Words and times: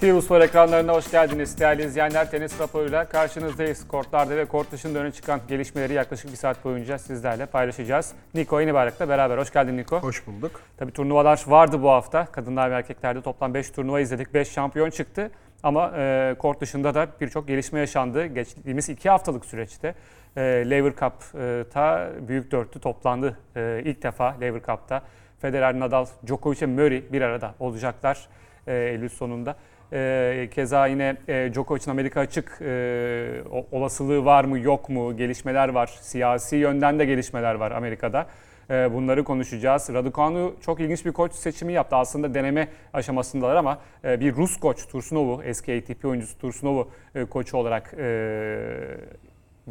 TV 0.00 0.20
Spor 0.20 0.40
ekranlarına 0.40 0.92
hoş 0.92 1.10
geldiniz 1.10 1.58
değerli 1.58 1.84
izleyenler. 1.84 2.30
Tenis 2.30 2.60
raporuyla 2.60 3.08
karşınızdayız. 3.08 3.88
Kortlarda 3.88 4.36
ve 4.36 4.44
kort 4.44 4.72
dışında 4.72 4.98
öne 4.98 5.12
çıkan 5.12 5.40
gelişmeleri 5.48 5.92
yaklaşık 5.92 6.30
bir 6.32 6.36
saat 6.36 6.64
boyunca 6.64 6.98
sizlerle 6.98 7.46
paylaşacağız. 7.46 8.12
Niko 8.34 8.60
Yenibayrak'la 8.60 9.08
beraber. 9.08 9.38
Hoş 9.38 9.52
geldin 9.52 9.76
Niko. 9.76 9.98
Hoş 9.98 10.26
bulduk. 10.26 10.60
Tabii 10.76 10.92
turnuvalar 10.92 11.42
vardı 11.46 11.82
bu 11.82 11.90
hafta. 11.90 12.26
Kadınlar 12.26 12.70
ve 12.70 12.74
erkeklerde 12.74 13.22
toplam 13.22 13.54
5 13.54 13.70
turnuva 13.70 14.00
izledik. 14.00 14.34
5 14.34 14.48
şampiyon 14.48 14.90
çıktı. 14.90 15.30
Ama 15.62 15.92
e, 15.96 16.34
kort 16.38 16.60
dışında 16.60 16.94
da 16.94 17.08
birçok 17.20 17.48
gelişme 17.48 17.80
yaşandı. 17.80 18.26
Geçtiğimiz 18.26 18.88
2 18.88 19.10
haftalık 19.10 19.44
süreçte 19.44 19.94
e, 20.36 20.40
Lever 20.42 20.92
Cup'ta 20.92 22.10
büyük 22.28 22.50
dörtlü 22.50 22.80
toplandı. 22.80 23.38
E, 23.56 23.82
ilk 23.84 24.02
defa 24.02 24.36
Lever 24.40 24.62
Cup'ta 24.62 25.02
Federer, 25.40 25.80
Nadal, 25.80 26.06
Djokovic 26.26 26.60
ve 26.62 26.66
Murray 26.66 27.02
bir 27.12 27.22
arada 27.22 27.54
olacaklar 27.58 28.28
e, 28.66 28.74
Eylül 28.74 29.08
sonunda. 29.08 29.56
E, 29.92 30.48
keza 30.54 30.86
yine 30.86 31.16
e, 31.28 31.50
Djokovic'in 31.52 31.90
Amerika 31.90 32.20
açık 32.20 32.58
e, 32.62 33.42
olasılığı 33.72 34.24
var 34.24 34.44
mı 34.44 34.58
yok 34.58 34.88
mu 34.88 35.16
gelişmeler 35.16 35.68
var. 35.68 35.98
Siyasi 36.00 36.56
yönden 36.56 36.98
de 36.98 37.04
gelişmeler 37.04 37.54
var 37.54 37.70
Amerika'da. 37.70 38.26
E, 38.70 38.94
bunları 38.94 39.24
konuşacağız. 39.24 39.90
Raducanu 39.94 40.54
çok 40.60 40.80
ilginç 40.80 41.04
bir 41.06 41.12
koç 41.12 41.32
seçimi 41.32 41.72
yaptı. 41.72 41.96
Aslında 41.96 42.34
deneme 42.34 42.68
aşamasındalar 42.92 43.56
ama 43.56 43.78
e, 44.04 44.20
bir 44.20 44.36
Rus 44.36 44.56
koç 44.56 44.88
Tursunov'u 44.88 45.42
eski 45.42 45.76
ATP 45.78 46.04
oyuncusu 46.04 46.38
Tursunov'u 46.38 46.88
e, 47.14 47.24
koçu 47.24 47.56
olarak 47.56 47.94
e, 47.98 48.06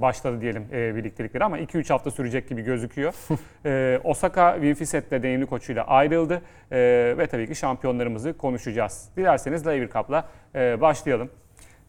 başladı 0.02 0.42
diyelim 0.42 0.66
e, 0.72 0.96
birliktelikleri 0.96 1.44
ama 1.44 1.60
2-3 1.60 1.90
hafta 1.90 2.12
sürecek 2.12 2.50
gibi 2.50 2.62
gözüküyor. 2.62 3.14
e, 3.66 4.00
Osaka 4.04 4.54
Winfiset'le 4.54 5.12
deneyimli 5.12 5.46
koçuyla 5.46 5.84
ayrıldı 5.84 6.42
E, 6.72 6.78
ve 7.18 7.28
tabii 7.28 7.48
ki 7.48 7.56
şampiyonlarımızı 7.56 8.38
konuşacağız. 8.38 9.10
Dilerseniz 9.18 9.68
Lever 9.68 9.90
Cup'la 9.90 10.30
e, 10.56 10.82
başlayalım. 10.82 11.30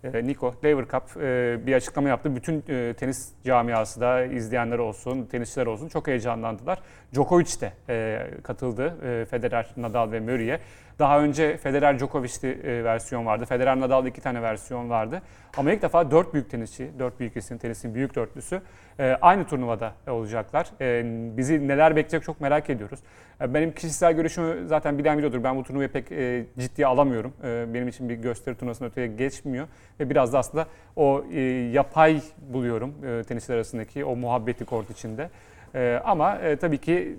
E, 0.05 0.27
Niko, 0.27 0.55
Lever 0.65 0.85
Cup 0.85 1.23
e, 1.23 1.59
bir 1.67 1.75
açıklama 1.75 2.09
yaptı. 2.09 2.37
Bütün 2.37 2.65
e, 2.69 2.95
tenis 2.95 3.33
camiası 3.45 4.01
da 4.01 4.25
izleyenler 4.25 4.79
olsun, 4.79 5.27
tenisçiler 5.27 5.67
olsun 5.67 5.89
çok 5.89 6.07
heyecanlandılar. 6.07 6.79
Djokovic 7.15 7.61
de 7.61 7.73
e, 7.89 8.27
katıldı. 8.43 8.95
E, 9.05 9.25
Federer, 9.25 9.71
Nadal 9.77 10.13
ve 10.13 10.21
Murray'e. 10.21 10.61
Daha 11.01 11.21
önce 11.21 11.57
Federer 11.57 11.99
Djokovic'ti 11.99 12.47
e, 12.47 12.85
versiyon 12.85 13.27
vardı. 13.27 13.45
Federer 13.45 13.81
Nadal 13.81 14.07
iki 14.07 14.21
tane 14.21 14.43
versiyon 14.43 14.91
vardı. 14.91 15.23
Ama 15.57 15.73
ilk 15.73 15.83
defa 15.83 16.11
dört 16.11 16.35
büyük 16.35 16.51
tenisçi, 16.51 16.91
dört 16.99 17.21
büyük 17.21 17.37
isim 17.37 17.59
tenisin 17.59 17.95
büyük 17.95 18.15
dörtlüsü 18.15 18.61
e, 18.99 19.19
aynı 19.21 19.47
turnuvada 19.47 19.93
olacaklar. 20.09 20.67
E, 20.81 21.03
bizi 21.37 21.69
neler 21.69 21.97
bekleyecek 21.97 22.23
çok 22.23 22.41
merak 22.41 22.71
ediyoruz. 22.71 23.01
E, 23.41 23.55
benim 23.55 23.73
kişisel 23.73 24.13
görüşümü 24.13 24.69
zaten 24.69 24.99
bilen 24.99 25.19
biliyordur. 25.19 25.45
Ben 25.45 25.57
bu 25.57 25.65
turnuvayı 25.65 25.89
pek 25.89 26.13
e, 26.13 26.45
ciddiye 26.59 26.87
alamıyorum. 26.87 27.33
E, 27.45 27.75
benim 27.75 27.89
için 27.89 28.09
bir 28.09 28.15
gösteri 28.15 28.55
turnuvasının 28.55 28.89
öteye 28.89 29.07
geçmiyor. 29.07 29.67
Ve 30.01 30.11
biraz 30.11 30.33
da 30.33 30.39
aslında 30.39 30.67
o 30.97 31.25
e, 31.33 31.41
yapay 31.73 32.21
buluyorum 32.53 32.95
e, 33.07 33.25
tenisçiler 33.25 33.57
arasındaki 33.57 34.05
o 34.05 34.17
muhabbeti 34.17 34.65
kort 34.65 34.91
içinde. 34.91 35.31
E, 35.75 36.01
ama 36.05 36.39
e, 36.39 36.57
tabii 36.57 36.79
ki 36.79 37.17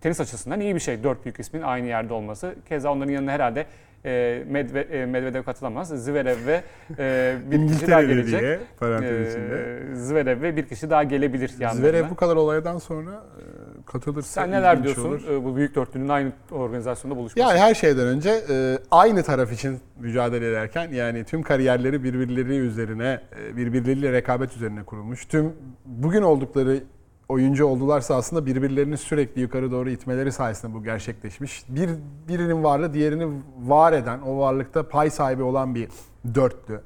tenis 0.00 0.20
açısından 0.20 0.60
iyi 0.60 0.74
bir 0.74 0.80
şey. 0.80 1.02
Dört 1.04 1.24
büyük 1.24 1.40
ismin 1.40 1.62
aynı 1.62 1.86
yerde 1.86 2.12
olması. 2.14 2.54
Keza 2.68 2.92
onların 2.92 3.12
yanına 3.12 3.32
herhalde 3.32 3.66
e, 4.04 4.42
Medve, 4.48 4.80
e, 4.80 5.06
Medvedev 5.06 5.42
katılamaz. 5.42 5.88
Zverev 5.88 6.46
ve 6.46 6.62
e, 6.98 7.36
bir 7.50 7.68
kişi 7.72 7.86
daha 7.88 8.02
gelecek. 8.02 8.40
diye 8.40 8.58
parantez 8.80 9.26
E, 9.26 9.30
içinde. 9.30 9.80
Zverev 9.94 10.42
ve 10.42 10.56
bir 10.56 10.66
kişi 10.66 10.90
daha 10.90 11.02
gelebilir 11.02 11.50
yanlarına. 11.60 11.80
Zverev 11.80 12.10
bu 12.10 12.14
kadar 12.16 12.36
olaydan 12.36 12.78
sonra 12.78 13.10
e, 13.10 13.42
katılırsa 13.86 14.40
Sen 14.42 14.50
neler 14.50 14.82
diyorsun 14.84 15.08
olur. 15.08 15.28
e, 15.30 15.44
bu 15.44 15.56
büyük 15.56 15.74
dörtlünün 15.74 16.08
aynı 16.08 16.32
organizasyonda 16.50 17.16
buluşması? 17.16 17.48
Yani 17.48 17.58
her 17.58 17.74
şeyden 17.74 18.06
önce 18.06 18.30
e, 18.50 18.78
aynı 18.90 19.22
taraf 19.22 19.52
için 19.52 19.78
mücadele 20.00 20.48
ederken 20.50 20.88
yani 20.92 21.24
tüm 21.24 21.42
kariyerleri 21.42 22.04
birbirleri 22.04 22.56
üzerine, 22.56 23.20
e, 23.48 23.56
birbirleriyle 23.56 24.12
rekabet 24.12 24.56
üzerine 24.56 24.82
kurulmuş. 24.82 25.24
Tüm 25.26 25.52
bugün 25.86 26.22
oldukları 26.22 26.80
oyuncu 27.28 27.66
oldularsa 27.66 28.16
aslında 28.16 28.46
birbirlerini 28.46 28.96
sürekli 28.96 29.40
yukarı 29.40 29.70
doğru 29.70 29.90
itmeleri 29.90 30.32
sayesinde 30.32 30.74
bu 30.74 30.84
gerçekleşmiş. 30.84 31.64
Bir 31.68 31.90
birinin 32.28 32.64
varlığı 32.64 32.94
diğerini 32.94 33.28
var 33.58 33.92
eden, 33.92 34.20
o 34.20 34.38
varlıkta 34.38 34.88
pay 34.88 35.10
sahibi 35.10 35.42
olan 35.42 35.74
bir 35.74 35.88
dörtlü. 36.34 36.80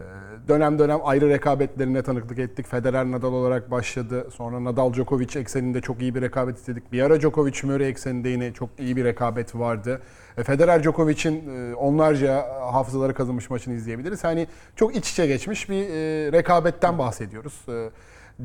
Ee, 0.00 0.04
Dönem 0.48 0.78
dönem 0.78 1.00
ayrı 1.04 1.28
rekabetlerine 1.28 2.02
tanıklık 2.02 2.38
ettik. 2.38 2.66
Federer 2.66 3.04
Nadal 3.04 3.32
olarak 3.32 3.70
başladı. 3.70 4.28
Sonra 4.34 4.64
Nadal 4.64 4.92
Djokovic 4.92 5.40
ekseninde 5.40 5.80
çok 5.80 6.02
iyi 6.02 6.14
bir 6.14 6.22
rekabet 6.22 6.58
istedik. 6.58 6.92
Bir 6.92 7.02
ara 7.02 7.20
Djokovic 7.20 7.60
Murray 7.62 7.88
ekseninde 7.88 8.28
yine 8.28 8.52
çok 8.52 8.70
iyi 8.78 8.96
bir 8.96 9.04
rekabet 9.04 9.54
vardı. 9.54 10.02
E, 10.38 10.44
Federer 10.44 10.82
Djokovic'in 10.82 11.48
e, 11.48 11.74
onlarca 11.74 12.48
hafızaları 12.72 13.14
kazınmış 13.14 13.50
maçını 13.50 13.74
izleyebiliriz. 13.74 14.24
Hani 14.24 14.46
çok 14.76 14.96
iç 14.96 15.10
içe 15.10 15.26
geçmiş 15.26 15.70
bir 15.70 15.88
e, 15.88 16.32
rekabetten 16.32 16.98
bahsediyoruz. 16.98 17.60
E, 17.68 17.90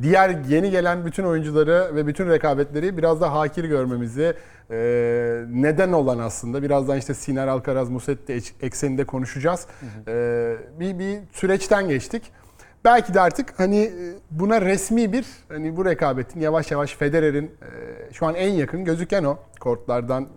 Diğer 0.02 0.30
yeni 0.50 0.72
gelen 0.72 1.06
bütün 1.06 1.24
oyuncuları 1.24 1.96
ve 1.96 2.08
bütün 2.08 2.30
rekabetleri 2.30 2.98
biraz 2.98 3.22
da 3.22 3.34
hakir 3.34 3.64
görmemizi 3.64 4.34
e, 4.72 4.78
neden 5.50 5.92
olan 5.92 6.20
aslında 6.20 6.64
birazdan 6.64 6.98
işte 6.98 7.14
Siner 7.14 7.48
Alcaraz 7.48 7.90
Musetti 7.90 8.40
ekseninde 8.62 9.04
konuşacağız. 9.04 9.68
E, 10.08 10.56
bir, 10.80 11.00
bir 11.00 11.20
süreçten 11.34 11.88
geçtik. 11.88 12.24
Belki 12.86 13.14
de 13.14 13.22
artık 13.22 13.60
hani 13.60 13.80
e, 13.80 14.14
buna 14.32 14.62
resmi 14.62 15.14
bir 15.14 15.26
hani 15.50 15.78
bu 15.78 15.86
rekabetin 15.86 16.40
yavaş 16.40 16.72
yavaş 16.72 16.96
Federer'in 16.96 17.46
e, 17.46 18.14
şu 18.14 18.26
an 18.26 18.36
en 18.36 18.50
yakın 18.50 18.86
gözüken 18.86 19.24
o 19.24 19.38
kortlardan 19.60 20.28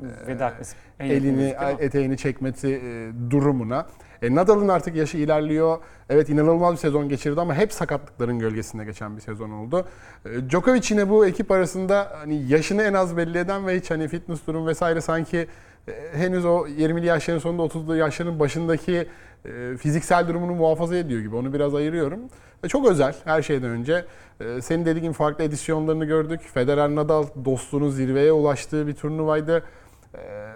e, 1.00 1.06
elini 1.06 1.54
eteğini 1.78 2.16
çekmesi 2.16 2.68
e, 2.84 3.30
durumuna. 3.30 3.86
E, 4.22 4.34
Nadal'ın 4.34 4.68
artık 4.68 4.96
yaşı 4.96 5.18
ilerliyor. 5.18 5.78
Evet 6.10 6.28
inanılmaz 6.28 6.72
bir 6.72 6.78
sezon 6.78 7.08
geçirdi 7.08 7.40
ama 7.40 7.54
hep 7.54 7.72
sakatlıkların 7.72 8.38
gölgesinde 8.38 8.84
geçen 8.84 9.16
bir 9.16 9.20
sezon 9.20 9.50
oldu. 9.50 9.88
E, 10.24 10.50
Djokovic 10.50 10.86
yine 10.90 11.08
bu 11.08 11.26
ekip 11.26 11.50
arasında 11.50 12.12
hani 12.20 12.42
yaşını 12.48 12.82
en 12.82 12.94
az 12.94 13.16
belli 13.16 13.38
eden 13.38 13.66
ve 13.66 13.76
hiç 13.76 13.90
hani 13.90 14.08
fitness 14.08 14.46
durum 14.46 14.66
vesaire 14.66 15.00
sanki 15.00 15.46
e, 15.88 15.92
henüz 16.12 16.44
o 16.44 16.66
20'li 16.66 17.06
yaşların 17.06 17.38
sonunda 17.40 17.62
30'lu 17.62 17.96
yaşların 17.96 18.40
başındaki 18.40 19.06
e, 19.44 19.76
fiziksel 19.76 20.28
durumunu 20.28 20.54
muhafaza 20.54 20.96
ediyor 20.96 21.20
gibi. 21.20 21.36
Onu 21.36 21.52
biraz 21.52 21.74
ayırıyorum. 21.74 22.20
Ve 22.64 22.68
çok 22.68 22.88
özel 22.88 23.14
her 23.24 23.42
şeyden 23.42 23.70
önce. 23.70 24.04
E, 24.40 24.60
senin 24.60 24.84
dediğin 24.84 25.12
farklı 25.12 25.44
edisyonlarını 25.44 26.04
gördük. 26.04 26.40
Federer 26.54 26.88
Nadal 26.88 27.26
dostluğunun 27.44 27.90
zirveye 27.90 28.32
ulaştığı 28.32 28.86
bir 28.86 28.94
turnuvaydı. 28.94 29.62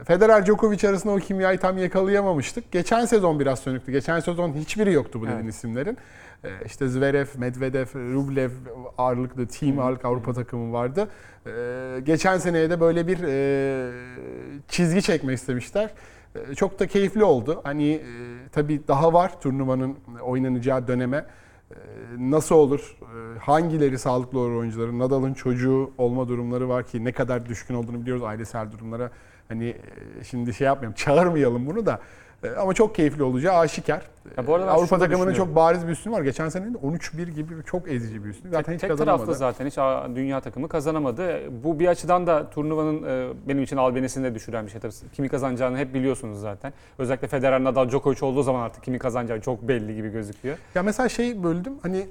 Federer 0.05 0.47
Djokovic 0.47 0.89
arasında 0.89 1.13
o 1.13 1.17
kimyayı 1.17 1.59
tam 1.59 1.79
yakalayamamıştık. 1.79 2.73
Geçen 2.73 3.05
sezon 3.05 3.41
biraz 3.41 3.59
sönüktü. 3.59 3.93
Geçen 3.93 4.21
sezon 4.21 4.53
hiçbiri 4.53 4.93
yoktu 4.93 5.21
bu 5.21 5.25
dediğin 5.27 5.41
Evet. 5.41 5.55
isimlerin. 5.55 5.99
Ee, 6.45 6.49
İşte 6.67 6.89
Zverev, 6.89 7.27
Medvedev, 7.37 7.87
Rublev 7.95 8.51
ağırlıklı 8.99 9.47
team 9.47 9.79
ağırlık 9.79 10.05
Avrupa 10.05 10.33
takımı 10.33 10.73
vardı. 10.73 11.09
Geçen 12.05 12.39
seneye 12.39 12.71
de 12.71 12.81
böyle 12.81 13.07
bir 13.07 13.19
e, 13.29 13.91
çizgi 14.69 15.03
çekmek 15.03 15.39
istemişler. 15.39 15.91
Ee, 16.35 16.55
Çok 16.55 16.79
da 16.79 16.87
keyifli 16.87 17.25
oldu. 17.25 17.61
Hani 17.65 17.91
e, 17.93 18.03
tabii 18.53 18.89
daha 18.89 19.13
var 19.13 19.41
turnuvanın 19.41 19.97
oynanacağı 20.23 20.89
döneme. 20.89 21.27
Ee, 21.71 21.77
Nasıl 22.19 22.55
olur? 22.55 22.97
Ee, 23.03 23.39
Hangileri 23.39 23.99
sağlıklı 23.99 24.39
olur 24.39 24.51
oyuncuların? 24.53 24.99
Nadal'ın 24.99 25.35
çocuğu 25.35 25.91
olma 25.99 26.29
durumları 26.29 26.69
var 26.69 26.87
ki 26.87 27.05
ne 27.05 27.13
kadar 27.13 27.47
düşkün 27.47 27.75
olduğunu 27.75 28.01
biliyoruz 28.01 28.23
ailesel 28.23 28.73
durumlara. 28.73 29.11
Hani 29.49 29.69
e, 29.69 30.25
şimdi 30.25 30.55
şey 30.55 30.67
yapmayalım, 30.67 30.95
çağırmayalım 30.95 31.67
bunu 31.67 31.87
da. 31.87 32.01
E, 32.45 32.57
Ama 32.57 32.75
çok 32.75 32.95
keyifli 32.95 33.23
olacağı 33.23 33.59
aşikar. 33.59 34.03
Ya 34.37 34.47
bu 34.47 34.55
arada 34.55 34.67
E, 34.67 34.71
Avrupa 34.71 34.99
takımının 34.99 35.35
çok 35.35 35.57
bariz 35.57 35.87
bir 35.87 35.93
üstünü 35.93 36.15
var. 36.15 36.23
Geçen 36.23 36.49
sene 36.49 36.75
de 36.75 36.79
13-1 36.79 37.31
gibi 37.31 37.55
çok 37.67 37.89
ezici 37.93 38.25
bir 38.25 38.29
üstünü. 38.29 38.51
Zaten 38.53 38.65
tek, 38.65 38.75
hiç 38.75 38.81
tek 38.81 38.91
kazanamadı. 38.91 39.19
taraflı 39.27 39.35
zaten 39.39 39.67
hiç 39.67 39.77
dünya 40.17 40.41
takımı 40.41 40.69
kazanamadı. 40.69 41.41
Bu 41.65 41.79
bir 41.79 41.87
açıdan 41.89 42.27
da 42.27 42.51
turnuvanın 42.51 43.03
e, 43.03 43.29
benim 43.49 43.63
için 43.63 43.77
albenisini 43.77 44.25
de 44.25 44.35
düşüren 44.35 44.67
bir 44.67 44.71
şey 44.71 44.81
tabii. 44.81 44.93
Kimi 45.13 45.29
kazanacağını 45.29 45.79
hep 45.79 45.95
biliyorsunuz 45.95 46.41
zaten. 46.41 46.73
Özellikle 46.99 47.29
Federer 47.29 47.65
Nadal 47.65 47.89
Djokovic 47.89 48.19
olduğu 48.27 48.43
zaman 48.43 48.61
artık 48.63 48.85
kimi 48.85 48.99
kazanacağı 48.99 49.41
çok 49.41 49.63
belli 49.69 49.95
gibi 49.95 50.09
gözüküyor. 50.09 50.57
Ya 50.75 50.83
mesela 50.83 51.09
şey 51.09 51.43
böldüm 51.43 51.73
hani 51.83 52.07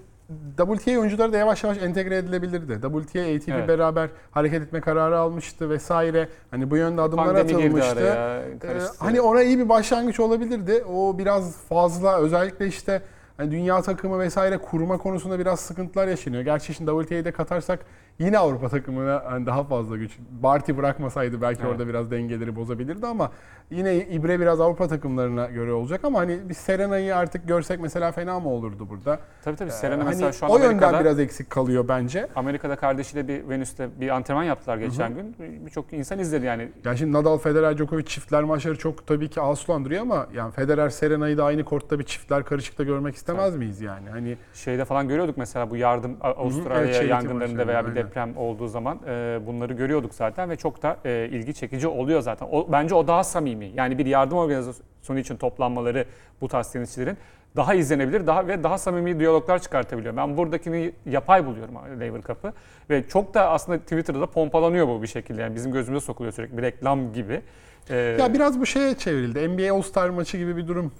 WTA 0.57 0.99
oyuncuları 0.99 1.33
da 1.33 1.37
yavaş 1.37 1.63
yavaş 1.63 1.77
entegre 1.77 2.17
edilebilirdi. 2.17 2.73
WTA, 2.81 3.19
ATP 3.19 3.49
Evet. 3.49 3.67
beraber 3.67 4.09
hareket 4.31 4.61
etme 4.61 4.81
kararı 4.81 5.17
almıştı 5.17 5.69
vesaire. 5.69 6.29
Hani 6.51 6.71
bu 6.71 6.77
yönde 6.77 7.01
adımlar 7.01 7.25
Pandemi 7.25 7.63
atılmıştı. 7.65 7.91
araya, 7.91 8.41
Ee, 8.63 8.79
hani 8.99 9.21
ona 9.21 9.43
iyi 9.43 9.59
bir 9.59 9.69
başlangıç 9.69 10.19
olabilirdi. 10.19 10.83
O 10.93 11.17
biraz 11.17 11.57
fazla 11.57 12.17
özellikle 12.17 12.67
işte 12.67 13.01
hani 13.37 13.51
dünya 13.51 13.81
takımı 13.81 14.19
vesaire 14.19 14.57
kurma 14.57 14.97
konusunda 14.97 15.39
biraz 15.39 15.59
sıkıntılar 15.59 16.07
yaşanıyor. 16.07 16.43
Gerçi 16.43 16.73
şimdi 16.73 16.91
WTA'yı 16.91 17.25
da 17.25 17.31
katarsak 17.31 17.79
yine 18.19 18.37
Avrupa 18.37 18.69
takımına 18.69 19.23
hani 19.25 19.45
daha 19.45 19.63
fazla 19.63 19.97
güç. 19.97 20.17
Barty 20.43 20.71
bırakmasaydı 20.77 21.41
belki 21.41 21.61
Evet. 21.61 21.71
orada 21.71 21.87
biraz 21.87 22.11
dengeleri 22.11 22.55
bozabilirdi 22.55 23.07
ama 23.07 23.31
yine 23.71 23.97
ibre 23.97 24.39
biraz 24.39 24.61
Avrupa 24.61 24.87
takımlarına 24.87 25.45
göre 25.45 25.71
olacak 25.71 26.01
ama 26.03 26.19
hani 26.19 26.49
bir 26.49 26.53
Serena'yı 26.53 27.15
artık 27.15 27.47
görsek 27.47 27.79
mesela 27.79 28.11
fena 28.11 28.39
mı 28.39 28.49
olurdu 28.49 28.89
burada? 28.89 29.19
Tabii 29.43 29.55
tabii 29.55 29.71
Serena 29.71 29.99
Hani 30.05 30.09
mesela 30.09 30.31
şu 30.31 30.45
an 30.45 30.51
o 30.51 30.57
yönden 30.57 30.67
Amerika'da, 30.69 30.99
biraz 30.99 31.19
eksik 31.19 31.49
kalıyor 31.49 31.87
bence. 31.87 32.27
Amerika'da 32.35 32.75
kardeşiyle 32.75 33.27
bir 33.27 33.49
Venüs'te 33.49 33.89
bir 33.99 34.09
antrenman 34.09 34.43
yaptılar 34.43 34.77
geçen 34.77 35.15
gün. 35.15 35.35
Birçok 35.65 35.93
insan 35.93 36.19
izledi 36.19 36.45
yani. 36.45 36.71
Ya 36.85 36.95
şimdi 36.97 37.13
Nadal, 37.13 37.37
Federer, 37.37 37.77
Djokovic 37.77 38.05
çiftler 38.05 38.43
maçları 38.43 38.77
çok 38.77 39.07
tabii 39.07 39.29
ki 39.29 39.41
ağuslandırıyor 39.41 40.01
ama 40.01 40.27
yani 40.33 40.51
Federer, 40.51 40.89
Serena'yı 40.89 41.37
da 41.37 41.45
aynı 41.45 41.63
kortta 41.63 41.99
bir 41.99 42.03
çiftler 42.03 42.45
karışıkta 42.45 42.83
görmek 42.83 43.15
istemez 43.15 43.55
miyiz 43.55 43.81
yani? 43.81 44.09
Hani 44.09 44.37
Şeyde 44.53 44.85
falan 44.85 45.07
görüyorduk 45.07 45.37
mesela 45.37 45.69
bu 45.69 45.75
yardım 45.75 46.17
A- 46.21 46.27
Avustralya 46.29 46.81
Evet, 46.83 46.93
charity 46.93 47.09
yangınlarında 47.11 47.67
veya 47.67 47.83
bir 47.83 47.89
aynen. 47.89 48.02
Deprem 48.07 48.37
olduğu 48.37 48.67
zaman 48.67 48.99
e, 49.07 49.39
bunları 49.47 49.73
görüyorduk 49.73 50.13
zaten 50.13 50.49
ve 50.49 50.55
çok 50.55 50.83
da 50.83 50.97
e, 51.05 51.27
ilgi 51.31 51.53
çekici 51.53 51.87
oluyor 51.87 52.21
zaten. 52.21 52.47
O, 52.51 52.71
bence 52.71 52.95
o 52.95 53.07
daha 53.07 53.23
samimi. 53.23 53.71
Yani 53.75 53.97
bir 53.97 54.05
yardım 54.05 54.37
organizasyonu 54.37 55.19
için 55.19 55.37
toplanmaları 55.37 56.05
bu 56.41 56.47
tarz 56.47 56.71
tenisçilerin 56.71 57.17
daha 57.55 57.73
izlenebilir 57.73 58.27
daha 58.27 58.47
ve 58.47 58.63
daha 58.63 58.77
samimi 58.77 59.19
diyaloglar 59.19 59.59
çıkartabiliyor. 59.59 60.17
Ben 60.17 60.37
buradakini 60.37 60.91
yapay 61.05 61.45
buluyorum 61.45 61.75
Lever 61.99 62.21
Cup'ı 62.21 62.53
ve 62.89 63.07
çok 63.07 63.33
da 63.33 63.49
aslında 63.49 63.79
Twitter'da 63.79 64.21
da 64.21 64.25
pompalanıyor 64.25 64.87
bu 64.87 65.01
bir 65.01 65.07
şekilde. 65.07 65.41
Yani 65.41 65.55
bizim 65.55 65.71
gözümüze 65.71 66.05
sokuluyor 66.05 66.33
sürekli 66.33 66.57
bir 66.57 66.61
reklam 66.61 67.13
gibi. 67.13 67.41
E, 67.89 67.95
Ya 67.95 68.33
biraz 68.33 68.59
bu 68.59 68.65
şeye 68.65 68.97
çevrildi. 68.97 69.49
NBA 69.49 69.75
All-Star 69.75 70.09
maçı 70.09 70.37
gibi 70.37 70.57
bir 70.57 70.67
durum 70.67 70.91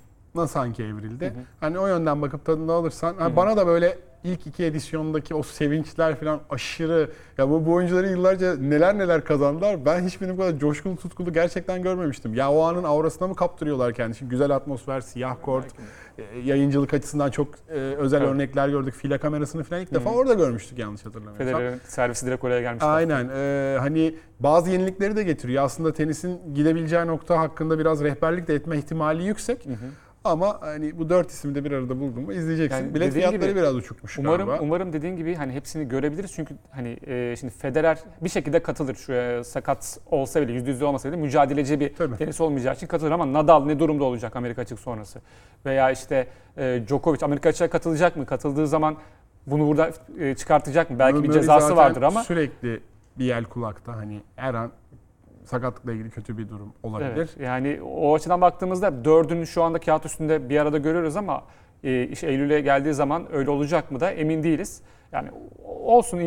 sanki 0.48 0.84
evrildi. 0.84 1.34
Hani 1.60 1.80
o 1.80 1.88
yönden 1.88 2.22
bakıp 2.22 2.46
tadını 2.46 2.74
alırsan. 2.74 3.16
hani 3.20 3.36
bana 3.36 3.58
da 3.58 3.68
böyle 3.68 3.98
ilk 4.24 4.48
iki 4.48 4.64
edisyondaki 4.64 5.36
o 5.36 5.44
sevinçler 5.44 6.20
falan 6.20 6.40
aşırı 6.50 7.10
ya 7.38 7.50
bu, 7.50 7.66
bu 7.66 7.74
oyuncuların 7.74 8.10
yıllarca 8.10 8.56
neler 8.56 8.98
neler 8.98 9.24
kazandılar. 9.24 9.86
Ben 9.86 10.04
hiçbirini 10.08 10.34
bu 10.34 10.42
kadar 10.42 10.60
coşkulu 10.60 10.96
tutkulu 10.96 11.34
gerçekten 11.34 11.84
görmemiştim. 11.84 12.34
Ya 12.34 12.52
o 12.52 12.62
anın 12.62 12.84
aurasına 12.84 13.28
mı 13.28 13.36
kaptırıyorlar 13.36 13.94
kendini? 13.94 14.16
Şimdi 14.16 14.30
güzel 14.30 14.56
atmosfer, 14.56 15.02
siyah 15.02 15.36
kort, 15.42 15.66
e, 16.18 16.40
yayıncılık 16.40 16.94
açısından 16.94 17.32
çok 17.32 17.48
e, 17.70 17.74
özel 17.74 18.22
Evet. 18.22 18.30
örnekler 18.30 18.70
gördük. 18.70 18.94
Fila 18.94 19.18
kamerasını 19.18 19.64
falan 19.64 19.82
ilk 19.82 19.94
defa 19.94 20.10
orada 20.10 20.34
görmüştük 20.34 20.80
yanlış 20.80 21.06
hatırlamıyorsam. 21.06 21.48
Federer'in 21.48 21.80
servisi 21.88 22.26
direkt 22.26 22.44
oraya 22.44 22.62
gelmişti. 22.62 22.86
Aynen. 22.86 23.30
Ee, 23.36 23.78
hani 23.80 24.16
bazı 24.40 24.70
yenilikleri 24.70 25.16
de 25.16 25.24
getiriyor. 25.24 25.64
Aslında 25.64 25.94
tenisin 25.94 26.54
gidebileceği 26.54 27.08
nokta 27.08 27.40
hakkında 27.40 27.80
biraz 27.80 28.04
rehberlik 28.04 28.48
de 28.48 28.56
etme 28.56 28.78
ihtimali 28.78 29.24
yüksek. 29.24 29.68
Ama 30.24 30.58
hani 30.62 30.98
bu 31.00 31.10
dört 31.10 31.32
ismi 31.32 31.56
de 31.56 31.64
bir 31.64 31.72
arada 31.72 32.00
buldum 32.00 32.24
mu 32.24 32.34
izleyeceksin. 32.34 32.84
Yani 32.84 32.94
Bilet 32.94 33.14
fiyatları 33.14 33.52
gibi, 33.52 33.56
biraz 33.60 33.76
uçukmuş 33.76 34.20
Umarım 34.20 34.48
galiba. 34.48 34.64
umarım 34.64 34.94
dediğin 34.94 35.16
gibi 35.16 35.36
hani 35.36 35.54
hepsini 35.54 35.88
görebiliriz. 35.88 36.32
Çünkü 36.34 36.56
hani 36.72 36.98
e, 37.08 37.36
şimdi 37.40 37.54
Federer 37.54 38.00
bir 38.22 38.30
şekilde 38.30 38.64
katılır. 38.64 38.96
Şuraya 38.96 39.44
sakat 39.44 40.00
olsa 40.12 40.42
bile 40.42 40.52
yüzde 40.54 40.70
yüz 40.70 40.82
olmasa 40.82 41.10
bile 41.12 41.18
mücadeleci 41.18 41.80
bir 41.80 41.96
Tabii. 41.96 42.18
tenis 42.18 42.42
olmayacağı 42.42 42.74
için 42.74 42.88
katılır. 42.88 43.12
Ama 43.12 43.34
Nadal 43.34 43.66
ne 43.66 43.80
durumda 43.80 44.04
olacak 44.04 44.36
Amerika 44.36 44.62
açık 44.62 44.80
sonrası? 44.80 45.22
Veya 45.66 45.92
işte 45.92 46.28
e, 46.58 46.84
Djokovic 46.88 47.20
Amerika 47.22 47.50
açığa 47.50 47.70
katılacak 47.70 48.16
mı? 48.18 48.26
Katıldığı 48.26 48.68
zaman 48.68 48.98
bunu 49.48 49.68
burada 49.68 49.92
e, 50.20 50.36
çıkartacak 50.36 50.90
mı? 50.90 51.00
Belki 51.00 51.24
bir 51.24 51.28
Murray 51.28 51.42
cezası 51.42 51.76
vardır 51.76 52.02
ama 52.02 52.24
sürekli 52.24 52.80
bir 53.20 53.32
el 53.36 53.44
kulakta. 53.44 53.96
Hani 53.96 54.22
her 54.36 54.54
an 54.54 54.72
sakatlıkla 55.46 55.92
ilgili 55.92 56.10
kötü 56.10 56.38
bir 56.38 56.50
durum 56.50 56.74
olabilir. 56.84 57.12
Evet, 57.12 57.38
yani 57.40 57.80
o 57.82 58.16
açıdan 58.16 58.42
baktığımızda 58.42 59.06
dördünü 59.06 59.48
şu 59.48 59.64
anda 59.64 59.80
kağıt 59.80 60.06
üstünde 60.06 60.50
bir 60.50 60.60
arada 60.60 60.78
görüyoruz 60.78 61.16
ama 61.16 61.44
e, 61.84 62.04
iş 62.04 62.24
Eylül'e 62.24 62.62
geldiği 62.62 62.94
zaman 62.94 63.36
öyle 63.36 63.50
olacak 63.50 63.92
mı 63.92 64.00
da 64.00 64.12
emin 64.12 64.44
değiliz. 64.44 64.82
Yani 65.12 65.30
olsun 65.64 66.22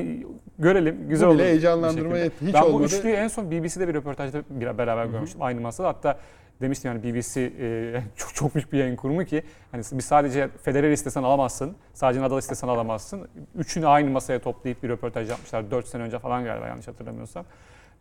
görelim 0.59 1.09
güzel 1.09 1.27
Bu 1.27 1.31
olur. 1.31 1.39
bile 1.39 1.45
bir 1.45 1.51
heyecanlandırma 1.51 2.09
şekilde. 2.09 2.25
yetti. 2.25 2.47
Hiç 2.47 2.55
ben 2.55 2.63
bu 2.63 2.67
olmadı. 2.67 2.85
üçlüyü 2.85 3.15
en 3.15 3.29
son 3.29 3.51
BBC'de 3.51 3.89
bir 3.89 3.95
röportajda 3.95 4.43
bir 4.51 4.79
beraber 4.79 5.07
görmüştüm 5.07 5.43
aynı 5.43 5.61
masada. 5.61 5.89
Hatta 5.89 6.19
demiştim 6.61 6.91
yani 6.93 7.03
BBC 7.03 7.53
e, 7.61 8.03
çok 8.17 8.35
çok 8.35 8.55
büyük 8.55 8.73
bir 8.73 8.79
yayın 8.79 8.97
kurumu 8.97 9.25
ki 9.25 9.43
hani 9.73 9.83
biz 9.93 10.05
sadece 10.05 10.49
Federer 10.63 10.91
istesen 10.91 11.23
alamazsın, 11.23 11.77
sadece 11.95 12.21
Nadal 12.21 12.39
istesen 12.39 12.69
alamazsın. 12.69 13.29
Üçünü 13.55 13.87
aynı 13.87 14.11
masaya 14.11 14.39
toplayıp 14.39 14.83
bir 14.83 14.89
röportaj 14.89 15.31
yapmışlar 15.31 15.71
4 15.71 15.87
sene 15.87 16.03
önce 16.03 16.19
falan 16.19 16.45
galiba 16.45 16.67
yanlış 16.67 16.89
hatırlamıyorsam. 16.89 17.45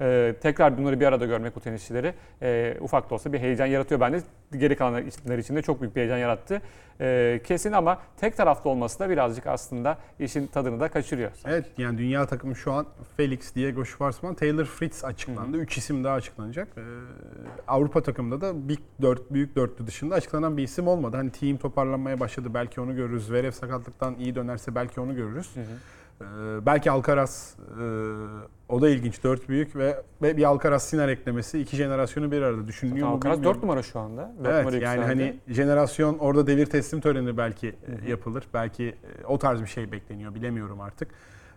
Ee, 0.02 0.36
tekrar 0.42 0.78
bunları 0.78 1.00
bir 1.00 1.06
arada 1.06 1.26
görmek 1.26 1.56
bu 1.56 1.60
tenisçileri 1.60 2.14
e, 2.42 2.78
ufak 2.82 3.10
da 3.10 3.16
olsa 3.16 3.34
bir 3.34 3.40
heyecan 3.40 3.66
yaratıyor 3.66 4.02
bende. 4.02 4.22
Geri 4.58 4.76
kalanlar 4.76 5.38
için 5.38 5.56
de 5.56 5.62
çok 5.62 5.82
büyük 5.82 5.96
bir 5.96 6.02
heyecan 6.02 6.18
yarattı. 6.18 6.62
Ee, 7.02 7.42
kesin 7.44 7.72
ama 7.72 8.00
tek 8.18 8.38
taraflı 8.38 8.70
olması 8.70 9.00
da 9.00 9.10
birazcık 9.10 9.48
aslında 9.48 9.98
işin 10.20 10.48
tadını 10.48 10.80
da 10.80 10.90
kaçırıyor. 10.90 11.32
Evet 11.46 11.66
yani 11.78 11.98
dünya 11.98 12.26
takımı 12.26 12.56
şu 12.56 12.72
an 12.72 12.86
Felix, 13.18 13.56
Diego 13.56 13.86
Schwartzman, 13.86 14.36
Taylor 14.36 14.66
Fritz 14.66 15.06
açıklandı. 15.06 15.58
Üç 15.58 15.78
isim 15.78 16.04
daha 16.04 16.16
açıklanacak. 16.16 16.68
Ee, 16.78 16.82
Avrupa 17.68 18.04
takımında 18.04 18.42
da 18.42 18.70
Big 18.70 18.80
4, 19.02 19.34
büyük 19.34 19.56
dörtlü 19.56 19.88
dışında 19.88 20.16
açıklanan 20.16 20.58
bir 20.58 20.64
isim 20.64 20.88
olmadı. 20.88 21.18
Hani 21.18 21.32
team 21.32 21.58
toparlanmaya 21.58 22.20
başladı. 22.20 22.54
Belki 22.54 22.82
onu 22.82 22.96
görürüz. 22.96 23.28
Zverev 23.28 23.52
sakatlıktan 23.52 24.16
iyi 24.16 24.36
dönerse 24.36 24.76
belki 24.76 25.02
onu 25.02 25.16
görürüz. 25.16 25.50
Ee, 26.22 26.26
belki 26.66 26.92
Alcaraz 26.92 27.56
e, 27.60 27.84
o 28.70 28.82
da 28.82 28.90
ilginç. 28.90 29.24
Dört 29.24 29.50
büyük 29.50 29.76
ve, 29.76 30.04
ve 30.22 30.38
bir 30.38 30.44
Alcaraz 30.44 30.84
Sinner 30.84 31.10
eklemesi. 31.10 31.60
iki 31.60 31.76
jenerasyonu 31.76 32.32
bir 32.32 32.42
arada 32.42 32.68
düşünülüyor 32.68 33.08
mu 33.08 33.14
Alcaraz 33.16 33.38
bilmiyorum. 33.38 33.56
4 33.62 33.64
numara 33.64 33.84
şu 33.84 34.00
anda. 34.00 34.32
Dört 34.44 34.48
Evet 34.54 34.66
numara 34.66 34.76
yani 34.84 35.00
yükseldi. 35.00 35.06
hani 35.06 35.40
jenerasyon 35.56 36.18
orada 36.18 36.48
devir 36.48 36.66
teslim 36.66 37.02
töreni 37.02 37.38
belki 37.38 37.68
e, 37.68 38.10
yapılır. 38.10 38.44
Belki 38.54 38.84
e, 39.24 39.26
o 39.26 39.40
tarz 39.40 39.62
bir 39.62 39.68
şey 39.68 39.92
bekleniyor 39.92 40.36
bilemiyorum 40.36 40.82
artık. 40.82 41.08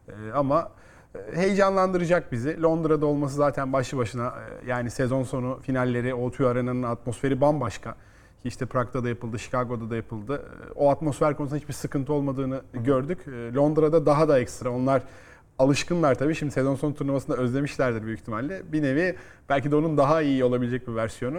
E, 0.09 0.13
Ama 0.35 0.71
e, 1.15 1.37
heyecanlandıracak 1.37 2.33
bizi. 2.33 2.63
Londra'da 2.63 3.07
olması 3.07 3.35
zaten 3.37 3.73
başlı 3.73 3.99
başına 3.99 4.27
e, 4.27 4.71
yani 4.71 4.91
sezon 4.91 5.23
sonu 5.23 5.59
finalleri 5.63 6.09
O2 6.11 6.47
Arena'nın 6.47 6.83
atmosferi 6.83 7.41
bambaşka. 7.41 7.95
İşte 8.44 8.67
Prag'da 8.67 9.05
da 9.05 9.08
yapıldı, 9.08 9.38
Chicago'da 9.38 9.90
da 9.90 9.96
yapıldı. 9.96 10.43
E, 10.69 10.73
O 10.73 10.90
atmosfer 10.90 11.37
konusunda 11.37 11.61
hiçbir 11.61 11.73
sıkıntı 11.75 12.12
olmadığını 12.12 12.62
gördük. 12.75 13.19
E, 13.29 13.55
Londra'da 13.55 14.06
daha 14.06 14.29
da 14.29 14.38
ekstra. 14.40 14.70
Onlar 14.70 15.02
alışkınlar 15.59 16.15
tabii. 16.15 16.35
Şimdi 16.35 16.53
sezon 16.53 16.75
sonu 16.75 16.95
turnuvasında 16.95 17.37
özlemişlerdir 17.37 18.03
büyük 18.07 18.21
ihtimalle. 18.21 18.63
Bir 18.73 18.83
nevi 18.83 19.15
belki 19.49 19.71
de 19.71 19.77
onun 19.77 19.97
daha 19.99 20.23
iyi 20.23 20.45
olabilecek 20.45 20.89
bir 20.89 20.95
versiyonu 20.95 21.39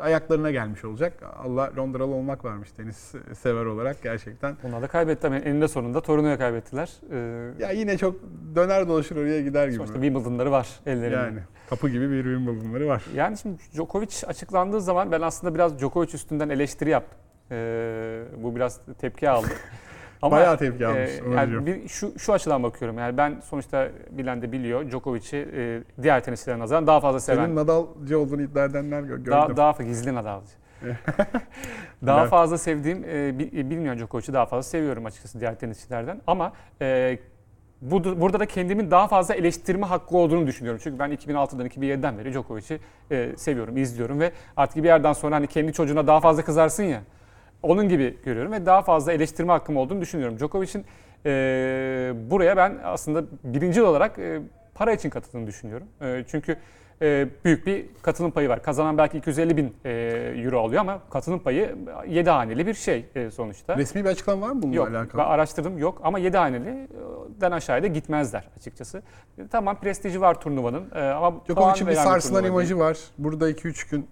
ayaklarına 0.00 0.50
gelmiş 0.50 0.84
olacak. 0.84 1.12
Allah 1.38 1.70
Londralı 1.76 2.14
olmak 2.14 2.44
varmış 2.44 2.72
tenis 2.72 3.14
sever 3.38 3.64
olarak 3.64 4.02
gerçekten. 4.02 4.56
Onlar 4.64 4.82
da 4.82 4.86
kaybetti 4.86 5.26
ama 5.26 5.36
eninde 5.36 5.68
sonunda 5.68 6.00
Torino'ya 6.00 6.38
kaybettiler. 6.38 6.90
Ee, 7.12 7.62
Ya 7.62 7.70
yine 7.70 7.98
çok 7.98 8.16
döner 8.54 8.88
dolaşır 8.88 9.16
oraya 9.16 9.40
gider 9.42 9.66
gibi. 9.68 9.76
sonuçta 9.76 9.94
Wimbledon'ları 9.94 10.50
var 10.50 10.68
ellerinde. 10.86 11.16
Yani 11.16 11.38
kapı 11.70 11.88
gibi 11.88 12.10
bir 12.10 12.22
Wimbledon'ları 12.22 12.88
var. 12.88 13.04
Yani 13.14 13.38
şimdi 13.38 13.56
Djokovic 13.74 14.26
açıklandığı 14.26 14.80
zaman 14.80 15.12
ben 15.12 15.20
aslında 15.20 15.54
biraz 15.54 15.78
Djokovic 15.78 16.08
üstünden 16.14 16.48
eleştiri 16.48 16.90
yaptım. 16.90 17.18
Ee, 17.50 18.22
bu 18.42 18.56
biraz 18.56 18.80
tepki 19.00 19.30
aldı. 19.30 19.46
Bayağı 20.22 20.58
tepki 20.58 20.86
almış, 20.86 21.10
e, 21.10 21.30
yani 21.34 21.66
bir, 21.66 21.88
şu, 21.88 22.18
şu 22.18 22.32
açıdan 22.32 22.62
bakıyorum. 22.62 22.98
Yani 22.98 23.16
ben 23.16 23.40
sonuçta 23.44 23.88
bilen 24.10 24.42
de 24.42 24.52
biliyor 24.52 24.90
Djokovic'i 24.90 25.48
e, 25.56 25.82
diğer 26.02 26.24
tenisçilere 26.24 26.58
nazaran 26.58 26.86
daha 26.86 27.00
fazla 27.00 27.20
seven. 27.20 27.44
Senin 27.44 27.56
Nadal'cı 27.56 28.18
olduğunu 28.18 28.42
iddia 28.42 28.64
edenler 28.64 29.00
gö- 29.02 29.06
gördüm. 29.06 29.32
Daha, 29.32 29.56
daha 29.56 29.72
fazla 29.72 29.84
gizli 29.84 30.14
Nadal'cı. 30.14 30.52
daha 32.06 32.20
Evet. 32.20 32.30
fazla 32.30 32.58
sevdiğim, 32.58 33.04
e, 33.04 33.38
bi- 33.38 33.70
bilmiyorum 33.70 33.98
Djokovic'i 33.98 34.32
daha 34.32 34.46
fazla 34.46 34.62
seviyorum 34.70 35.06
açıkçası 35.06 35.40
diğer 35.40 35.58
tenisçilerden. 35.58 36.20
Ama 36.26 36.52
e, 36.82 37.18
bu, 37.80 38.20
burada 38.20 38.40
da 38.40 38.46
kendimin 38.46 38.90
daha 38.90 39.08
fazla 39.08 39.34
eleştirme 39.34 39.86
hakkı 39.86 40.16
olduğunu 40.16 40.46
düşünüyorum. 40.46 40.80
Çünkü 40.84 40.98
ben 40.98 41.12
2006'dan 41.12 41.66
2007'den 41.66 42.18
beri 42.18 42.32
Djokovic'i 42.32 42.80
e, 43.10 43.36
seviyorum, 43.36 43.76
izliyorum 43.76 44.20
ve 44.20 44.32
artık 44.56 44.76
bir 44.76 44.88
yerden 44.88 45.12
sonra 45.12 45.36
hani 45.36 45.46
kendi 45.46 45.72
çocuğuna 45.72 46.06
daha 46.06 46.20
fazla 46.20 46.44
kızarsın 46.44 46.82
ya. 46.82 47.00
Onun 47.66 47.88
gibi 47.88 48.16
görüyorum 48.24 48.52
ve 48.52 48.66
daha 48.66 48.82
fazla 48.82 49.12
eleştirme 49.12 49.52
hakkım 49.52 49.76
olduğunu 49.76 50.00
düşünüyorum. 50.00 50.38
Djokovic'in 50.38 50.84
e, 51.26 52.12
buraya 52.30 52.56
ben 52.56 52.78
aslında 52.84 53.24
birinci 53.44 53.82
olarak 53.82 54.18
e, 54.18 54.40
para 54.74 54.92
için 54.92 55.10
katıldığını 55.10 55.46
düşünüyorum. 55.46 55.86
E, 56.02 56.24
çünkü 56.28 56.56
e, 57.02 57.28
büyük 57.44 57.66
bir 57.66 57.86
katılım 58.02 58.30
payı 58.30 58.48
var. 58.48 58.62
Kazanan 58.62 58.98
belki 58.98 59.18
250 59.18 59.56
bin 59.56 59.74
e, 59.84 59.90
euro 60.44 60.60
alıyor 60.60 60.80
ama 60.80 61.00
katılım 61.10 61.38
payı 61.38 61.76
7 62.08 62.30
haneli 62.30 62.66
bir 62.66 62.74
şey 62.74 63.06
e, 63.14 63.30
sonuçta. 63.30 63.76
Resmi 63.76 64.04
bir 64.04 64.08
açıklama 64.08 64.46
var 64.46 64.52
mı 64.52 64.62
bununla 64.62 64.76
Yok 64.76 64.88
alakalı? 64.88 65.22
ben 65.22 65.26
araştırdım 65.28 65.78
yok 65.78 66.00
ama 66.04 66.18
7 66.18 66.36
haneli 66.36 66.88
den 67.40 67.50
aşağıya 67.50 67.82
da 67.82 67.86
gitmezler 67.86 68.48
açıkçası. 68.56 69.02
E, 69.38 69.48
tamam 69.48 69.76
prestiji 69.80 70.20
var 70.20 70.40
turnuvanın 70.40 70.84
e, 70.94 71.00
ama 71.00 71.34
Djokovic'in 71.46 71.86
bir 71.88 71.94
sarsılan 71.94 72.20
turnuva 72.20 72.42
değil. 72.42 72.70
imajı 72.70 72.78
var. 72.78 72.98
Burada 73.18 73.50
2-3 73.50 73.90
gün 73.90 74.06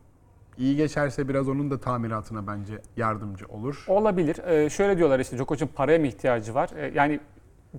iyi 0.58 0.76
geçerse 0.76 1.28
biraz 1.28 1.48
onun 1.48 1.70
da 1.70 1.80
tamiratına 1.80 2.46
bence 2.46 2.78
yardımcı 2.96 3.46
olur. 3.46 3.84
Olabilir. 3.88 4.38
Ee, 4.46 4.70
şöyle 4.70 4.98
diyorlar 4.98 5.20
işte 5.20 5.36
Djokovic'in 5.36 5.66
paraya 5.66 5.98
mı 5.98 6.06
ihtiyacı 6.06 6.54
var? 6.54 6.70
Ee, 6.76 6.92
yani 6.94 7.20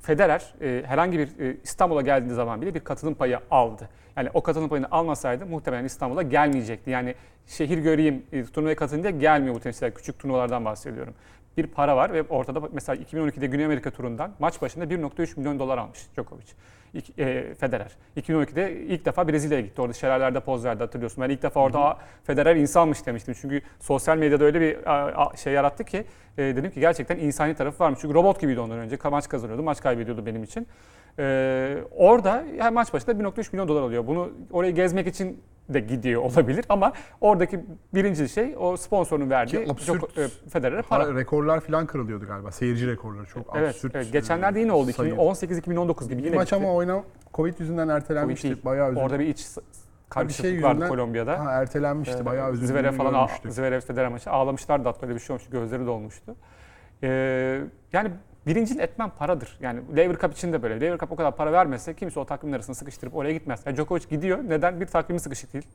Federer 0.02 0.54
e, 0.62 0.84
herhangi 0.86 1.20
bir 1.20 1.40
e, 1.40 1.58
İstanbul'a 1.64 2.02
geldiği 2.02 2.34
zaman 2.34 2.62
bile 2.62 2.74
bir 2.74 2.80
katılım 2.80 3.14
payı 3.14 3.40
aldı. 3.52 3.90
Yani 4.18 4.30
o 4.34 4.44
katılım 4.44 4.70
payını 4.70 4.88
almasaydı 4.92 5.46
muhtemelen 5.46 5.86
İstanbul'a 5.86 6.22
gelmeyecekti. 6.22 6.90
Yani 6.90 7.16
şehir 7.48 7.78
göreyim, 7.78 8.24
e, 8.32 8.44
turnuvaya 8.44 8.76
katılayım 8.76 9.04
diye 9.04 9.22
gelmiyor 9.22 9.56
bu 9.56 9.60
tenisçiler. 9.60 9.94
Küçük 9.94 10.20
turnuvalardan 10.20 10.66
bahsediyorum. 10.66 11.14
Bir 11.58 11.68
para 11.68 11.96
var 11.98 12.14
ve 12.14 12.24
ortada 12.30 12.62
mesela 12.74 12.96
2012'de 13.04 13.48
Güney 13.48 13.66
Amerika 13.66 13.92
turundan 13.92 14.32
maç 14.40 14.62
başında 14.62 14.86
1.3 14.86 15.38
milyon 15.40 15.60
dolar 15.60 15.78
almış 15.78 16.00
Djokovic. 16.16 16.44
İki- 16.94 17.22
e, 17.22 17.54
Federer. 17.54 17.92
2012'de 18.18 18.74
ilk 18.74 19.06
defa 19.06 19.28
Brezilya'ya 19.28 19.66
gitti. 19.66 19.82
Orada 19.82 19.94
şelalelerde 19.94 20.40
poz 20.40 20.66
verdi 20.66 20.84
hatırlıyorsun. 20.84 21.24
Ben 21.24 21.30
ilk 21.30 21.44
defa 21.44 21.60
orada 21.60 21.80
"Aa, 21.80 21.98
Federer 22.24 22.56
insanmış 22.56 23.06
demiştim. 23.06 23.34
Çünkü 23.42 23.62
sosyal 23.80 24.18
medyada 24.18 24.44
öyle 24.44 24.62
bir 24.62 24.92
a, 24.92 25.26
a, 25.28 25.38
şey 25.38 25.54
yarattı 25.54 25.84
ki 25.84 25.98
e, 26.38 26.44
dedim 26.44 26.72
ki 26.72 26.80
gerçekten 26.80 27.18
insani 27.18 27.56
tarafı 27.56 27.84
varmış. 27.84 28.00
Çünkü 28.02 28.14
robot 28.14 28.42
gibiydi 28.42 28.60
ondan 28.60 28.80
önce. 28.80 28.98
Maç 29.12 29.30
kazanıyordu, 29.30 29.64
maç 29.64 29.82
kaybediyordu 29.82 30.26
benim 30.26 30.44
için. 30.44 30.68
E, 31.20 31.78
orada 31.92 32.44
yani 32.58 32.74
maç 32.74 32.94
başında 32.94 33.12
1.3 33.20 33.50
milyon 33.54 33.68
dolar 33.68 33.82
alıyor. 33.82 34.08
Bunu 34.08 34.32
orayı 34.52 34.76
gezmek 34.76 35.08
için 35.08 35.42
de 35.70 35.80
gidiyor 35.80 36.22
olabilir 36.22 36.66
ama 36.70 36.94
oradaki 37.22 37.60
birinci 37.94 38.30
şey 38.30 38.56
o 38.60 38.78
sponsorun 38.78 39.30
verdiği 39.30 39.58
Djoko- 39.58 40.26
e, 40.26 40.50
Federer'e 40.50 40.82
para. 40.82 41.16
Rekorlar 41.16 41.60
falan 41.60 41.86
kırılıyordu 41.86 42.28
galiba. 42.28 42.52
Seyirci 42.52 42.88
rekorları 42.88 43.26
çok 43.26 43.54
Evet, 43.58 43.76
absürt. 43.76 43.96
evet. 43.96 44.14
geçenlerde 44.14 44.60
yine 44.60 44.72
oldu. 44.72 44.92
sayı. 44.94 45.14
2018-2019 45.14 46.10
gibi 46.10 46.22
yine 46.24 46.36
maç 46.36 46.48
gitti. 46.48 46.56
ama 46.56 46.74
oyna 46.74 47.04
Covid 47.34 47.60
yüzünden 47.60 47.84
Covid 47.88 47.96
ertelenmişti. 47.96 48.48
değil. 48.48 48.58
Bayağı 48.66 48.88
üzüldüm. 48.88 49.04
Orada 49.04 49.20
bir 49.20 49.26
iç 49.28 49.46
karışıklık 50.10 50.52
şey 50.52 50.64
vardı 50.64 50.88
Kolombiya'da. 50.88 51.40
Ha, 51.46 51.52
ertelenmişti. 51.52 52.18
Ee, 52.22 52.26
Bayağı 52.26 52.52
üzüldüğümü 52.54 52.80
Zverev 52.80 52.92
falan. 52.92 53.30
Zverev 53.50 53.80
Federer 53.82 54.08
maçı 54.08 54.32
ağlamışlardı 54.32 54.88
hatta 54.90 55.06
öyle 55.06 55.16
bir 55.16 55.20
şey 55.20 55.34
olmuştu. 55.34 55.52
Gözleri 55.52 55.86
dolmuştu. 55.86 56.36
Ee, 57.04 57.62
yani 57.94 58.12
birincil 58.48 58.80
etmen 58.80 59.10
paradır. 59.10 59.58
Yani 59.62 59.80
Lever 59.98 60.18
Cup 60.20 60.34
için 60.34 60.54
de 60.54 60.64
böyle. 60.64 60.82
Lever 60.82 60.98
Cup 60.98 61.12
o 61.12 61.16
kadar 61.16 61.36
para 61.36 61.52
vermese 61.52 61.94
kimse 61.94 62.20
o 62.20 62.26
takvimin 62.26 62.54
arasına 62.56 62.76
sıkıştırıp 62.76 63.16
oraya 63.16 63.34
gitmez. 63.34 63.60
Yani 63.66 63.76
Djokovic 63.78 64.04
gidiyor. 64.10 64.40
Neden? 64.48 64.82
Bir 64.82 64.86
takvimi 64.86 65.20
sıkışık 65.20 65.54
değil. 65.54 65.66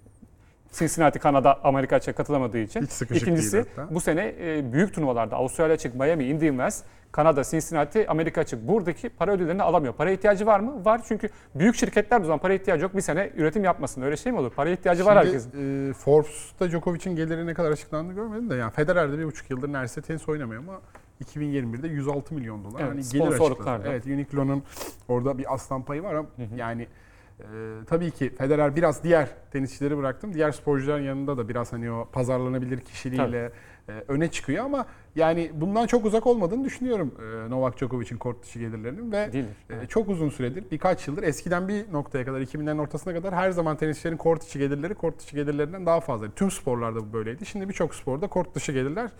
Cincinnati, 0.72 1.18
Kanada, 1.18 1.58
Amerika 1.64 1.96
açığa 1.96 2.14
katılamadığı 2.14 2.58
için. 2.58 2.82
Hiç 2.82 2.90
sıkışık 2.90 3.22
İkincisi 3.22 3.52
değil 3.52 3.64
hatta. 3.76 3.94
bu 3.94 4.00
sene 4.00 4.34
e, 4.40 4.72
büyük 4.72 4.94
turnuvalarda 4.94 5.36
Avustralya 5.36 5.74
açık, 5.74 5.94
Miami, 5.94 6.24
Indian 6.24 6.50
Wells, 6.50 6.82
Kanada, 7.12 7.44
Cincinnati, 7.44 8.08
Amerika 8.08 8.40
açık. 8.40 8.68
Buradaki 8.68 9.08
para 9.08 9.32
ödüllerini 9.32 9.62
alamıyor. 9.62 9.94
Para 9.94 10.10
ihtiyacı 10.10 10.46
var 10.46 10.60
mı? 10.60 10.84
Var 10.84 11.00
çünkü 11.08 11.28
büyük 11.54 11.74
şirketler 11.76 12.20
o 12.20 12.24
zaman 12.24 12.38
para 12.38 12.54
ihtiyacı 12.54 12.82
yok. 12.82 12.96
Bir 12.96 13.00
sene 13.00 13.30
üretim 13.36 13.64
yapmasın. 13.64 14.02
Öyle 14.02 14.16
şey 14.16 14.32
mi 14.32 14.38
olur? 14.38 14.50
Para 14.50 14.70
ihtiyacı 14.70 15.04
var 15.04 15.22
Şimdi, 15.22 15.26
herkesin. 15.26 15.90
e, 15.90 15.92
Forbes'ta 15.92 16.70
Djokovic'in 16.70 17.16
geliri 17.16 17.46
ne 17.46 17.54
kadar 17.54 17.70
açıklandığını 17.70 18.14
görmedim 18.14 18.50
de 18.50 18.54
yani 18.54 18.72
Federer'de 18.72 19.18
bir 19.18 19.24
buçuk 19.24 19.50
yıldır 19.50 19.68
neredeyse 19.72 20.02
tenis 20.02 20.28
oynamıyor 20.28 20.62
ama 20.62 20.80
2021'de 21.24 21.88
106 21.88 22.34
milyon 22.34 22.64
dolar. 22.64 22.80
Evet, 22.80 22.90
hani 22.90 23.02
gelir 23.12 23.24
sponsorluklarda. 23.24 23.72
açıkladı. 23.88 23.88
Evet, 23.88 24.06
Uniqlo'nun 24.06 24.62
orada 25.08 25.38
bir 25.38 25.54
aslan 25.54 25.82
payı 25.82 26.02
var 26.02 26.14
ama 26.14 26.28
Hı 26.36 26.42
hı. 26.42 26.56
yani 26.56 26.86
e, 27.40 27.44
tabii 27.86 28.10
ki 28.10 28.30
Federer 28.38 28.76
biraz 28.76 29.04
diğer 29.04 29.28
tenisçileri 29.52 29.98
bıraktım. 29.98 30.34
Diğer 30.34 30.52
sporcuların 30.52 31.02
yanında 31.02 31.38
da 31.38 31.48
biraz 31.48 31.72
hani 31.72 31.90
o 31.92 32.08
pazarlanabilir 32.12 32.80
kişiliğiyle 32.80 33.52
e, 33.88 33.92
öne 34.08 34.30
çıkıyor 34.30 34.64
ama 34.64 34.86
yani 35.16 35.50
bundan 35.54 35.86
çok 35.86 36.04
uzak 36.04 36.26
olmadığını 36.26 36.64
düşünüyorum 36.64 37.14
e, 37.46 37.50
Novak 37.50 37.78
Djokovic'in 37.78 38.16
kort 38.18 38.42
dışı 38.42 38.58
gelirlerinin 38.58 39.12
ve 39.12 39.32
Değildir. 39.32 39.56
ee, 39.70 39.86
Çok 39.86 40.08
uzun 40.08 40.28
süredir, 40.28 40.64
birkaç 40.70 41.08
yıldır 41.08 41.22
eskiden 41.22 41.68
bir 41.68 41.92
noktaya 41.92 42.24
kadar, 42.24 42.40
2000'lerin 42.40 42.80
ortasına 42.80 43.14
kadar 43.14 43.34
her 43.34 43.50
zaman 43.50 43.76
tenisçilerin 43.76 44.16
kort 44.16 44.44
içi 44.44 44.58
gelirleri 44.58 44.94
kort 44.94 45.18
dışı 45.18 45.36
gelirlerinden 45.36 45.86
daha 45.86 46.00
fazlaydı. 46.00 46.32
Tüm 46.36 46.50
sporlarda 46.50 47.00
bu 47.00 47.12
böyleydi. 47.12 47.46
Şimdi 47.46 47.68
birçok 47.68 47.94
sporda 47.94 48.26
kort 48.28 48.54
dışı 48.54 48.72
gelirler, 48.72 49.10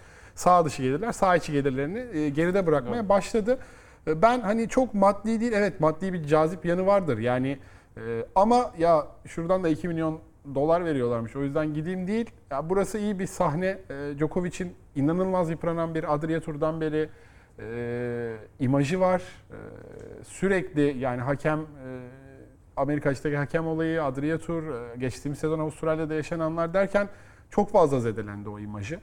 sağ 0.41 0.65
dışı 0.65 0.83
gelirler, 0.83 1.13
sağ 1.13 1.37
içi 1.37 1.53
gelirlerini 1.53 2.19
e, 2.19 2.29
geride 2.29 2.67
bırakmaya 2.67 3.03
Doğru. 3.03 3.09
başladı. 3.09 3.59
E, 4.07 4.23
Ben 4.23 4.41
hani 4.41 4.69
çok 4.69 4.95
maddi 4.95 5.41
değil, 5.41 5.53
evet 5.53 5.81
maddi 5.81 6.13
bir 6.13 6.25
cazip 6.25 6.65
yanı 6.65 6.87
vardır 6.87 7.19
yani 7.19 7.59
e, 7.97 8.01
ama 8.35 8.73
ya 8.79 9.07
şuradan 9.27 9.65
da 9.65 9.69
2 9.69 9.89
milyon 9.89 10.21
dolar 10.55 10.85
veriyorlarmış 10.85 11.37
o 11.37 11.43
yüzden 11.43 11.75
gideyim 11.75 12.07
değil. 12.07 12.31
Ya 12.51 12.71
burası 12.71 12.99
iyi 12.99 13.19
bir 13.19 13.27
sahne. 13.27 13.67
E, 13.67 14.19
Djokovic'in 14.19 14.75
inanılmaz 14.97 15.51
yıpranan 15.51 15.95
bir 15.95 16.15
Adria 16.15 16.41
Tur'dan 16.41 16.81
beri 16.81 17.09
e, 17.59 18.37
imajı 18.61 19.01
var. 19.01 19.23
E, 19.51 19.59
sürekli 20.25 20.99
yani 20.99 21.21
hakem 21.21 21.59
e, 21.61 21.65
Amerika 22.77 23.11
açıktaki 23.11 23.37
hakem 23.37 23.67
olayı, 23.67 24.05
Adria 24.05 24.39
Tur, 24.39 24.63
e, 24.63 24.97
geçtiğimiz 24.97 25.39
sezon 25.39 25.59
Avustralya'da 25.59 26.15
yaşananlar 26.15 26.75
derken 26.75 27.09
çok 27.51 27.71
fazla 27.71 28.01
zedelendi 28.01 28.49
o 28.49 28.59
imajı. 28.59 29.01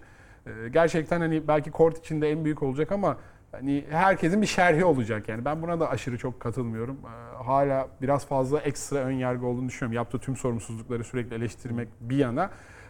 E, 0.47 0.69
gerçekten 0.69 1.19
hani 1.19 1.47
belki 1.47 1.71
kort 1.71 1.97
içinde 1.97 2.31
en 2.31 2.45
büyük 2.45 2.63
olacak 2.63 2.91
ama 2.91 3.17
hani 3.51 3.85
herkesin 3.89 4.41
bir 4.41 4.47
şerhi 4.47 4.85
olacak 4.85 5.29
yani. 5.29 5.45
Ben 5.45 5.61
buna 5.61 5.79
da 5.79 5.89
aşırı 5.89 6.17
çok 6.17 6.39
katılmıyorum. 6.39 6.97
E, 7.05 7.43
hala 7.43 7.87
biraz 8.01 8.25
fazla 8.25 8.59
ekstra 8.59 8.99
ön 8.99 9.11
yargı 9.11 9.45
olduğunu 9.45 9.67
düşünüyorum. 9.67 9.95
Yaptığı 9.95 10.19
tüm 10.19 10.35
sorumsuzlukları 10.35 11.03
sürekli 11.03 11.35
eleştirmek 11.35 11.87
bir 12.01 12.17
yana 12.17 12.49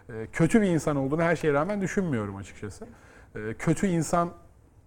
e, 0.10 0.28
kötü 0.34 0.62
bir 0.62 0.68
insan 0.68 0.96
olduğunu 0.96 1.22
her 1.22 1.36
şeye 1.36 1.54
rağmen 1.54 1.82
düşünmüyorum 1.82 2.36
açıkçası. 2.36 2.88
E, 3.36 3.54
kötü 3.54 3.88
insan 3.88 4.32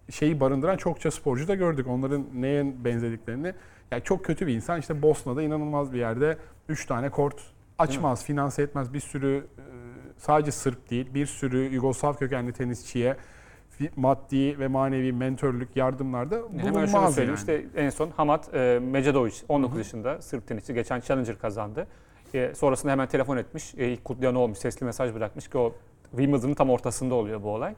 şeyi 0.09 0.39
barındıran 0.39 0.77
çokça 0.77 1.11
sporcu 1.11 1.47
da 1.47 1.55
gördük. 1.55 1.87
Onların 1.87 2.25
neye 2.33 2.83
benzediklerini. 2.85 3.53
Yani 3.91 4.03
çok 4.03 4.25
kötü 4.25 4.47
bir 4.47 4.55
insan. 4.55 4.79
İşte 4.79 5.01
Bosna'da 5.01 5.43
inanılmaz 5.43 5.93
bir 5.93 5.99
yerde 5.99 6.37
3 6.69 6.85
tane 6.85 7.09
kort 7.09 7.35
açmaz, 7.77 8.25
finanse 8.25 8.63
etmez. 8.63 8.93
Bir 8.93 8.99
sürü 8.99 9.47
e, 9.57 9.61
sadece 10.21 10.51
Sırp 10.51 10.89
değil, 10.89 11.13
bir 11.13 11.25
sürü 11.25 11.57
Yugoslav 11.73 12.13
kökenli 12.13 12.53
tenisçiye 12.53 13.15
maddi 13.95 14.59
ve 14.59 14.67
manevi 14.67 15.13
mentörlük 15.13 15.75
yardımlarda 15.75 16.35
Hemen 16.35 16.61
şunu 16.61 16.73
bulunmaz 16.73 17.15
söyleyeyim. 17.15 17.39
yani. 17.47 17.61
İşte 17.63 17.81
en 17.81 17.89
son 17.89 18.09
Hamad 18.09 18.53
e, 18.53 18.79
Mecadovic 18.79 19.33
19 19.49 19.77
yaşında 19.77 20.21
Sırp 20.21 20.47
tenisçi 20.47 20.73
geçen 20.73 20.99
Challenger 20.99 21.39
kazandı. 21.39 21.87
E, 22.33 22.55
sonrasında 22.55 22.91
hemen 22.91 23.07
telefon 23.07 23.37
etmiş. 23.37 23.75
E, 23.77 23.87
ilk 23.87 24.05
kutlayan 24.05 24.35
olmuş. 24.35 24.57
Sesli 24.57 24.85
mesaj 24.85 25.13
bırakmış 25.15 25.47
ki 25.47 25.57
o 25.57 25.73
Wimbledon'ın 26.11 26.53
tam 26.53 26.69
ortasında 26.69 27.15
oluyor 27.15 27.43
bu 27.43 27.49
olay. 27.49 27.71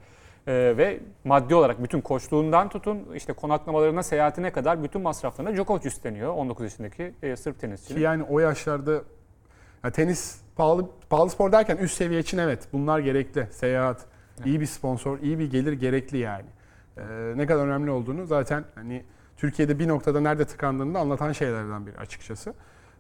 E, 0.48 0.54
ve 0.78 1.00
maddi 1.24 1.56
olarak 1.56 1.84
bütün 1.84 2.02
koçluğundan 2.02 2.70
tutun 2.70 3.00
işte 3.16 3.34
konaklamalarına, 3.34 4.04
seyahatine 4.04 4.52
kadar 4.52 4.84
bütün 4.84 5.02
masraflarını 5.02 5.56
Djokovic 5.56 5.88
üstleniyor. 5.88 6.34
19 6.34 6.64
yaşındaki 6.64 7.14
e, 7.22 7.36
Sırp 7.36 7.56
Ki 7.56 7.62
tenisçinin. 7.62 8.02
yani 8.02 8.24
o 8.24 8.40
yaşlarda 8.40 9.02
ya 9.84 9.92
tenis 9.92 10.42
pahalı 10.56 10.90
pahalı 11.10 11.30
spor 11.30 11.52
derken 11.52 11.78
üst 11.78 11.98
seviye 11.98 12.20
için 12.20 12.38
evet 12.38 12.68
bunlar 12.74 13.00
gerekli. 13.00 13.48
Seyahat, 13.52 14.06
iyi 14.46 14.62
bir 14.62 14.66
sponsor, 14.66 15.20
iyi 15.20 15.40
bir 15.40 15.52
gelir 15.52 15.74
gerekli 15.74 16.18
yani. 16.18 16.46
Ee, 16.98 17.34
ne 17.36 17.46
kadar 17.46 17.68
önemli 17.68 17.92
olduğunu 17.92 18.26
zaten 18.26 18.66
hani 18.76 19.04
Türkiye'de 19.38 19.80
bir 19.80 19.88
noktada 19.88 20.22
nerede 20.22 20.46
tıkandığını 20.46 20.94
da 20.94 21.00
anlatan 21.00 21.32
şeylerden 21.32 21.86
biri 21.88 21.98
açıkçası. 21.98 22.54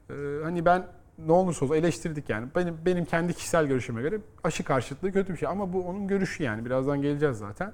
Ee, 0.10 0.14
hani 0.44 0.66
ben 0.66 0.86
ne 1.18 1.32
olursa 1.32 1.66
olsun 1.66 1.76
eleştirdik 1.76 2.30
yani. 2.30 2.48
Benim 2.56 2.78
benim 2.86 3.06
kendi 3.06 3.34
kişisel 3.34 3.66
görüşüme 3.66 4.02
göre 4.02 4.20
aşı 4.44 4.64
karşıtlığı 4.64 5.12
kötü 5.12 5.34
bir 5.34 5.38
şey 5.38 5.48
ama 5.48 5.74
bu 5.74 5.88
onun 5.88 6.08
görüşü 6.08 6.44
yani. 6.44 6.66
Birazdan 6.66 7.02
geleceğiz 7.02 7.38
zaten. 7.38 7.74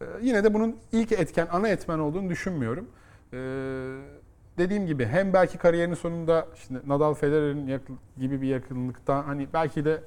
Ee, 0.00 0.04
yine 0.22 0.44
de 0.44 0.54
bunun 0.54 0.76
ilk 0.92 1.12
etken, 1.12 1.48
ana 1.50 1.68
etmen 1.68 1.98
olduğunu 1.98 2.28
düşünmüyorum. 2.28 2.88
Ee, 3.32 3.36
dediğim 4.58 4.86
gibi 4.86 5.06
hem 5.06 5.32
belki 5.32 5.58
kariyerinin 5.58 5.94
sonunda 5.94 6.46
işte 6.54 6.74
Nadal 6.86 7.14
Federer'in 7.14 7.80
gibi 8.18 8.42
bir 8.42 8.48
yakınlıkta 8.48 9.26
hani 9.26 9.48
belki 9.52 9.84
de 9.84 10.00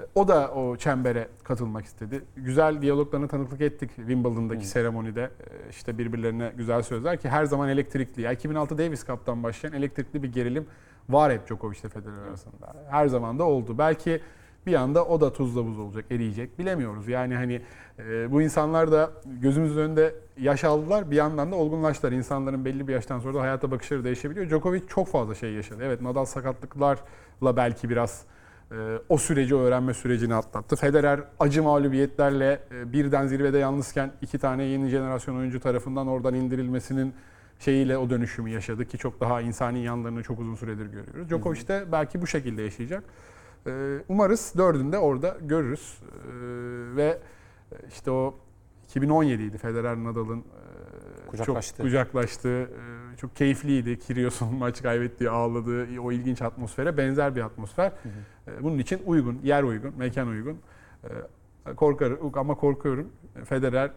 e, 0.00 0.02
o 0.14 0.28
da 0.28 0.50
o 0.54 0.76
çembere 0.76 1.28
katılmak 1.44 1.84
istedi. 1.84 2.22
Güzel 2.36 2.82
diyaloglarına 2.82 3.28
tanıklık 3.28 3.60
ettik 3.60 3.90
Wimbledon'daki 3.96 4.62
Hı. 4.62 4.66
seremonide. 4.66 5.22
Ee, 5.22 5.70
işte 5.70 5.98
birbirlerine 5.98 6.52
güzel 6.56 6.82
sözler 6.82 7.16
ki 7.20 7.28
her 7.28 7.44
zaman 7.44 7.68
elektrikli. 7.68 8.22
Ya 8.22 8.32
2006 8.32 8.78
Davis 8.78 9.06
Cup'tan 9.06 9.42
başlayan 9.42 9.72
elektrikli 9.72 10.22
bir 10.22 10.32
gerilim 10.32 10.66
var 11.08 11.32
hep 11.32 11.46
Djokovic 11.46 11.78
ile 11.80 11.88
Federer 11.88 12.22
arasında. 12.28 12.76
Her 12.90 13.06
zaman 13.06 13.38
da 13.38 13.44
oldu. 13.44 13.78
Belki 13.78 14.20
bir 14.66 14.74
anda 14.74 15.04
o 15.04 15.20
da 15.20 15.32
tuzla 15.32 15.66
buz 15.66 15.78
olacak, 15.78 16.04
eriyecek. 16.10 16.58
Bilemiyoruz. 16.58 17.08
Yani 17.08 17.34
hani 17.34 17.62
e, 17.98 18.32
bu 18.32 18.42
insanlar 18.42 18.92
da 18.92 19.10
gözümüzün 19.26 19.80
önünde 19.80 20.14
yaş 20.40 20.64
aldılar. 20.64 21.10
Bir 21.10 21.16
yandan 21.16 21.52
da 21.52 21.56
olgunlaştılar. 21.56 22.12
İnsanların 22.12 22.64
belli 22.64 22.88
bir 22.88 22.92
yaştan 22.92 23.18
sonra 23.18 23.34
da 23.34 23.40
hayata 23.40 23.70
bakışları 23.70 24.04
değişebiliyor. 24.04 24.48
Djokovic 24.48 24.82
çok 24.88 25.08
fazla 25.08 25.34
şey 25.34 25.52
yaşadı. 25.52 25.82
Evet 25.82 26.00
Nadal 26.00 26.24
sakatlıklarla 26.24 27.56
belki 27.56 27.90
biraz 27.90 28.24
e, 28.72 28.98
o 29.08 29.18
süreci 29.18 29.54
öğrenme 29.54 29.94
sürecini 29.94 30.34
atlattı. 30.34 30.76
Federer 30.76 31.20
acı 31.40 31.62
mağlubiyetlerle 31.62 32.60
e, 32.70 32.92
birden 32.92 33.26
zirvede 33.26 33.58
yalnızken 33.58 34.12
iki 34.22 34.38
tane 34.38 34.64
yeni 34.64 34.88
jenerasyon 34.88 35.36
oyuncu 35.36 35.60
tarafından 35.60 36.08
oradan 36.08 36.34
indirilmesinin 36.34 37.14
şeyiyle 37.58 37.98
o 37.98 38.10
dönüşümü 38.10 38.50
yaşadı 38.50 38.84
ki 38.84 38.98
çok 38.98 39.20
daha 39.20 39.40
insani 39.40 39.84
yanlarını 39.84 40.22
çok 40.22 40.40
uzun 40.40 40.54
süredir 40.54 40.86
görüyoruz. 40.86 41.28
Djokovic 41.28 41.68
de 41.68 41.84
belki 41.92 42.22
bu 42.22 42.26
şekilde 42.26 42.62
yaşayacak. 42.62 43.04
Ee, 43.66 43.98
Umarız 44.08 44.52
dördünde 44.58 44.98
orada 44.98 45.36
görürüz. 45.42 45.98
Ee, 46.02 46.96
Ve 46.96 47.18
işte 47.88 48.10
o 48.10 48.34
2017 48.84 49.42
idi 49.42 49.58
Federer 49.58 49.96
Nadal'ın 49.96 50.38
e, 50.38 51.26
Kucaklaştığı. 51.30 51.76
çok 51.76 51.86
kucaklaştığı, 51.86 52.62
e, 52.62 53.16
çok 53.16 53.36
keyifliydi. 53.36 53.98
Kyrgios'un 53.98 54.54
maç 54.58 54.82
kaybettiği, 54.82 55.30
ağladığı 55.30 56.00
o 56.00 56.12
ilginç 56.12 56.42
atmosfere 56.42 56.96
benzer 56.96 57.36
bir 57.36 57.40
atmosfer. 57.42 57.86
Hı 58.02 58.08
E, 58.50 58.62
Bunun 58.62 58.78
için 58.78 59.00
uygun, 59.06 59.38
yer 59.42 59.62
uygun, 59.62 59.94
mekan 59.98 60.28
uygun. 60.28 60.58
E, 61.04 61.08
Korkar 61.76 62.12
ama 62.34 62.54
korkuyorum. 62.54 63.08
Federer 63.44 63.86
e, 63.86 63.92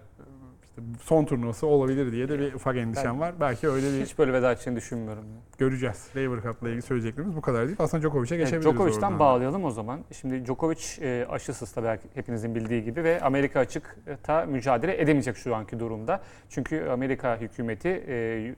son 1.04 1.26
turnuvası 1.26 1.68
olabilir 1.68 2.12
diye 2.12 2.30
de 2.30 2.40
bir 2.40 2.54
ufak 2.54 2.78
endişem 2.78 3.20
var. 3.20 3.34
Belki 3.40 3.70
öyle 3.70 3.94
bir 3.94 4.06
Hiç 4.06 4.18
böyle 4.18 4.34
veda 4.34 4.52
edeceğini 4.52 4.78
düşünmüyorum. 4.78 5.24
göreceğiz. 5.58 6.08
Lever 6.16 6.42
Cup'la 6.42 6.68
ilgili 6.70 6.82
söyleyeceklerimiz 6.82 7.36
bu 7.36 7.42
kadar 7.42 7.66
değil. 7.68 7.78
Aslında 7.80 8.04
Djokovic'e 8.04 8.36
Evet, 8.36 8.46
geçebiliriz 8.46 8.74
Djokovic'ten 8.74 9.02
oradan. 9.08 9.20
bağlayalım 9.20 9.64
o 9.66 9.72
zaman. 9.72 10.00
Şimdi 10.12 10.46
Djokovic 10.46 10.82
e, 11.02 11.26
aşısız 11.30 11.72
tabii 11.72 12.00
hepinizin 12.14 12.56
bildiği 12.56 12.84
gibi 12.84 13.04
ve 13.04 13.22
Amerika 13.22 13.60
açıkta 13.60 14.46
mücadele 14.46 15.02
edemeyecek 15.02 15.38
şu 15.38 15.56
anki 15.56 15.80
durumda. 15.80 16.22
Çünkü 16.50 16.86
Amerika 16.90 17.38
hükümeti 17.38 18.04
e, 18.08 18.56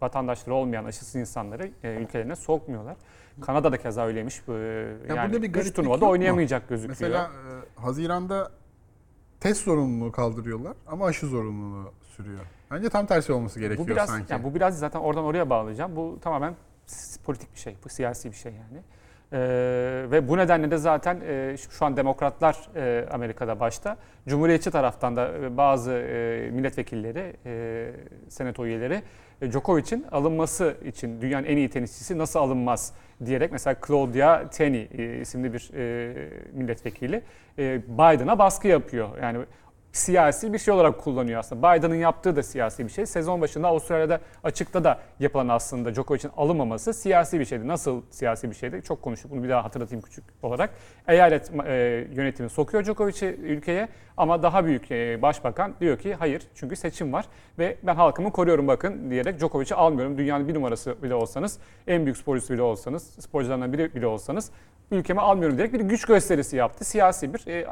vatandaşları 0.00 0.54
olmayan 0.54 0.84
aşısız 0.84 1.14
insanları 1.14 1.70
e, 1.84 1.94
ülkelerine 1.94 2.36
sokmuyorlar. 2.36 2.96
Kanada'da 3.40 3.76
keza 3.76 4.06
öyleymiş. 4.06 4.42
E, 4.48 4.52
yani 4.52 5.32
burada 5.32 5.42
bir 5.42 5.52
gariplik 5.52 5.74
turnuvada 5.76 5.94
yok 5.94 6.02
mu? 6.02 6.10
oynayamayacak 6.10 6.68
gözüküyor. 6.68 6.96
Mesela 7.00 7.30
e, 7.76 7.80
Haziran'da 7.80 8.50
test 9.40 9.64
zorunluluğu 9.64 10.12
kaldırıyorlar 10.12 10.76
ama 10.86 11.06
aşı 11.06 11.26
zorunluluğu 11.26 11.92
sürüyor. 12.02 12.40
Bence 12.70 12.88
tam 12.88 13.06
tersi 13.06 13.32
olması 13.32 13.60
gerekiyor 13.60 13.88
bu 13.88 13.92
biraz 13.92 14.08
sanki. 14.08 14.32
yani 14.32 14.44
bu 14.44 14.54
biraz 14.54 14.78
zaten 14.78 15.00
oradan 15.00 15.24
oraya 15.24 15.50
bağlayacağım. 15.50 15.96
Bu 15.96 16.18
tamamen 16.22 16.54
politik 17.24 17.54
bir 17.54 17.60
şey, 17.60 17.76
bu 17.84 17.88
siyasi 17.88 18.30
bir 18.30 18.36
şey 18.36 18.52
yani. 18.52 18.82
Ee, 19.32 20.06
ve 20.10 20.28
bu 20.28 20.36
nedenle 20.36 20.70
de 20.70 20.76
zaten 20.76 21.20
e, 21.26 21.56
şu 21.70 21.84
an 21.84 21.96
demokratlar 21.96 22.68
e, 22.76 23.08
Amerika'da 23.10 23.60
başta, 23.60 23.96
Cumhuriyetçi 24.28 24.70
taraftan 24.70 25.16
da 25.16 25.32
e, 25.38 25.56
bazı 25.56 25.92
e, 25.92 26.50
milletvekilleri, 26.52 27.36
e, 27.46 27.92
senato 28.28 28.66
üyeleri 28.66 29.02
Djokovic'in 29.42 30.04
alınması 30.12 30.76
için 30.84 31.20
dünyanın 31.20 31.46
en 31.46 31.56
iyi 31.56 31.70
tenisçisi 31.70 32.18
nasıl 32.18 32.38
alınmaz 32.40 32.92
diyerek 33.24 33.52
mesela 33.52 33.76
Claudia 33.86 34.50
Teni 34.50 34.88
e, 34.98 35.20
isimli 35.20 35.52
bir 35.52 35.70
e, 35.74 36.14
milletvekili 36.52 37.22
e, 37.58 37.82
Biden'a 37.88 38.38
baskı 38.38 38.68
yapıyor. 38.68 39.08
Yani 39.22 39.38
siyasi 39.96 40.52
bir 40.52 40.58
şey 40.58 40.74
olarak 40.74 40.98
kullanıyor 40.98 41.40
aslında. 41.40 41.76
Biden'ın 41.76 41.94
yaptığı 41.94 42.36
da 42.36 42.42
siyasi 42.42 42.84
bir 42.84 42.90
şey. 42.90 43.06
Sezon 43.06 43.40
başında 43.40 43.68
Avustralya'da 43.68 44.20
açıkta 44.44 44.84
da 44.84 45.00
yapılan 45.20 45.48
aslında 45.48 45.94
Djokovic'in 45.94 46.30
alınmaması 46.36 46.94
siyasi 46.94 47.40
bir 47.40 47.44
şeydi. 47.44 47.68
Nasıl 47.68 48.02
siyasi 48.10 48.50
bir 48.50 48.54
şeydi? 48.54 48.82
Çok 48.84 49.02
konuştuk. 49.02 49.30
Bunu 49.30 49.42
bir 49.42 49.48
daha 49.48 49.64
hatırlatayım 49.64 50.02
küçük 50.02 50.24
olarak. 50.42 50.70
Eyalet 51.08 51.50
e, 51.66 51.74
yönetimi 52.12 52.50
sokuyor 52.50 52.84
Djokovic'i 52.84 53.26
ülkeye 53.26 53.88
ama 54.16 54.42
daha 54.42 54.64
büyük 54.64 54.90
e, 54.90 55.22
başbakan 55.22 55.74
diyor 55.80 55.98
ki 55.98 56.14
hayır 56.14 56.42
çünkü 56.54 56.76
seçim 56.76 57.12
var 57.12 57.26
ve 57.58 57.76
ben 57.82 57.94
halkımı 57.94 58.32
koruyorum 58.32 58.68
bakın 58.68 59.10
diyerek 59.10 59.40
Djokovic'i 59.40 59.74
almıyorum. 59.74 60.18
Dünyanın 60.18 60.48
bir 60.48 60.54
numarası 60.54 61.02
bile 61.02 61.14
olsanız, 61.14 61.58
en 61.86 62.04
büyük 62.04 62.16
sporcusu 62.16 62.54
bile 62.54 62.62
olsanız, 62.62 63.02
sporcularından 63.02 63.72
biri 63.72 63.94
bile 63.94 64.06
olsanız 64.06 64.50
ülkeme 64.90 65.20
almıyorum 65.20 65.56
diyerek 65.56 65.74
bir 65.74 65.80
güç 65.80 66.04
gösterisi 66.04 66.56
yaptı. 66.56 66.84
Siyasi 66.84 67.34
bir 67.34 67.46
e, 67.46 67.66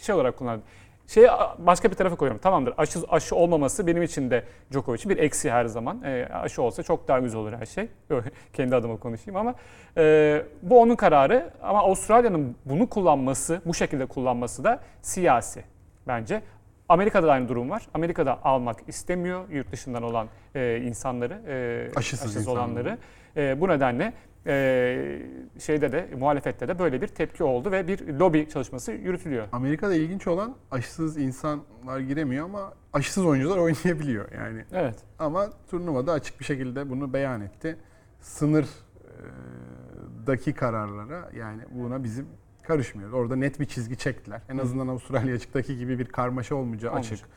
şey 0.00 0.14
olarak 0.14 0.36
kullandı. 0.36 0.62
Şeyi 1.08 1.28
başka 1.58 1.90
bir 1.90 1.94
tarafa 1.94 2.16
koyuyorum. 2.16 2.40
Tamamdır 2.40 2.74
aşı, 2.78 2.98
aşı 3.08 3.36
olmaması 3.36 3.86
benim 3.86 4.02
için 4.02 4.30
de 4.30 4.44
Djokovic'in 4.72 5.10
bir 5.10 5.18
eksi 5.18 5.50
her 5.50 5.64
zaman. 5.64 6.02
E, 6.02 6.28
aşı 6.32 6.62
olsa 6.62 6.82
çok 6.82 7.08
daha 7.08 7.18
güzel 7.18 7.40
olur 7.40 7.52
her 7.52 7.66
şey. 7.66 7.88
Kendi 8.52 8.76
adıma 8.76 8.96
konuşayım 8.96 9.36
ama 9.36 9.54
e, 9.96 10.42
bu 10.62 10.80
onun 10.80 10.96
kararı. 10.96 11.50
Ama 11.62 11.78
Avustralya'nın 11.78 12.56
bunu 12.64 12.86
kullanması, 12.86 13.60
bu 13.66 13.74
şekilde 13.74 14.06
kullanması 14.06 14.64
da 14.64 14.80
siyasi 15.02 15.64
bence. 16.06 16.42
Amerika'da 16.88 17.26
da 17.26 17.32
aynı 17.32 17.48
durum 17.48 17.70
var. 17.70 17.88
Amerika'da 17.94 18.44
almak 18.44 18.88
istemiyor 18.88 19.48
yurt 19.50 19.72
dışından 19.72 20.02
olan 20.02 20.28
e, 20.54 20.80
insanları, 20.84 21.42
e, 21.46 21.88
Aşısız 21.96 22.36
insanları. 22.36 22.60
olanları. 22.60 22.98
E, 23.36 23.60
bu 23.60 23.68
nedenle 23.68 24.12
e, 24.46 25.18
şeyde 25.58 25.92
de 25.92 26.08
muhalefette 26.18 26.68
de 26.68 26.78
böyle 26.78 27.02
bir 27.02 27.08
tepki 27.08 27.44
oldu 27.44 27.72
ve 27.72 27.88
bir 27.88 28.08
lobi 28.08 28.48
çalışması 28.48 28.92
yürütülüyor. 28.92 29.46
Amerika'da 29.52 29.94
ilginç 29.94 30.26
olan 30.26 30.54
aşısız 30.70 31.16
insanlar 31.16 32.00
giremiyor 32.00 32.44
ama 32.44 32.72
aşısız 32.92 33.26
oyuncular 33.26 33.56
oynayabiliyor 33.58 34.32
yani. 34.32 34.64
Evet. 34.72 34.96
Ama 35.18 35.48
turnuvada 35.70 36.12
açık 36.12 36.40
bir 36.40 36.44
şekilde 36.44 36.90
bunu 36.90 37.12
beyan 37.12 37.40
etti. 37.40 37.76
Sınırdaki 38.20 40.52
kararlara 40.54 41.30
yani 41.36 41.62
buna 41.70 42.04
bizim 42.04 42.26
karışmıyoruz. 42.72 43.14
Orada 43.14 43.36
net 43.36 43.60
bir 43.60 43.64
çizgi 43.64 43.96
çektiler. 43.96 44.40
En 44.48 44.58
azından 44.58 44.88
Avustralya 44.88 45.34
açıktaki 45.34 45.78
gibi 45.78 45.98
bir 45.98 46.04
karmaşa 46.06 46.54
olmayacağı 46.54 46.90
Olmayacak. 46.90 47.12
açık. 47.12 47.28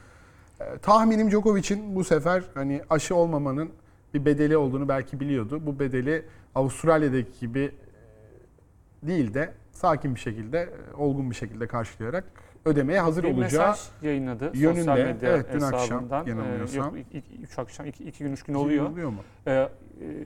Ee, 0.61 0.77
tahminim 0.77 1.29
Djokovic'in 1.31 1.95
bu 1.95 2.03
sefer 2.03 2.43
hani 2.53 2.81
aşı 2.89 3.15
olmamanın 3.15 3.69
bir 4.13 4.25
bedeli 4.25 4.57
olduğunu 4.57 4.87
belki 4.89 5.19
biliyordu. 5.19 5.61
Bu 5.65 5.79
bedeli 5.79 6.25
Avustralya'daki 6.55 7.39
gibi 7.39 7.71
e, 9.03 9.07
değil 9.07 9.33
de 9.33 9.53
sakin 9.71 10.15
bir 10.15 10.19
şekilde, 10.19 10.59
e, 10.59 10.95
olgun 10.97 11.29
bir 11.29 11.35
şekilde 11.35 11.67
karşılayarak 11.67 12.23
ödemeye 12.65 12.99
hazır 12.99 13.23
bir 13.23 13.33
olacağı 13.33 13.69
mesaj 13.69 13.79
yayınladı 14.01 14.51
yönünde. 14.53 14.79
sosyal 14.79 14.97
medya 14.97 15.29
Evet, 15.29 15.45
dün 15.53 15.61
akşam 15.61 15.81
hesabından. 15.81 16.25
yanılmıyorsam. 16.25 16.95
yok, 16.97 17.05
iki, 17.13 17.35
üç 17.43 17.59
akşam, 17.59 17.85
iki, 17.85 18.03
iki 18.03 18.23
gün, 18.23 18.31
üç 18.31 18.43
gün 18.43 18.53
oluyor. 18.53 18.85
oluyor 18.89 19.09
mu? 19.09 19.19
Ee, 19.47 19.69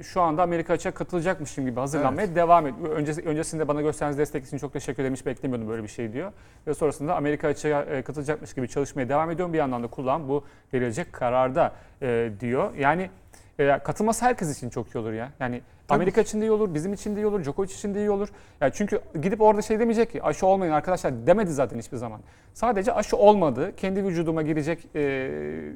şu 0.03 0.21
anda 0.21 0.43
Amerika 0.43 0.73
açığa 0.73 0.91
katılacakmışım 0.91 1.65
gibi 1.65 1.79
hazırlanmaya 1.79 2.35
devam 2.35 2.67
ediyor. 2.67 2.89
Öncesi, 2.89 3.21
öncesinde 3.21 3.67
bana 3.67 3.81
gösterdiğiniz 3.81 4.17
destek 4.17 4.45
için 4.45 4.57
çok 4.57 4.73
teşekkür 4.73 5.03
ederim. 5.03 5.15
Hiç 5.15 5.25
beklemiyordum 5.25 5.69
böyle 5.69 5.83
bir 5.83 5.87
şey 5.87 6.13
diyor. 6.13 6.31
Ve 6.67 6.73
sonrasında 6.73 7.15
Amerika 7.15 7.47
açığa 7.47 7.83
e, 7.83 8.01
katılacakmış 8.01 8.53
gibi 8.53 8.67
çalışmaya 8.67 9.09
devam 9.09 9.31
ediyorum. 9.31 9.53
Bir 9.53 9.57
yandan 9.57 9.83
da 9.83 9.87
kulağım 9.87 10.29
bu 10.29 10.43
verilecek 10.73 11.13
kararda 11.13 11.73
e, 12.01 12.29
diyor. 12.39 12.75
Yani 12.75 13.09
e, 13.59 13.79
katılması 13.79 14.25
herkes 14.25 14.57
için 14.57 14.69
çok 14.69 14.95
iyi 14.95 14.97
olur 14.97 15.13
ya. 15.13 15.31
Yani 15.39 15.61
Amerika 15.89 16.21
için 16.21 16.41
de 16.41 16.45
iyi 16.45 16.51
olur, 16.51 16.73
bizim 16.73 16.93
için 16.93 17.15
de 17.15 17.19
iyi 17.19 17.27
olur, 17.27 17.43
Djokovic 17.43 17.73
için 17.73 17.95
de 17.95 17.99
iyi 17.99 18.09
olur. 18.09 18.29
Yani 18.61 18.71
çünkü 18.75 18.99
gidip 19.21 19.41
orada 19.41 19.61
şey 19.61 19.79
demeyecek 19.79 20.11
ki 20.11 20.23
aşı 20.23 20.47
olmayın 20.47 20.71
arkadaşlar 20.71 21.27
demedi 21.27 21.51
zaten 21.53 21.79
hiçbir 21.79 21.97
zaman. 21.97 22.19
Sadece 22.53 22.93
aşı 22.93 23.17
olmadı, 23.17 23.71
kendi 23.77 24.05
vücuduma 24.05 24.41
girecek 24.41 24.87
e, 24.95 25.29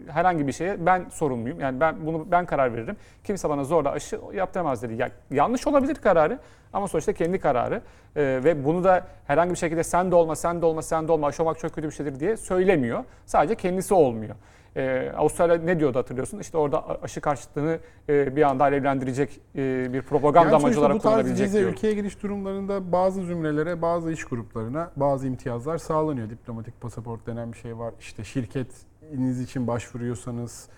herhangi 0.08 0.48
bir 0.48 0.52
şeye 0.52 0.86
ben 0.86 1.06
sorumluyum. 1.10 1.60
Yani 1.60 1.80
ben 1.80 1.96
bunu 2.06 2.32
ben 2.32 2.46
karar 2.46 2.74
veririm. 2.74 2.98
Kimse 3.24 3.50
bana 3.50 3.64
zorla 3.64 3.92
aşı 3.92 4.20
yaptıramaz 4.34 4.84
dedi. 4.84 4.94
Ya, 4.94 5.12
yanlış 5.32 5.68
olabilir 5.68 5.96
kararı 5.96 6.40
ama 6.74 6.88
sonuçta 6.88 7.14
kendi 7.14 7.40
kararı. 7.40 7.82
E, 8.16 8.22
ve 8.44 8.66
bunu 8.66 8.84
da 8.84 9.08
herhangi 9.28 9.52
bir 9.52 9.58
şekilde 9.58 9.84
sen 9.84 10.12
de 10.12 10.16
olma, 10.16 10.36
sen 10.36 10.62
de 10.62 10.66
olma, 10.66 10.82
sen 10.82 11.08
de 11.08 11.12
olma, 11.12 11.28
aşı 11.28 11.44
olmak 11.44 11.60
çok 11.60 11.74
kötü 11.74 11.88
bir 11.88 11.94
şeydir 11.94 12.20
diye 12.20 12.38
söylemiyor. 12.38 13.04
Sadece 13.26 13.56
kendisi 13.56 13.94
olmuyor. 13.94 14.36
Ee, 14.76 15.12
Avustralya 15.18 15.58
ne 15.58 15.80
diyordu 15.80 16.00
hatırlıyorsun? 16.00 16.40
İşte 16.40 16.58
orada 16.58 17.02
aşı 17.02 17.22
karşıtlığını 17.22 17.80
e, 18.10 18.36
bir 18.36 18.42
anda 18.42 18.64
alevlendirecek 18.64 19.42
e, 19.56 19.94
bir 19.94 20.02
propaganda 20.02 20.50
Yani 20.50 20.56
amacı 20.56 20.80
olarak 20.80 21.02
kullanabilecek 21.02 21.54
diyor. 21.54 21.72
ülkeye 21.72 21.94
giriş 21.94 22.24
durumlarında 22.24 22.92
bazı 22.92 23.22
zümrelere, 23.22 23.82
bazı 23.82 24.12
iş 24.12 24.24
gruplarına 24.24 24.92
bazı 24.96 25.28
imtiyazlar 25.28 25.78
sağlanıyor. 25.78 26.30
Diplomatik 26.30 26.82
pasaport 26.82 27.28
denen 27.28 27.54
bir 27.54 27.58
şey 27.58 27.78
var. 27.78 27.94
İşte 28.00 28.24
şirketiniz 28.24 29.42
için 29.42 29.68
başvuruyorsanız 29.68 30.70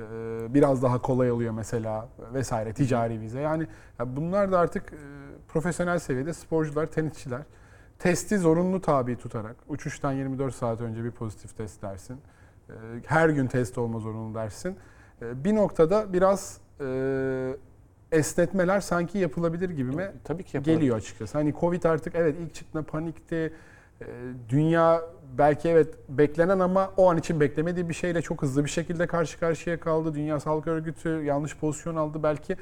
e, 0.00 0.04
biraz 0.54 0.82
daha 0.82 0.98
kolay 0.98 1.32
oluyor 1.32 1.52
mesela 1.52 2.08
vesaire 2.34 2.72
ticari 2.72 3.20
vize. 3.20 3.40
Yani 3.40 3.66
ya 3.98 4.16
bunlar 4.16 4.52
da 4.52 4.58
artık 4.58 4.92
e, 4.92 4.96
profesyonel 5.48 5.98
seviyede 5.98 6.32
sporcular, 6.32 6.86
tenisçiler 6.86 7.42
testi 7.98 8.38
zorunlu 8.38 8.80
tabi 8.80 9.16
tutarak 9.16 9.56
uçuştan 9.68 10.12
24 10.12 10.54
saat 10.54 10.80
önce 10.80 11.04
bir 11.04 11.10
pozitif 11.10 11.56
test 11.56 11.82
dersin. 11.82 12.18
E, 12.70 12.74
Her 13.06 13.28
gün 13.28 13.46
test 13.46 13.78
olma 13.78 13.98
zorunlu 13.98 14.34
dersin. 14.34 14.76
E, 15.22 15.44
Bir 15.44 15.54
noktada 15.54 16.12
biraz 16.12 16.60
e, 16.80 16.86
esnetmeler 18.12 18.80
sanki 18.80 19.18
yapılabilir 19.18 19.70
gibime 19.70 20.12
Tabii 20.24 20.42
ki 20.44 20.56
yapılır. 20.56 20.74
geliyor 20.74 20.96
açıkçası. 20.96 21.38
Hani 21.38 21.54
Covid 21.60 21.84
artık 21.84 22.14
evet 22.14 22.36
ilk 22.40 22.54
çıktığında 22.54 22.82
panikti. 22.82 23.52
Ee, 24.02 24.06
Dünya 24.48 25.00
belki 25.38 25.68
evet 25.68 25.94
beklenen 26.08 26.58
ama 26.58 26.90
o 26.96 27.10
an 27.10 27.16
için 27.16 27.40
beklemediği 27.40 27.88
bir 27.88 27.94
şeyle 27.94 28.22
çok 28.22 28.42
hızlı 28.42 28.64
bir 28.64 28.70
şekilde 28.70 29.06
karşı 29.06 29.40
karşıya 29.40 29.80
kaldı. 29.80 30.14
Dünya 30.14 30.40
Sağlık 30.40 30.66
Örgütü 30.66 31.08
yanlış 31.08 31.56
pozisyon 31.56 31.96
aldı 31.96 32.22
belki. 32.22 32.56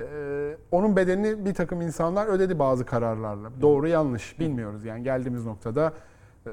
Ee, 0.00 0.56
onun 0.70 0.96
bedelini 0.96 1.44
bir 1.44 1.54
takım 1.54 1.80
insanlar 1.80 2.26
ödedi 2.26 2.58
bazı 2.58 2.84
kararlarla. 2.86 3.50
Doğru 3.60 3.88
yanlış 3.88 4.40
bilmiyoruz 4.40 4.84
yani 4.84 5.02
geldiğimiz 5.02 5.46
noktada 5.46 5.92
e, 6.46 6.50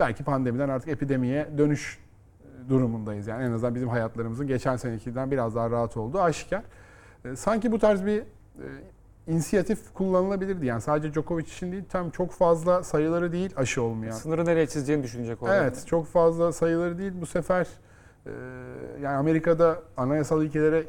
belki 0.00 0.24
pandemiden 0.24 0.68
artık 0.68 0.88
epidemiye 0.88 1.48
dönüş 1.58 1.98
durumundayız. 2.68 3.26
Yani 3.26 3.44
en 3.44 3.52
azından 3.52 3.74
bizim 3.74 3.88
hayatlarımızın 3.88 4.46
geçen 4.46 4.76
senekinden 4.76 5.30
biraz 5.30 5.54
daha 5.54 5.70
rahat 5.70 5.96
olduğu 5.96 6.20
aşikar. 6.20 6.62
E, 7.24 7.36
Sanki 7.36 7.72
bu 7.72 7.78
tarz 7.78 8.06
bir 8.06 8.18
e, 8.20 8.24
inisiyatif 9.26 9.94
kullanılabilirdi. 9.94 10.66
Yani 10.66 10.80
sadece 10.80 11.12
Djokovic 11.12 11.44
için 11.44 11.72
değil, 11.72 11.84
tam 11.88 12.10
çok 12.10 12.32
fazla 12.32 12.82
sayıları 12.82 13.32
değil 13.32 13.50
aşı 13.56 13.82
olmayan. 13.82 14.12
Sınırı 14.12 14.44
nereye 14.44 14.66
çizeceğini 14.66 15.02
düşünecek 15.02 15.42
orada. 15.42 15.56
Evet, 15.56 15.84
çok 15.86 16.06
fazla 16.06 16.52
sayıları 16.52 16.98
değil. 16.98 17.12
Bu 17.20 17.26
sefer 17.26 17.68
e, 18.26 18.30
yani 19.02 19.16
Amerika'da 19.16 19.82
anayasal 19.96 20.42
ilkelere 20.42 20.84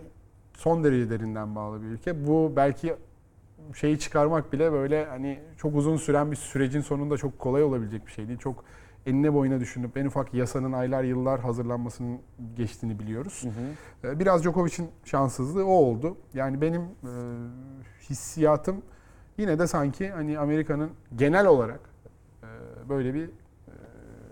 son 0.53 0.83
derece 0.83 1.09
derinden 1.09 1.55
bağlı 1.55 1.81
bir 1.81 1.87
ülke. 1.87 2.27
Bu 2.27 2.53
belki 2.55 2.95
şeyi 3.73 3.99
çıkarmak 3.99 4.53
bile 4.53 4.71
böyle 4.71 5.05
hani 5.05 5.39
çok 5.57 5.75
uzun 5.75 5.97
süren 5.97 6.31
bir 6.31 6.35
sürecin 6.35 6.81
sonunda 6.81 7.17
çok 7.17 7.39
kolay 7.39 7.63
olabilecek 7.63 8.07
bir 8.07 8.11
şey 8.11 8.27
değil. 8.27 8.39
Çok 8.39 8.63
enine 9.05 9.33
boyuna 9.33 9.59
düşünüp 9.59 9.97
en 9.97 10.05
ufak 10.05 10.33
yasanın 10.33 10.71
aylar 10.73 11.03
yıllar 11.03 11.39
hazırlanmasının 11.39 12.19
geçtiğini 12.55 12.99
biliyoruz. 12.99 13.43
Hı 13.43 13.47
hı. 14.07 14.11
Ee, 14.13 14.19
Biraz 14.19 14.43
Djokovic'in 14.43 14.89
şanssızlığı 15.05 15.65
o 15.65 15.71
oldu. 15.71 16.17
Yani 16.33 16.61
benim 16.61 16.81
e, 16.81 17.11
hissiyatım 18.09 18.81
yine 19.37 19.59
de 19.59 19.67
sanki 19.67 20.09
hani 20.09 20.39
Amerika'nın 20.39 20.91
genel 21.15 21.45
olarak 21.45 21.79
e, 22.43 22.47
böyle 22.89 23.13
bir 23.13 23.23
e, 23.23 23.29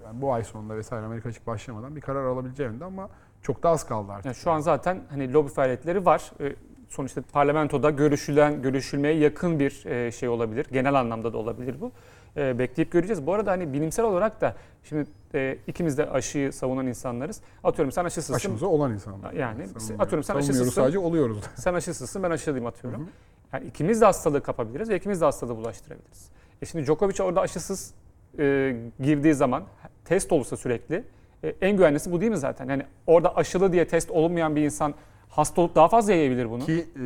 yani 0.05 0.21
bu 0.21 0.33
ay 0.33 0.43
sonunda 0.43 0.75
vesaire 0.75 1.05
Amerika 1.05 1.29
açık 1.29 1.47
başlamadan 1.47 1.95
bir 1.95 2.01
karar 2.01 2.25
alabileceği 2.25 2.69
yönde 2.69 2.85
ama 2.85 3.09
çok 3.41 3.63
da 3.63 3.69
az 3.69 3.85
kaldı 3.85 4.11
artık. 4.11 4.25
Yani 4.25 4.35
şu 4.35 4.51
an 4.51 4.59
zaten 4.59 4.99
hani 5.09 5.33
lobi 5.33 5.49
faaliyetleri 5.49 6.05
var. 6.05 6.31
Ee, 6.39 6.55
Sonuçta 6.89 7.21
parlamentoda 7.21 7.89
görüşülen, 7.89 8.61
görüşülmeye 8.61 9.13
yakın 9.15 9.59
bir 9.59 9.85
e, 9.85 10.11
şey 10.11 10.29
olabilir. 10.29 10.67
Genel 10.71 10.93
anlamda 10.93 11.33
da 11.33 11.37
olabilir 11.37 11.75
bu. 11.81 11.91
E, 12.37 12.59
bekleyip 12.59 12.91
göreceğiz. 12.91 13.27
Bu 13.27 13.33
arada 13.33 13.51
hani 13.51 13.73
bilimsel 13.73 14.05
olarak 14.05 14.41
da 14.41 14.55
şimdi 14.83 15.05
e, 15.35 15.57
ikimiz 15.67 15.97
de 15.97 16.09
aşıyı 16.09 16.53
savunan 16.53 16.87
insanlarız. 16.87 17.41
Atıyorum 17.63 17.91
sen 17.91 18.05
aşısızsın. 18.05 18.33
Aşımıza 18.33 18.67
olan 18.67 18.93
insanlar. 18.93 19.33
Yani 19.33 19.63
Savunmuyor- 19.63 20.01
atıyorum 20.03 20.23
sen 20.23 20.35
aşısızsın. 20.35 20.69
sadece 20.81 20.99
oluyoruz. 20.99 21.37
Sen 21.55 21.73
aşısızsın 21.73 22.23
ben 22.23 22.31
aşılıyım 22.31 22.65
atıyorum. 22.65 23.01
Hı 23.01 23.03
hı. 23.03 23.09
Yani 23.53 23.65
ikimiz 23.65 24.01
de 24.01 24.05
hastalığı 24.05 24.43
kapabiliriz 24.43 24.89
ve 24.89 24.95
ikimiz 24.97 25.21
de 25.21 25.25
hastalığı 25.25 25.55
bulaştırabiliriz. 25.57 26.29
E 26.61 26.65
şimdi 26.65 26.85
Djokovic 26.85 27.23
orada 27.23 27.41
aşısız 27.41 27.93
e, 28.39 28.75
girdiği 28.99 29.33
zaman 29.33 29.63
test 30.05 30.31
olursa 30.31 30.57
sürekli 30.57 31.03
e, 31.43 31.47
en 31.61 31.77
güvenlisi 31.77 32.11
bu 32.11 32.21
değil 32.21 32.31
mi 32.31 32.37
zaten? 32.37 32.69
Yani 32.69 32.85
orada 33.07 33.35
aşılı 33.35 33.71
diye 33.71 33.87
test 33.87 34.11
olunmayan 34.11 34.55
bir 34.55 34.61
insan 34.61 34.93
hasta 35.29 35.61
olup 35.61 35.75
daha 35.75 35.87
fazla 35.87 36.13
yayabilir 36.13 36.49
bunu. 36.49 36.65
Ki 36.65 36.87
e, 36.95 37.03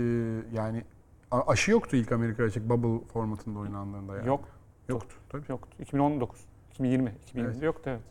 yani 0.55 0.83
aşı 1.31 1.71
yoktu 1.71 1.95
ilk 1.95 2.11
Amerika 2.11 2.43
açık 2.43 2.69
bubble 2.69 3.07
formatında 3.13 3.59
oynandığında 3.59 4.15
yani. 4.15 4.27
Yok 4.27 4.56
Yoktu 4.89 5.15
tabii. 5.29 5.45
yoktu. 5.49 5.77
2019, 5.79 6.39
2020, 6.71 7.09
2020 7.23 7.51
Evet. 7.51 7.63
yoktu 7.63 7.89
evet. 7.89 8.01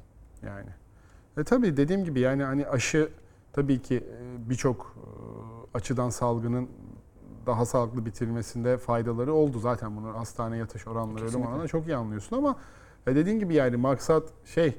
Yani. 0.42 0.70
E 1.38 1.44
tabii 1.44 1.76
dediğim 1.76 2.04
gibi 2.04 2.20
yani 2.20 2.42
hani 2.42 2.66
aşı 2.66 3.08
tabii 3.52 3.82
ki 3.82 3.96
e, 3.96 4.50
birçok 4.50 4.96
e, 4.96 5.78
açıdan 5.78 6.10
salgının 6.10 6.68
daha 7.46 7.66
sağlıklı 7.66 8.06
bitirilmesinde 8.06 8.78
faydaları 8.78 9.32
oldu. 9.32 9.58
Zaten 9.58 9.96
bunu 9.96 10.18
hastane 10.18 10.56
yatış 10.56 10.86
oranları, 10.86 11.24
ölüm 11.24 11.42
oranları 11.42 11.68
çok 11.68 11.86
iyi 11.86 11.96
anlıyorsun 11.96 12.36
ama 12.36 12.56
e, 13.06 13.14
dediğin 13.14 13.38
gibi 13.38 13.54
yani 13.54 13.76
maksat 13.76 14.24
şey 14.44 14.78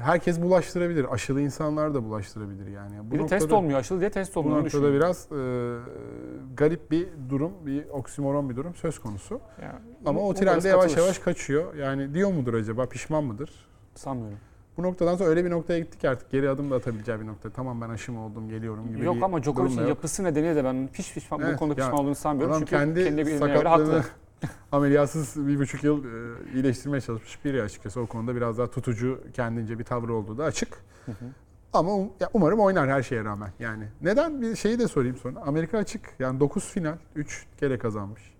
herkes 0.00 0.42
bulaştırabilir. 0.42 1.12
Aşılı 1.12 1.40
insanlar 1.40 1.94
da 1.94 2.04
bulaştırabilir 2.04 2.66
yani. 2.66 2.96
Bu 3.10 3.14
Bir 3.14 3.26
test 3.28 3.52
olmuyor 3.52 3.78
aşılı 3.78 4.00
diye 4.00 4.10
test 4.10 4.34
Bu 4.36 4.40
olmuyor. 4.40 4.56
onu 4.56 4.64
noktada 4.64 4.82
düşünüyorum. 4.82 5.00
biraz 5.00 5.28
e, 5.32 6.54
garip 6.56 6.90
bir 6.90 7.08
durum, 7.28 7.52
bir 7.66 7.88
oksimoron 7.88 8.50
bir 8.50 8.56
durum 8.56 8.74
söz 8.74 8.98
konusu. 8.98 9.40
Yani 9.62 9.74
Ama 10.06 10.20
o 10.20 10.34
trende 10.34 10.68
yavaş 10.68 10.84
katılır. 10.84 11.02
yavaş 11.02 11.18
kaçıyor. 11.18 11.74
Yani 11.74 12.14
diyor 12.14 12.32
mudur 12.32 12.54
acaba, 12.54 12.86
pişman 12.86 13.24
mıdır? 13.24 13.50
sanmıyorum. 13.94 14.38
Bu 14.76 14.82
noktadan 14.82 15.16
sonra 15.16 15.28
öyle 15.28 15.44
bir 15.44 15.50
noktaya 15.50 15.78
gittik 15.78 16.04
artık 16.04 16.30
geri 16.30 16.50
adım 16.50 16.70
da 16.70 16.74
atabileceği 16.76 17.20
bir 17.20 17.26
nokta. 17.26 17.50
Tamam 17.50 17.80
ben 17.80 17.90
aşım 17.90 18.18
oldum, 18.18 18.48
geliyorum 18.48 18.88
gibi 18.88 19.04
Yok 19.04 19.16
bir 19.16 19.22
ama 19.22 19.42
Djokovic'in 19.42 19.86
yapısı 19.86 20.24
nedeniyle 20.24 20.56
de 20.56 20.64
ben 20.64 20.88
hiç 20.94 21.14
pişman, 21.14 21.40
bu 21.40 21.44
Evet, 21.44 21.58
konuda 21.58 21.80
ya 21.80 21.86
pişman 21.86 22.00
olduğunu 22.02 22.14
sanmıyorum. 22.14 22.56
Çünkü 22.58 22.70
kendi, 22.70 23.04
kendi 23.04 23.38
sakatlığını 23.38 23.68
haklı. 23.68 24.04
ameliyatsız 24.72 25.46
bir 25.46 25.58
buçuk 25.58 25.84
yıl 25.84 26.04
e, 26.04 26.08
iyileştirmeye 26.54 27.00
çalışmış 27.00 27.44
biri 27.44 27.62
açıkçası. 27.62 28.00
O 28.00 28.06
konuda 28.06 28.36
biraz 28.36 28.58
daha 28.58 28.70
tutucu 28.70 29.20
kendince 29.32 29.78
bir 29.78 29.84
tavrı 29.84 30.14
olduğu 30.14 30.38
da 30.38 30.44
açık. 30.44 30.74
Hı 31.06 31.12
hı. 31.12 31.24
Ama 31.72 31.90
um- 31.90 32.10
ya 32.20 32.28
umarım 32.32 32.60
oynar 32.60 32.88
her 32.90 33.02
şeye 33.02 33.24
rağmen. 33.24 33.50
Yani 33.58 33.84
neden 34.02 34.42
bir 34.42 34.56
şeyi 34.56 34.78
de 34.78 34.88
sorayım 34.88 35.16
sonra. 35.16 35.40
Amerika 35.40 35.78
açık. 35.78 36.14
Yani 36.18 36.40
9 36.40 36.64
final, 36.64 36.96
3 37.16 37.46
kere 37.60 37.78
kazanmış. 37.78 38.32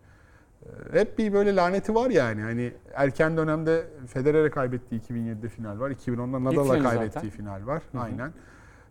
Ee, 0.62 0.68
Hep 1.00 1.18
bir 1.18 1.32
böyle 1.32 1.56
laneti 1.56 1.94
var 1.94 2.10
yani. 2.10 2.42
Hani 2.42 2.72
erken 2.94 3.36
dönemde 3.36 3.86
Federer'e 4.06 4.50
kaybettiği 4.50 5.00
2007'de 5.00 5.48
final 5.48 5.80
var. 5.80 5.90
2010'da 5.90 6.44
Nadal'a 6.44 6.82
kaybettiği 6.82 7.10
zaten. 7.12 7.30
final 7.30 7.66
var. 7.66 7.82
Hı 7.92 7.98
hı. 7.98 8.02
Aynen. 8.02 8.32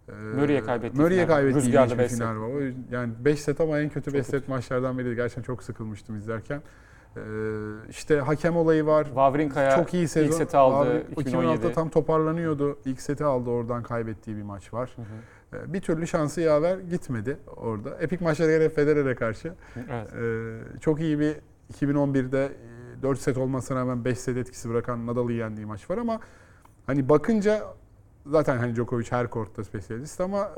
Ee, 0.09 0.11
Murray'e 0.11 0.63
kaybettiği 0.63 1.01
Murray'e 1.03 1.27
kaybettiği 1.27 1.63
Rüzgarlı 1.65 1.99
bir 1.99 2.07
final 2.07 2.35
var. 2.41 2.73
Yani 2.91 3.13
5 3.19 3.41
set 3.41 3.61
ama 3.61 3.79
en 3.79 3.89
kötü 3.89 4.13
5 4.13 4.17
Çok 4.17 4.31
set 4.31 4.47
maçlardan 4.47 4.99
biriydi. 4.99 5.15
Gerçekten 5.15 5.43
çok 5.43 5.63
sıkılmıştım 5.63 6.17
izlerken. 6.17 6.61
Ee, 7.17 7.21
işte 7.89 8.19
hakem 8.19 8.57
olayı 8.57 8.85
var. 8.85 9.05
Wawrinka'ya 9.05 9.75
Çok 9.75 9.93
iyi 9.93 10.07
sezon. 10.07 10.27
ilk 10.27 10.33
seti 10.33 10.57
aldı 10.57 11.03
2017. 11.11 11.61
2016'da 11.61 11.71
tam 11.71 11.89
toparlanıyordu. 11.89 12.79
İlk 12.85 13.01
seti 13.01 13.23
aldı 13.23 13.49
oradan 13.49 13.83
kaybettiği 13.83 14.37
bir 14.37 14.43
maç 14.43 14.73
var. 14.73 14.91
Hı 14.95 15.01
hı. 15.01 15.63
Ee, 15.63 15.73
Bir 15.73 15.81
türlü 15.81 16.07
şansı 16.07 16.41
yaver 16.41 16.77
gitmedi 16.77 17.37
orada. 17.55 17.97
Epik 18.01 18.21
maçlara 18.21 18.51
göre 18.51 18.69
Federer'e 18.69 19.15
karşı. 19.15 19.53
Evet. 19.75 20.13
Ee, 20.13 20.79
Çok 20.79 20.99
iyi 20.99 21.19
bir 21.19 21.35
2011'de 21.73 22.51
4 23.01 23.19
set 23.19 23.37
olmasına 23.37 23.79
rağmen 23.79 24.05
5 24.05 24.19
set 24.19 24.37
etkisi 24.37 24.69
bırakan 24.69 25.07
Nadal'ı 25.07 25.33
yendiği 25.33 25.65
maç 25.65 25.89
var 25.89 25.97
ama 25.97 26.19
hani 26.87 27.09
bakınca 27.09 27.61
zaten 28.25 28.57
hani 28.57 28.75
Djokovic 28.75 29.05
her 29.09 29.29
kortta 29.29 29.63
spesyalist 29.63 30.21
ama 30.21 30.51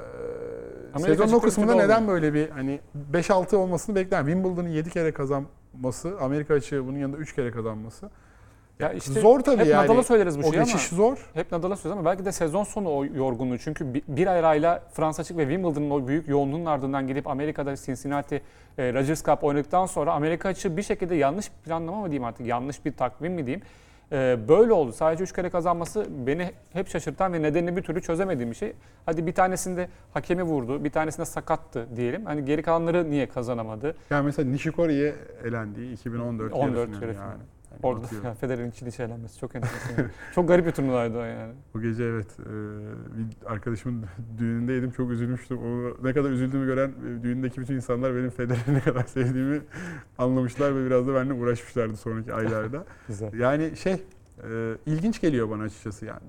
e, 0.96 1.00
sezonun 1.00 1.34
o 1.34 1.40
kısmında 1.42 1.76
neden 1.76 2.08
böyle 2.08 2.34
bir 2.34 2.50
hani 2.50 2.80
5-6 3.14 3.56
olmasını 3.56 3.96
bekler. 3.96 4.20
Wimbledon'ı 4.26 4.70
7 4.70 4.90
kere 4.90 5.12
kazanması, 5.74 6.18
Amerika 6.22 6.54
açığı 6.54 6.88
bunun 6.88 6.98
yanında 6.98 7.18
3 7.18 7.36
kere 7.36 7.52
kazanması. 7.52 8.10
Ya 8.80 8.94
işte 8.94 9.22
zor 9.22 9.40
tabii 9.40 9.58
hep 9.58 9.68
yani. 9.68 9.84
Nadal'a 9.84 10.04
söyleriz 10.04 10.38
bu 10.38 10.48
o 10.48 10.52
şeyi 10.52 10.62
ama. 10.62 10.72
geçiş 10.72 10.88
zor. 10.88 11.30
Hep 11.34 11.52
Nadal'a 11.52 11.76
söyleriz 11.76 12.00
ama 12.00 12.12
belki 12.12 12.26
de 12.26 12.32
sezon 12.32 12.64
sonu 12.64 12.90
o 12.90 13.06
yorgunluğu. 13.06 13.58
Çünkü 13.58 13.94
bir, 14.08 14.28
arayla 14.28 14.84
Fransa 14.94 15.22
açık 15.22 15.38
ve 15.38 15.42
Wimbledon'ın 15.44 15.90
o 15.90 16.08
büyük 16.08 16.28
yoğunluğunun 16.28 16.66
ardından 16.66 17.08
gidip 17.08 17.28
Amerika'da 17.28 17.76
Cincinnati 17.76 18.42
e, 18.78 18.94
Rogers 18.94 19.24
Cup 19.24 19.44
oynadıktan 19.44 19.86
sonra 19.86 20.14
Amerika 20.14 20.50
açığı 20.50 20.78
bir 20.78 20.84
şekilde 20.84 21.16
yanlış 21.16 21.50
planlama 21.66 22.02
mı 22.02 22.06
diyeyim 22.06 22.24
artık 22.24 22.48
yanlış 22.48 22.86
bir 22.86 22.92
takvim 22.92 23.34
mi 23.34 23.46
diyeyim. 23.46 23.66
E, 24.12 24.40
böyle 24.48 24.74
oldu. 24.74 24.92
Sadece 24.92 25.24
3 25.24 25.34
kere 25.34 25.50
kazanması 25.50 26.08
beni 26.10 26.52
hep 26.74 26.88
şaşırtan 26.88 27.34
ve 27.34 27.42
nedenini 27.42 27.78
bir 27.78 27.82
türlü 27.82 28.02
çözemediğim 28.02 28.52
bir 28.52 28.56
şey. 28.56 28.74
Hadi 29.06 29.28
bir 29.28 29.34
tanesinde 29.34 29.90
hakemi 30.14 30.44
vurdu, 30.44 30.84
bir 30.84 30.90
tanesinde 30.90 31.26
sakattı 31.26 31.88
diyelim. 31.96 32.26
Hani 32.26 32.46
geri 32.46 32.62
kalanları 32.64 33.10
niye 33.12 33.30
kazanamadı? 33.30 33.96
Yani 34.10 34.26
mesela 34.26 34.50
Nishikori'ye 34.50 35.16
elendiği 35.44 35.94
2014 35.94 36.54
14 36.54 36.78
yarı 36.78 36.88
finali 36.88 37.06
yarı 37.06 37.14
yani. 37.18 37.42
Hani 37.74 37.92
Orada 37.92 38.04
bakıyorum. 38.04 38.34
Federer'in 38.42 38.72
içi 38.72 38.86
dışı 38.86 39.04
elenmesi 39.04 39.40
çok 39.40 39.56
enteresan. 39.56 40.06
çok 40.36 40.48
garip 40.48 40.66
bir 40.66 40.72
turnuvaydı 40.72 41.18
o 41.18 41.24
yani. 41.24 41.54
Bu 41.74 41.82
gece 41.82 42.04
evet 42.04 42.28
e, 42.40 42.52
bir 43.18 43.28
arkadaşımın 43.46 44.06
düğünündeydim 44.38 44.92
çok 44.92 45.12
üzülmüştüm. 45.12 45.58
O 45.58 45.94
ne 46.08 46.14
kadar 46.14 46.30
üzüldüğümü 46.30 46.66
gören 46.66 46.90
e, 46.90 47.24
düğündeki 47.24 47.62
bütün 47.62 47.76
insanlar 47.76 48.16
benim 48.16 48.30
Federer'i 48.30 48.74
ne 48.74 48.80
kadar 48.80 49.04
sevdiğimi 49.04 49.62
anlamışlar 50.18 50.76
ve 50.76 50.86
biraz 50.86 51.08
da 51.08 51.16
benimle 51.16 51.34
uğraşmışlardı 51.34 51.98
sonraki 51.98 52.34
aylarda. 52.34 52.86
Güzel. 53.08 53.34
Yani 53.34 53.78
şey 53.78 53.94
e, 53.94 54.78
ilginç 54.86 55.22
geliyor 55.22 55.50
bana 55.50 55.64
açıkçası 55.64 56.06
yani. 56.06 56.22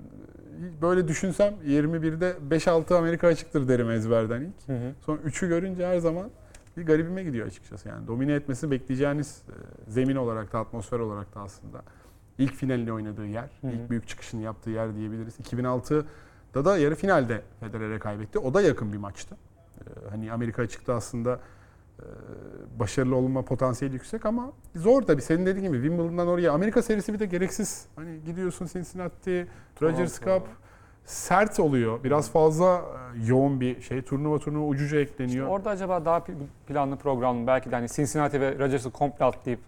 Böyle 0.81 1.07
düşünsem 1.07 1.53
21'de 1.67 2.35
5-6 2.49 2.95
Amerika 2.95 3.27
açıktır 3.27 3.67
derim 3.67 3.89
ezberden 3.89 4.41
ilk. 4.41 4.67
Hı 4.67 4.73
hı. 4.73 4.91
Sonra 5.05 5.21
3'ü 5.21 5.47
görünce 5.47 5.87
her 5.87 5.97
zaman 5.97 6.29
bir 6.77 6.85
garibime 6.85 7.23
gidiyor 7.23 7.47
açıkçası 7.47 7.87
yani. 7.89 8.07
Domine 8.07 8.33
etmesini 8.33 8.71
bekleyeceğiniz 8.71 9.41
e, 9.49 9.91
zemin 9.91 10.15
olarak 10.15 10.53
da 10.53 10.59
atmosfer 10.59 10.99
olarak 10.99 11.35
da 11.35 11.39
aslında 11.39 11.83
ilk 12.37 12.53
finalini 12.53 12.93
oynadığı 12.93 13.25
yer, 13.25 13.49
Hı 13.61 13.67
hı. 13.67 13.71
ilk 13.71 13.89
büyük 13.89 14.07
çıkışını 14.07 14.41
yaptığı 14.41 14.69
yer 14.69 14.95
diyebiliriz. 14.95 15.39
2006'da 15.39 16.65
da 16.65 16.77
yarı 16.77 16.95
finalde 16.95 17.41
Federer'e 17.59 17.99
kaybetti. 17.99 18.39
O 18.39 18.53
da 18.53 18.61
yakın 18.61 18.93
bir 18.93 18.97
maçtı. 18.97 19.37
E, 19.79 20.09
Hani 20.09 20.31
Amerika 20.31 20.61
açıkta 20.61 20.93
aslında 20.95 21.39
e, 21.99 22.05
başarılı 22.79 23.15
olma 23.15 23.41
potansiyeli 23.41 23.93
yüksek 23.93 24.25
ama 24.25 24.51
zor 24.75 25.01
tabii. 25.01 25.21
Senin 25.21 25.45
dediğin 25.45 25.65
gibi 25.67 25.77
Wimbledon'dan 25.81 26.27
oraya 26.27 26.51
Amerika 26.51 26.81
serisi 26.81 27.13
bir 27.13 27.19
de 27.19 27.25
gereksiz. 27.25 27.85
Hani 27.95 28.23
gidiyorsun 28.25 28.65
Cincinnati, 28.65 29.47
Rogers 29.81 30.19
Tamam, 30.19 30.39
Cup 30.39 30.47
sert 31.05 31.59
oluyor. 31.59 32.03
Biraz 32.03 32.31
fazla 32.31 32.75
e, 33.15 33.25
yoğun 33.25 33.61
bir 33.61 33.81
şey. 33.81 34.01
Turnuva 34.01 34.39
turnuva 34.39 34.65
ucuca 34.67 34.99
İşte 34.99 35.13
ekleniyor. 35.13 35.47
orada 35.47 35.69
acaba 35.69 36.05
daha 36.05 36.17
pl- 36.17 36.33
planlı 36.67 36.95
programlı 36.97 37.47
belki 37.47 37.71
de 37.71 37.75
hani 37.75 37.87
Cincinnati 37.89 38.41
ve 38.41 38.59
Rodgers'ı 38.59 38.91
komple 38.91 39.25
atlayıp 39.25 39.59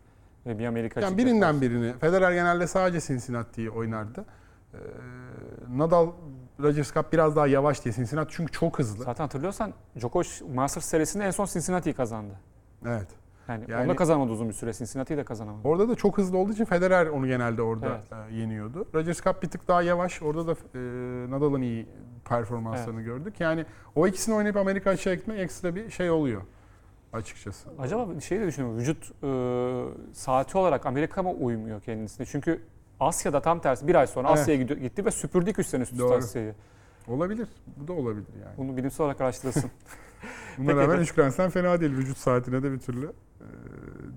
e, 0.45 0.60
bir 0.60 0.65
Amerika 0.65 1.02
yani 1.02 1.17
birinden 1.17 1.34
yaparız. 1.54 1.62
birini. 1.62 1.93
Federer 2.00 2.32
genelde 2.32 2.67
sadece 2.67 3.02
Cincinnati'yi 3.08 3.69
oynardı. 3.69 4.26
Ee, 4.73 4.78
Nadal 5.78 6.08
Rogers 6.62 6.93
Cup 6.93 7.13
biraz 7.13 7.36
daha 7.36 7.47
yavaş 7.47 7.84
diye 7.86 7.93
Cincinnati 7.93 8.34
çünkü 8.36 8.52
çok 8.52 8.80
hızlı. 8.80 9.04
Zaten 9.04 9.23
hatırlıyorsan 9.23 9.73
Djokovic 10.00 10.28
Masters 10.54 10.86
serisinde 10.86 11.23
en 11.26 11.32
son 11.32 11.45
Cincinnati'yi 11.45 11.95
kazandı. 11.95 12.34
Evet. 12.86 13.08
Yani, 13.48 13.66
Yani- 13.68 13.82
onu 13.82 13.90
da 13.90 13.96
kazanamadı 13.96 14.32
uzun 14.32 14.50
bir 14.50 14.54
süre. 14.54 14.74
Cincinnati'yi 14.74 15.18
de 15.18 15.24
kazanamadı. 15.24 15.68
Orada 15.68 15.90
da 15.90 15.96
çok 15.96 16.18
hızlı 16.18 16.38
olduğu 16.38 16.54
için 16.54 16.66
Federer 16.66 17.06
onu 17.06 17.28
genelde 17.28 17.62
orada 17.62 17.88
Evet. 17.88 18.32
e, 18.32 18.36
yeniyordu. 18.36 18.88
Rogers 18.94 19.22
Cup 19.22 19.44
bir 19.44 19.50
tık 19.50 19.68
daha 19.68 19.82
yavaş. 19.82 20.22
Orada 20.22 20.48
da 20.48 20.52
e, 20.52 20.80
Nadal'ın 21.32 21.62
iyi 21.62 21.88
performanslarını 22.26 23.02
gördük. 23.02 23.40
Yani 23.40 23.66
o 23.96 24.08
ikisini 24.08 24.36
oynayıp 24.36 24.58
Amerika 24.58 24.90
açığa 24.90 25.14
gitmek 25.14 25.40
ekstra 25.40 25.76
bir 25.76 25.90
şey 25.90 26.10
oluyor 26.10 26.42
açıkçası. 27.14 27.70
Acaba 27.80 28.10
bir 28.16 28.22
şey 28.22 28.40
de 28.40 28.48
düşünüyorum. 28.48 28.80
Vücut 28.80 29.12
e, 29.24 30.14
saati 30.14 30.58
olarak 30.58 30.86
Amerika 30.86 31.24
mı 31.24 31.32
uymuyor 31.32 31.82
kendisine? 31.82 32.26
Çünkü 32.26 32.62
Asya'da 33.00 33.42
tam 33.42 33.60
tersi 33.60 33.88
bir 33.88 33.96
ay 33.96 34.08
sonra 34.08 34.28
Evet. 34.30 34.40
Asya'ya 34.40 34.62
gitti 34.64 35.06
ve 35.06 35.12
süpürdü 35.12 35.50
2 35.50 35.64
sene 35.64 35.84
üst. 35.84 36.02
Asya'yı. 36.02 36.56
Olabilir. 37.08 37.48
Bu 37.78 37.88
da 37.88 37.94
olabilir 37.94 38.28
yani. 38.46 38.58
Bunu 38.58 38.78
bilimsel 38.78 39.04
olarak 39.06 39.22
araştırılsın. 39.22 39.72
Buna 40.58 40.68
Peki, 40.68 40.78
rağmen 40.80 40.96
evet. 40.96 41.04
3 41.04 41.16
Grand 41.16 41.52
fena 41.52 41.82
değil. 41.82 41.92
Vücut 41.92 42.18
saatine 42.18 42.64
de 42.64 42.72
bir 42.72 42.80
türlü 42.80 43.12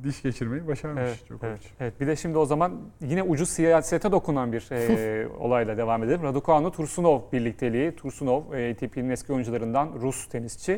diş 0.05 0.23
geçirmeyi 0.23 0.67
başarmış 0.67 1.03
Evet, 1.03 1.25
Djokovic. 1.29 1.51
Evet, 1.51 1.61
evet. 1.81 2.01
Bir 2.01 2.07
de 2.07 2.17
şimdi 2.17 2.39
o 2.39 2.45
zaman 2.45 2.81
yine 3.01 3.23
ucuz 3.23 3.49
siyasete 3.51 4.13
dokunan 4.13 4.53
bir 4.53 4.69
e, 4.73 5.29
olayla 5.29 5.77
devam 5.77 6.05
edelim. 6.05 6.23
Raducanu 6.23 6.73
Tursunov 6.73 7.21
birlikteliği. 7.33 7.97
Tursunov 7.97 8.53
e, 8.53 8.71
ATP'nin 8.71 9.11
eski 9.11 9.33
oyuncularından 9.33 9.89
Rus 10.01 10.29
tenisçi. 10.29 10.73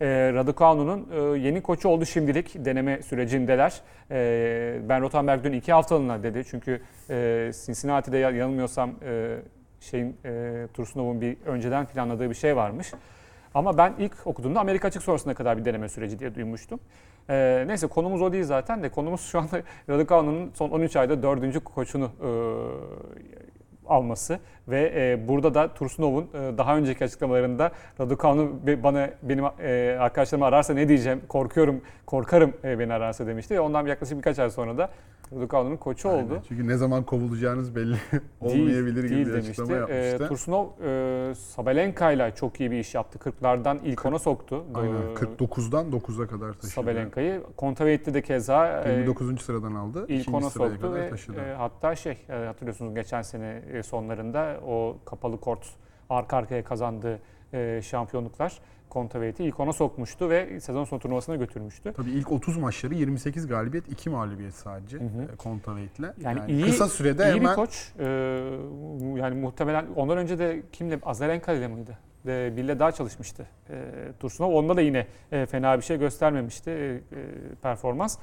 E, 0.00 0.06
Raducanu'nun 0.32 1.08
e, 1.12 1.38
yeni 1.38 1.62
koçu 1.62 1.88
oldu 1.88 2.06
şimdilik 2.06 2.64
deneme 2.64 3.02
sürecindeler. 3.02 3.80
E, 4.10 4.80
ben 4.88 5.00
Rothenberg 5.02 5.44
dün 5.44 5.52
iki 5.52 5.72
haftalığına 5.72 6.22
dedi. 6.22 6.42
Çünkü 6.50 6.80
e, 7.10 7.50
Cincinnati'de 7.66 8.18
ya- 8.18 8.30
yanılmıyorsam 8.30 8.90
e, 9.06 9.36
şeyin 9.80 10.16
e, 10.24 10.66
Tursunov'un 10.74 11.20
bir 11.20 11.36
önceden 11.46 11.86
planladığı 11.86 12.30
bir 12.30 12.34
şey 12.34 12.56
varmış. 12.56 12.92
Ama 13.54 13.78
ben 13.78 13.94
ilk 13.98 14.26
okuduğumda 14.26 14.60
Amerika 14.60 14.88
açık 14.88 15.02
sonrasına 15.02 15.34
kadar 15.34 15.58
bir 15.58 15.64
deneme 15.64 15.88
süreci 15.88 16.18
diye 16.18 16.34
duymuştum. 16.34 16.80
Ee, 17.30 17.64
neyse 17.66 17.86
konumuz 17.86 18.22
o 18.22 18.32
değil 18.32 18.44
zaten 18.44 18.82
de 18.82 18.88
konumuz 18.88 19.20
şu 19.20 19.38
anda 19.38 19.62
Raducanu'nun 19.88 20.50
son 20.54 20.70
13 20.70 20.96
ayda 20.96 21.22
dördüncü 21.22 21.60
koçunu 21.60 22.04
e, 22.04 22.28
alması 23.88 24.38
ve 24.68 24.92
e, 24.96 25.28
burada 25.28 25.54
da 25.54 25.74
Tursunov'un 25.74 26.24
e, 26.34 26.58
daha 26.58 26.76
önceki 26.76 27.04
açıklamalarında 27.04 27.72
Raducanu 28.00 28.60
bana 28.82 29.10
benim 29.22 29.44
e, 29.44 29.96
arkadaşlarım 30.00 30.42
ararsa 30.42 30.74
ne 30.74 30.88
diyeceğim 30.88 31.22
korkuyorum 31.28 31.80
korkarım 32.06 32.52
e, 32.64 32.78
beni 32.78 32.92
ararsa 32.92 33.26
demişti 33.26 33.54
ve 33.54 33.60
ondan 33.60 33.86
yaklaşık 33.86 34.18
birkaç 34.18 34.38
ay 34.38 34.50
sonra 34.50 34.78
da 34.78 34.90
Raducanu'nun 35.32 35.76
koçu 35.76 36.08
oldu. 36.08 36.28
Aynen. 36.30 36.42
Çünkü 36.48 36.68
ne 36.68 36.76
zaman 36.76 37.02
kovulacağınız 37.02 37.76
belli 37.76 37.96
olmayabilir 38.40 39.04
gibi 39.04 39.14
değil 39.14 39.26
bir 39.26 39.32
demişti. 39.32 39.50
açıklama 39.50 39.72
yapmıştı. 39.80 40.24
E, 40.24 40.28
Tursunov 40.28 40.66
e, 40.84 41.34
Sabalenka 41.34 42.12
ile 42.12 42.32
çok 42.34 42.60
iyi 42.60 42.70
bir 42.70 42.78
iş 42.78 42.94
yaptı. 42.94 43.18
40'lardan 43.18 43.78
ilk 43.84 44.06
ona 44.06 44.18
soktu. 44.18 44.64
Aynen. 44.74 44.94
E, 44.94 45.14
49'dan 45.14 45.86
9'a 45.90 46.26
kadar 46.26 46.52
taşıdı. 46.52 46.66
Sabalenka'yı. 46.66 47.42
Kontaveit'te 47.56 48.14
de 48.14 48.22
keza 48.22 48.82
e, 48.82 48.90
29. 48.92 49.42
sıradan 49.42 49.74
aldı. 49.74 50.04
ilk 50.08 50.34
ona 50.34 50.50
soktu 50.50 50.80
kadar 50.80 50.94
ve 51.00 51.10
taşıdı. 51.10 51.40
e, 51.40 51.54
hatta 51.54 51.96
şey 51.96 52.18
e, 52.28 52.32
hatırlıyorsunuz 52.32 52.94
geçen 52.94 53.22
sene 53.22 53.62
e, 53.72 53.82
sonlarında 53.82 54.60
o 54.66 54.96
kapalı 55.04 55.40
kort 55.40 55.66
arka 56.10 56.36
arkaya 56.36 56.64
kazandığı 56.64 57.18
e, 57.52 57.80
şampiyonluklar 57.82 58.58
Kontaveit'i 58.90 59.44
ilk 59.44 59.60
ona 59.60 59.72
sokmuştu 59.72 60.30
ve 60.30 60.60
sezon 60.60 60.84
sonu 60.84 61.00
turnuvasına 61.00 61.36
götürmüştü. 61.36 61.92
Tabii 61.96 62.10
ilk 62.10 62.32
30 62.32 62.56
maçları 62.56 62.94
28 62.94 63.46
galibiyet, 63.46 63.92
2 63.92 64.10
mağlubiyet 64.10 64.54
sadece 64.54 64.96
e, 64.96 65.36
Kontaveit'le. 65.38 66.00
Yani, 66.00 66.38
Yani, 66.38 66.52
iyi 66.52 66.64
kısa 66.64 66.88
sürede 66.88 67.24
iyi 67.24 67.34
hemen 67.34 67.50
bir 67.50 67.54
koç. 67.54 67.92
E, 67.98 68.04
yani 69.16 69.34
muhtemelen 69.40 69.86
ondan 69.96 70.18
önce 70.18 70.38
de 70.38 70.62
kimle 70.72 70.98
Azarenka 71.02 71.52
ile 71.52 71.68
miydi? 71.68 71.98
E, 72.26 72.52
Bille 72.56 72.78
daha 72.78 72.92
çalışmıştı. 72.92 73.46
E, 73.70 73.74
Tursunov 74.20 74.52
onda 74.52 74.76
da 74.76 74.80
yine 74.80 75.06
e, 75.32 75.46
fena 75.46 75.76
bir 75.78 75.82
şey 75.82 75.98
göstermemişti 75.98 76.70
e, 76.70 76.74
e, 76.74 77.00
performans. 77.62 78.18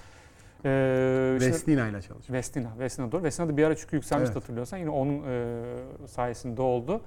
E, 0.66 1.36
işte- 1.38 1.48
Vestina 1.52 1.88
ile 1.88 2.02
çalıştı. 2.02 2.34
Vestina, 2.34 2.70
Vestina 2.80 3.12
doğru. 3.12 3.24
Vestina 3.24 3.48
da 3.48 3.58
bir 3.58 3.64
ara 3.64 3.76
çünkü 3.76 3.96
yükselmişti 3.96 4.32
Evet. 4.34 4.44
hatırlıyorsan. 4.44 4.78
Yine 4.78 4.90
onun 4.90 5.24
e, 5.28 5.56
sayesinde 6.08 6.62
oldu. 6.62 7.02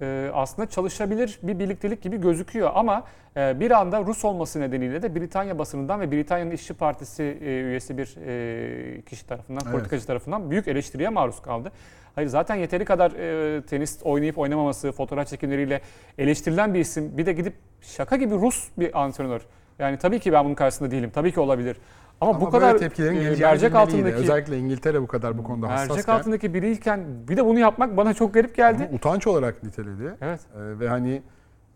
E, 0.00 0.30
aslında 0.34 0.68
çalışabilir 0.68 1.38
bir 1.42 1.58
birliktelik 1.58 2.02
gibi 2.02 2.20
gözüküyor 2.20 2.70
ama 2.74 3.04
e, 3.36 3.60
bir 3.60 3.70
anda 3.70 4.00
Rus 4.00 4.24
olması 4.24 4.60
nedeniyle 4.60 5.02
de 5.02 5.14
Britanya 5.14 5.58
basınından 5.58 6.00
ve 6.00 6.12
Britanya'nın 6.12 6.50
İşçi 6.50 6.74
Partisi 6.74 7.22
e, 7.22 7.60
üyesi 7.60 7.98
bir 7.98 8.16
e, 8.26 9.02
kişi 9.02 9.26
tarafından, 9.26 9.60
Evet. 9.64 9.72
politikacı 9.72 10.06
tarafından 10.06 10.50
büyük 10.50 10.68
eleştiriye 10.68 11.08
maruz 11.08 11.42
kaldı. 11.42 11.72
Hayır 12.14 12.28
zaten 12.28 12.54
yeteri 12.54 12.84
kadar 12.84 13.10
e, 13.10 13.62
tenis 13.62 13.98
oynayıp 14.02 14.38
oynamaması, 14.38 14.92
fotoğraf 14.92 15.28
çekimleriyle 15.28 15.80
eleştirilen 16.18 16.74
bir 16.74 16.80
isim. 16.80 17.18
Bir 17.18 17.26
de 17.26 17.32
gidip 17.32 17.54
şaka 17.80 18.16
gibi 18.16 18.34
Rus 18.34 18.68
bir 18.78 19.00
antrenör. 19.02 19.40
Yani 19.78 19.98
tabii 19.98 20.20
ki 20.20 20.32
ben 20.32 20.44
bunun 20.44 20.54
karşısında 20.54 20.90
değilim. 20.90 21.10
Tabii 21.14 21.32
ki 21.32 21.40
olabilir. 21.40 21.76
Ama, 22.20 22.30
Ama 22.30 22.40
bu 22.40 22.50
kadar 22.50 22.78
tepkilerin 22.78 23.16
e, 23.16 23.36
mercek 23.36 23.74
altındaki 23.74 24.16
Özellikle 24.16 24.58
İngiltere 24.58 25.02
bu 25.02 25.06
kadar 25.06 25.38
bu 25.38 25.42
konuda 25.42 25.66
mercek 25.66 25.90
hassasken. 25.90 26.12
altındaki 26.12 26.54
biriyken 26.54 27.06
bir 27.28 27.36
de 27.36 27.44
bunu 27.44 27.58
yapmak 27.58 27.96
bana 27.96 28.14
çok 28.14 28.34
garip 28.34 28.56
geldi. 28.56 28.86
Bunu 28.88 28.96
utanç 28.96 29.26
olarak 29.26 29.62
niteledi. 29.62 30.14
Evet. 30.20 30.40
Ee, 30.54 30.78
ve 30.80 30.88
hani 30.88 31.22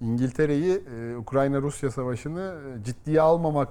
İngiltere'yi 0.01 0.83
e, 0.97 1.17
Ukrayna-Rusya 1.17 1.91
savaşını 1.91 2.55
e, 2.81 2.85
ciddiye 2.85 3.21
almamak 3.21 3.69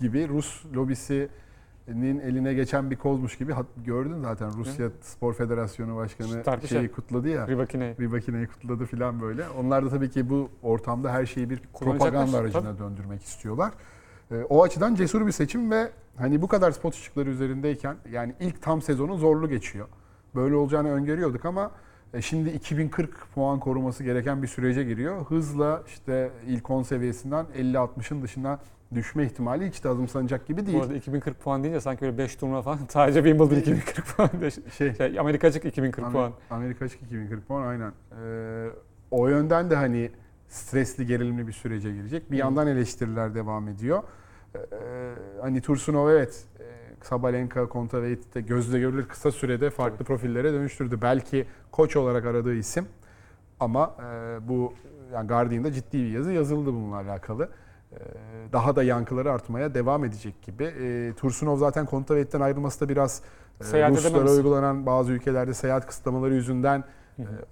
gibi 0.00 0.28
Rus 0.28 0.64
lobisinin 0.74 2.20
eline 2.20 2.54
geçen 2.54 2.90
bir 2.90 2.96
kozmuş 2.96 3.36
gibi 3.36 3.52
gördün 3.84 4.22
zaten 4.22 4.52
Rusya 4.56 4.88
Spor 5.00 5.34
Federasyonu 5.34 5.96
Başkanı 5.96 6.42
Tartışa. 6.42 6.74
şeyi 6.74 6.92
kutladı 6.92 7.28
ya. 7.28 7.48
Ribakine. 7.48 7.96
Ribakine'yi 8.00 8.46
kutladı 8.46 8.84
falan 8.84 9.20
böyle. 9.20 9.42
Onlar 9.48 9.84
da 9.84 9.88
tabii 9.88 10.10
ki 10.10 10.30
bu 10.30 10.48
ortamda 10.62 11.12
her 11.12 11.26
şeyi 11.26 11.50
bir 11.50 11.60
propaganda 11.80 12.38
aracına 12.38 12.78
döndürmek 12.78 13.22
istiyorlar. 13.22 13.72
Ee, 14.30 14.34
o 14.48 14.62
açıdan 14.62 14.94
cesur 14.94 15.26
bir 15.26 15.32
seçim 15.32 15.70
ve 15.70 15.88
hani 16.16 16.42
bu 16.42 16.48
kadar 16.48 16.70
spot 16.70 16.94
ışıkları 16.94 17.30
üzerindeyken 17.30 17.96
yani 18.12 18.34
ilk 18.40 18.62
tam 18.62 18.82
sezonu 18.82 19.16
zorlu 19.16 19.48
geçiyor. 19.48 19.88
Böyle 20.34 20.54
olacağını 20.54 20.90
öngörüyorduk 20.92 21.44
ama 21.44 21.70
e, 22.14 22.22
şimdi 22.22 22.50
2040 22.50 23.26
puan 23.34 23.60
koruması 23.60 24.04
gereken 24.04 24.42
bir 24.42 24.48
sürece 24.48 24.84
giriyor. 24.84 25.24
Hızla 25.26 25.82
işte 25.86 26.30
ilk 26.46 26.70
10 26.70 26.82
seviyesinden 26.82 27.46
50-60'ın 27.58 28.22
dışına 28.22 28.58
düşme 28.94 29.24
ihtimali 29.24 29.68
hiç 29.68 29.84
de 29.84 29.88
azımsanacak 29.88 30.46
gibi 30.46 30.62
Bu 30.62 30.66
değil. 30.66 30.80
arada 30.80 30.94
2040 30.94 31.40
puan 31.40 31.62
deyince 31.62 31.80
sanki 31.80 32.02
böyle 32.02 32.18
5 32.18 32.36
turnuva 32.36 32.62
falan. 32.62 32.78
Sadece 32.88 33.22
Wimbledon 33.22 33.56
2040 33.60 34.16
puan. 34.16 34.30
Şey, 34.78 34.94
Şey, 34.94 35.18
Amerikacık 35.18 35.64
2040 35.64 36.06
Amer- 36.06 36.12
puan. 36.12 36.32
Amerika 36.50 36.84
açık 36.84 37.02
2040 37.02 37.48
puan 37.48 37.66
aynen. 37.66 37.92
Ee, 38.22 38.68
o 39.10 39.28
yönden 39.28 39.70
de 39.70 39.76
hani 39.76 40.10
stresli 40.50 41.06
gerilimli 41.06 41.46
bir 41.46 41.52
sürece 41.52 41.92
girecek. 41.92 42.30
Bir 42.30 42.36
yandan 42.36 42.66
eleştiriler 42.66 43.34
devam 43.34 43.68
ediyor. 43.68 44.02
Ee, 44.54 44.58
hani 45.40 45.60
Tursunov 45.60 46.08
evet 46.08 46.44
e, 46.60 46.64
Sabalenka, 47.04 47.68
Kontaveit'te 47.68 48.40
gözle 48.40 48.80
görülür 48.80 49.08
kısa 49.08 49.32
sürede 49.32 49.70
farklı 49.70 49.96
Tabii. 49.96 50.06
profillere 50.06 50.52
dönüştürdü. 50.52 50.98
Belki 51.02 51.46
koç 51.70 51.96
olarak 51.96 52.26
aradığı 52.26 52.54
isim 52.54 52.86
ama 53.60 53.96
e, 54.00 54.48
bu 54.48 54.74
yani 55.12 55.28
Guardian'da 55.28 55.72
ciddi 55.72 55.98
bir 55.98 56.10
yazı 56.10 56.32
yazıldı 56.32 56.72
bununla 56.72 56.96
alakalı. 56.96 57.48
Ee, 57.92 57.96
Daha 58.52 58.76
da 58.76 58.82
yankıları 58.82 59.32
artmaya 59.32 59.74
devam 59.74 60.04
edecek 60.04 60.42
gibi. 60.42 60.64
Ee, 60.64 61.12
Tursunov 61.16 61.56
zaten 61.56 61.86
Kontaveit'ten 61.86 62.40
ayrılması 62.40 62.80
da 62.80 62.88
biraz 62.88 63.22
e, 63.72 63.88
Ruslara 63.88 64.30
uygulanan 64.30 64.86
bazı 64.86 65.12
ülkelerde 65.12 65.54
seyahat 65.54 65.86
kısıtlamaları 65.86 66.34
yüzünden 66.34 66.78
e, 66.78 66.84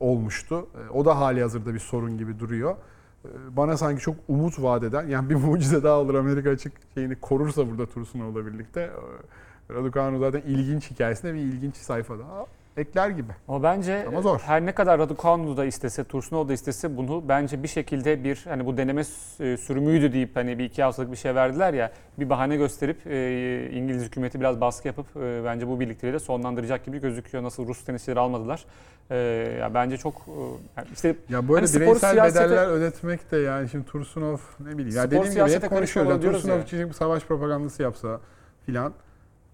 olmuştu. 0.00 0.66
E, 0.74 0.90
O 0.90 1.04
da 1.04 1.20
hali 1.20 1.42
hazırda 1.42 1.74
bir 1.74 1.78
sorun 1.78 2.18
gibi 2.18 2.38
duruyor. 2.38 2.76
E, 3.24 3.28
Bana 3.57 3.76
sanki 3.76 4.02
çok 4.02 4.16
umut 4.28 4.62
vaat 4.62 4.83
eden, 4.83 5.07
yani 5.07 5.31
bir 5.31 5.35
mucize 5.35 5.83
daha 5.83 5.98
olur 5.98 6.14
Amerika 6.14 6.50
açık 6.50 6.72
şeyini 6.94 7.16
korursa 7.16 7.70
burada 7.70 7.87
Tursunov'la 7.87 8.46
birlikte. 8.46 8.81
E, 8.81 9.74
Raducanu 9.74 10.18
zaten 10.18 10.40
ilginç 10.40 10.90
hikayesinde 10.90 11.35
bir 11.35 11.38
ilginç 11.38 11.76
sayfa 11.76 12.18
daha 12.18 12.46
ekler 12.79 13.09
gibi. 13.11 13.33
Ama 13.49 13.62
bence 13.62 14.05
Ama 14.09 14.23
zor. 14.23 14.38
her 14.41 14.67
ne 14.67 14.73
kadar 14.73 14.99
Raducanu 14.99 15.57
da 15.57 15.64
istese, 15.64 16.05
Tursunov 16.05 16.49
da 16.49 16.53
istese 16.53 16.97
bunu 16.97 17.29
bence 17.29 17.62
bir 17.62 17.69
şekilde 17.69 18.25
bir 18.25 18.45
hani 18.49 18.67
bu 18.67 18.77
deneme 18.77 19.05
s- 19.05 19.57
sürümüydü 19.57 20.12
deyip 20.12 20.37
hani 20.37 20.59
bir 20.59 20.64
iki 20.64 20.83
haftalık 20.83 21.12
bir 21.12 21.17
şey 21.17 21.35
verdiler 21.35 21.75
ya 21.75 21.93
bir 22.19 22.31
bahane 22.31 22.57
gösterip 22.57 23.07
e, 23.07 23.71
İngiliz 23.73 24.05
hükümeti 24.05 24.41
biraz 24.41 24.61
baskı 24.61 24.88
yapıp 24.88 25.07
e, 25.17 25.45
bence 25.45 25.69
bu 25.69 25.81
birlikteliği 25.81 26.14
de 26.14 26.19
sonlandıracak 26.19 26.85
gibi 26.85 27.01
gözüküyor. 27.01 27.45
Nasıl 27.45 27.67
Rus 27.69 27.85
tenisçileri 27.85 28.21
almadılar. 28.21 28.64
E, 29.11 29.17
ya 29.61 29.75
bence 29.75 29.97
çok 29.97 30.14
e, 30.14 30.41
yani 30.77 30.88
işte 30.95 31.17
Ya 31.29 31.49
böyle 31.49 31.67
Hani 31.67 31.75
bireysel 31.77 32.14
siyasete- 32.17 32.45
bedeller 32.45 32.69
ödetmek 32.69 33.31
de 33.31 33.37
yani 33.37 33.69
şimdi 33.69 33.87
Tursunov 33.87 34.38
ne 34.61 34.79
bileyim. 34.79 34.97
Ya 34.97 35.07
dediğim 35.11 35.25
gibi 35.31 35.51
hep 35.51 35.69
konuşuyoruz. 35.71 36.11
Yani 36.12 36.23
Tursunov 36.23 36.57
ya. 36.57 36.62
için 36.62 36.88
bir 36.88 36.93
savaş 36.95 37.23
propagandası 37.25 37.83
yapsa 37.83 38.21
filan 38.67 38.93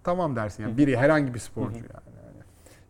tamam 0.05 0.37
dersin. 0.37 0.63
Yani 0.63 0.79
biri 0.79 0.97
herhangi 0.97 1.35
bir 1.35 1.39
sporcu 1.39 1.77
yani. 1.77 2.14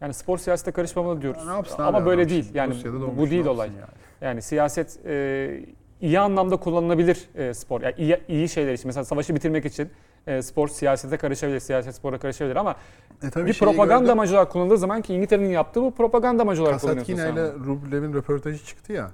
Yani 0.04 0.14
spor 0.14 0.38
siyasete 0.38 0.72
karışmamalı 0.72 1.22
diyoruz. 1.22 1.40
Ya 1.42 1.50
ne 1.50 1.56
yapsın 1.56 1.82
Ama 1.82 1.98
abi 1.98 2.06
böyle 2.06 2.22
adam 2.22 2.30
değil. 2.30 2.50
Yani 2.54 2.74
Rusya'da 2.74 3.16
bu, 3.16 3.30
değil 3.30 3.46
olay. 3.46 3.68
yani? 3.68 3.78
Yani 4.20 4.42
siyaset 4.42 5.06
e, 5.06 5.64
iyi 6.00 6.20
anlamda 6.20 6.56
kullanılabilir 6.56 7.28
e, 7.34 7.54
spor. 7.54 7.80
Yani 7.80 7.94
iyi, 7.98 8.20
iyi 8.28 8.48
şeyler 8.48 8.72
için. 8.72 8.88
Mesela 8.88 9.04
savaşı 9.04 9.34
bitirmek 9.34 9.64
için 9.64 9.90
e, 10.26 10.42
spor 10.42 10.68
siyasete 10.68 11.16
karışabilir, 11.16 11.60
siyaset 11.60 11.94
spora 11.94 12.18
karışabilir 12.18 12.56
ama 12.56 12.76
E 13.22 13.46
bir 13.46 13.58
propaganda 13.58 13.98
gördüm. 13.98 14.10
amacı 14.10 14.34
olarak 14.34 14.52
kullanıldığı 14.52 14.78
zaman 14.78 15.02
ki 15.02 15.14
İngiltere'nin 15.14 15.50
yaptığı 15.50 15.82
bu 15.82 15.94
propaganda 15.94 16.42
amacı 16.42 16.62
olarak 16.62 16.80
kullanıyorsun 16.80 17.16
Kasatkina 17.16 17.42
ile. 17.46 17.52
Rublev'in 17.52 18.14
röportajı 18.14 18.64
çıktı 18.64 18.92
ya. 18.92 19.10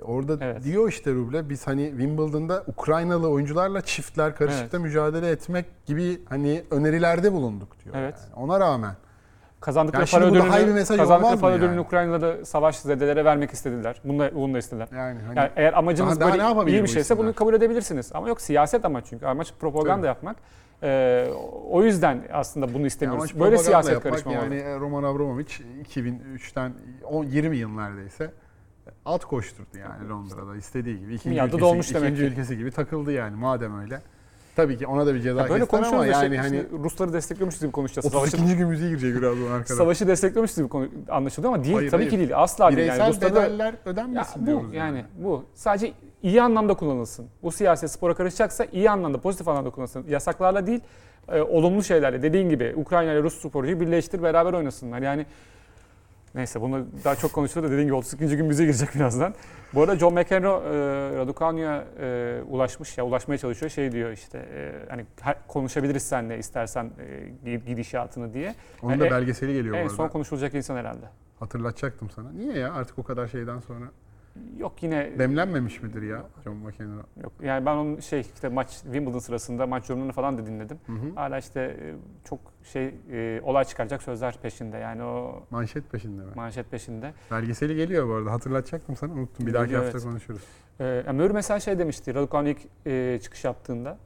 E, 0.00 0.02
Orada 0.02 0.38
Evet. 0.40 0.64
diyor 0.64 0.88
işte 0.88 1.12
Rublev 1.12 1.48
biz 1.48 1.66
hani 1.66 1.88
Wimbledon'da 1.90 2.64
Ukraynalı 2.66 3.28
oyuncularla 3.28 3.80
çiftler 3.80 4.36
karışıkta 4.36 4.78
mücadele 4.78 5.30
etmek 5.30 5.66
gibi 5.86 6.20
hani 6.28 6.62
önerilerde 6.70 7.32
bulunduk 7.32 7.68
diyor. 7.84 7.94
Evet. 7.98 8.14
Yani. 8.24 8.44
Ona 8.44 8.60
rağmen. 8.60 8.94
Kazandıkları 9.66 10.00
Yani 10.02 10.10
para 10.10 10.34
daha 10.48 10.58
ödülünü, 10.60 10.74
mesaj 10.74 10.96
kazandıkları 10.98 11.40
para 11.40 11.54
ödülünü 11.54 11.70
yani? 11.70 11.80
Ukrayna'da 11.80 12.44
savaş 12.44 12.76
zedelere 12.78 13.24
vermek 13.24 13.50
istediler. 13.52 14.00
Bunu 14.04 14.18
da, 14.18 14.34
bunu 14.34 14.54
da 14.54 14.58
istediler. 14.58 14.88
Yani 14.92 15.20
hani 15.26 15.38
Yani 15.38 15.50
eğer 15.56 15.72
amacınız 15.72 16.20
Daha- 16.20 16.28
daha 16.28 16.32
böyle 16.38 16.42
yapabilir 16.48 16.76
iyi 16.78 16.82
bir 16.82 16.88
şeyse 16.88 17.14
bunu 17.14 17.22
isimler? 17.22 17.34
kabul 17.36 17.54
edebilirsiniz. 17.54 18.10
Ama 18.14 18.28
yok 18.28 18.40
siyaset 18.40 18.84
amaç 18.84 19.04
çünkü. 19.10 19.26
Amaç 19.26 19.52
propaganda 19.60 19.96
Tabii. 19.96 20.06
yapmak. 20.06 20.36
Ee, 20.82 21.28
o 21.70 21.82
yüzden 21.82 22.22
aslında 22.32 22.74
bunu 22.74 22.86
istemiyoruz. 22.86 23.30
amaç 23.30 23.40
Böyle 23.44 23.58
siyaset 23.58 24.00
karışmamalı. 24.00 24.54
Yani 24.54 24.80
Roman 24.80 25.02
Abramovich 25.02 25.60
2003'ten 25.84 26.72
10 27.04 27.24
20 27.24 27.56
yıl 27.56 27.70
neredeyse 27.70 28.30
at 29.04 29.24
koşturdu 29.24 29.78
yani 29.78 30.08
Londra'da 30.08 30.56
istediği 30.56 30.98
gibi. 30.98 31.14
İkinci 31.14 31.40
ülkesi, 31.40 31.60
dolmuş 31.60 31.94
demek 31.94 32.02
ikinci 32.10 32.22
ki. 32.22 32.32
ülkesi 32.32 32.56
gibi 32.56 32.70
takıldı 32.70 33.12
yani 33.12 33.36
madem 33.36 33.80
öyle. 33.80 34.00
Tabii 34.56 34.78
ki 34.78 34.86
ona 34.86 35.06
da 35.06 35.14
bir 35.14 35.20
ceza 35.20 35.40
Ya 35.42 35.48
böyle 35.48 35.66
kestiler 35.66 35.82
ama 35.92 36.06
yani 36.06 36.28
şey, 36.28 36.36
hani 36.38 36.64
Rusları 36.82 37.12
destekliyormuşuz 37.12 37.60
gibi 37.60 37.72
konuşacağız. 37.72 38.12
Savaşı, 38.12 38.36
32. 38.36 38.56
gün 38.56 38.68
müziği 38.68 38.88
girecek 38.88 39.16
birazdan 39.16 39.50
arkada. 39.52 39.74
savaşı 39.76 40.08
destekliyormuşuz 40.08 40.56
gibi 40.56 40.68
konu- 40.68 40.88
anlaşılıyor 41.08 41.54
ama 41.54 41.64
değil. 41.64 41.76
Hayır, 41.76 41.90
tabii 41.90 42.00
hayır. 42.02 42.10
ki 42.10 42.18
değil. 42.18 42.30
Asla 42.42 42.66
değil. 42.68 42.76
Bireysel 42.78 42.98
Yani 43.00 43.10
Ruslarda 43.14 43.34
da- 43.36 43.42
bedeller 43.42 43.72
ya 43.72 43.78
ödenmesin 43.84 44.42
bu 44.42 44.46
diyoruz 44.46 44.74
yani 44.74 45.04
bu 45.18 45.44
sadece 45.54 45.92
iyi 46.22 46.42
anlamda 46.42 46.74
kullanılsın. 46.74 47.26
Bu 47.42 47.52
siyaset 47.52 47.90
spora 47.90 48.14
karışacaksa 48.14 48.64
iyi 48.72 48.90
anlamda, 48.90 49.20
pozitif 49.20 49.48
anlamda 49.48 49.70
kullanılsın. 49.70 50.04
Yasaklarla 50.08 50.66
değil, 50.66 50.80
e, 51.28 51.40
olumlu 51.40 51.82
şeylerle. 51.82 52.22
Dediğin 52.22 52.48
gibi 52.50 52.74
Ukrayna 52.76 53.12
ile 53.12 53.22
Rus 53.22 53.38
sporcuyu 53.40 53.80
birleştir, 53.80 54.22
beraber 54.22 54.52
oynasınlar. 54.52 55.02
Yani 55.02 55.26
Neyse 56.36 56.60
bunu 56.60 56.86
daha 57.04 57.16
çok 57.16 57.32
konuşulur 57.32 57.64
da 57.64 57.70
dediğim 57.70 57.84
gibi 57.86 57.94
32. 57.94 58.36
gün 58.36 58.50
bize 58.50 58.64
girecek 58.64 58.94
birazdan. 58.94 59.34
Bu 59.74 59.80
arada 59.82 59.96
John 59.98 60.14
McEnroe 60.14 60.60
e, 60.64 61.16
Raducanu'ya 61.16 61.84
e, 62.00 62.40
ulaşmış 62.48 62.98
ya 62.98 63.04
ulaşmaya 63.04 63.38
çalışıyor. 63.38 63.70
Şey 63.70 63.92
diyor 63.92 64.10
işte 64.10 64.38
e, 64.38 64.72
hani 64.90 65.04
her- 65.20 65.46
konuşabiliriz 65.48 66.02
seninle 66.02 66.38
istersen 66.38 66.90
e, 67.44 67.54
gidişatını 67.56 68.34
diye. 68.34 68.54
Onun 68.82 69.00
da 69.00 69.06
E, 69.06 69.10
belgeseli 69.10 69.52
geliyor 69.54 69.76
En 69.76 69.84
bu 69.86 69.90
son 69.90 70.02
arada. 70.04 70.12
konuşulacak 70.12 70.54
insan 70.54 70.76
herhalde. 70.76 71.06
Hatırlatacaktım 71.40 72.10
sana. 72.10 72.32
Niye 72.32 72.58
ya 72.58 72.72
artık 72.74 72.98
o 72.98 73.02
kadar 73.02 73.28
şeyden 73.28 73.60
sonra? 73.60 73.84
Yok 74.58 74.82
yine 74.82 75.18
Demlenmemiş 75.18 75.82
midir 75.82 76.02
ya 76.02 76.22
John 76.44 76.56
McEnroe? 76.56 77.02
yok. 77.22 77.32
Yani 77.42 77.66
ben 77.66 77.76
onun 77.76 78.00
şey 78.00 78.20
işte 78.20 78.48
maç 78.48 78.68
Wimbledon 78.70 79.18
sırasında 79.18 79.66
maç 79.66 79.88
yorumlarını 79.90 80.12
falan 80.12 80.38
da 80.38 80.46
dinledim. 80.46 80.78
Hı 80.86 80.92
hı. 80.92 81.14
Hala 81.14 81.38
işte 81.38 81.60
e, 81.60 81.94
çok 82.28 82.40
şey 82.72 82.94
e, 83.12 83.40
olay 83.42 83.64
çıkaracak 83.64 84.02
sözler 84.02 84.38
peşinde. 84.42 84.76
Yani 84.76 85.02
o 85.02 85.42
Manşet 85.50 85.90
peşinde 85.92 86.22
mi? 86.22 86.30
manşet 86.34 86.70
peşinde. 86.70 87.12
Belgeseli 87.30 87.76
geliyor 87.76 88.08
bu 88.08 88.12
arada. 88.14 88.32
Hatırlatacaktım 88.32 88.96
sana. 88.96 89.12
Unuttum. 89.12 89.46
Bir 89.46 89.54
dahaki 89.54 89.66
Geliyor, 89.68 89.82
hafta 89.84 89.98
evet. 89.98 90.08
konuşuruz. 90.08 90.42
Ee, 90.80 90.84
yani 91.06 91.16
Murray 91.22 91.32
mesela 91.34 91.60
şey 91.60 91.78
demişti, 91.78 92.14
Raducanu 92.14 92.48
ilk 92.48 92.58
e, 92.86 93.18
çıkış 93.22 93.44
yaptığında. 93.44 93.98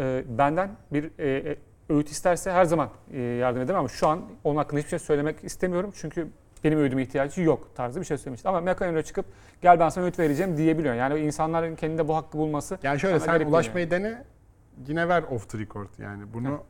e, 0.00 0.24
benden 0.38 0.70
bir 0.92 1.10
e, 1.18 1.50
e, 1.50 1.56
öğüt 1.88 2.08
isterse 2.08 2.50
her 2.52 2.64
zaman 2.64 2.88
e, 3.12 3.20
yardım 3.20 3.62
ederim 3.62 3.78
ama 3.78 3.88
şu 3.88 4.08
an 4.08 4.20
onun 4.44 4.56
hakkında 4.56 4.78
hiçbir 4.78 4.90
şey 4.90 4.98
söylemek 4.98 5.44
istemiyorum. 5.44 5.90
Çünkü 5.94 6.28
benim 6.64 6.78
öğüdüme 6.78 7.02
ihtiyacı 7.02 7.42
yok 7.42 7.68
tarzı 7.74 8.00
bir 8.00 8.04
şey 8.04 8.18
söylemişti. 8.18 8.48
Ama 8.48 8.60
McEnroe 8.60 9.02
çıkıp 9.02 9.26
gel 9.62 9.80
ben 9.80 9.88
sana 9.88 10.04
öğüt 10.04 10.18
vereceğim 10.18 10.56
diyebiliyor. 10.56 10.94
Yani 10.94 11.20
insanların 11.20 11.76
kendinde 11.76 12.08
bu 12.08 12.16
hakkı 12.16 12.38
bulması 12.38 12.78
Yani 12.82 13.00
şöyle 13.00 13.20
sen 13.20 13.40
ulaşmayı 13.40 13.90
dene. 13.90 14.24
Yine 14.86 15.08
ver 15.08 15.22
off 15.22 15.48
the 15.48 15.58
record 15.58 15.88
yani. 15.98 16.34
Bunu 16.34 16.62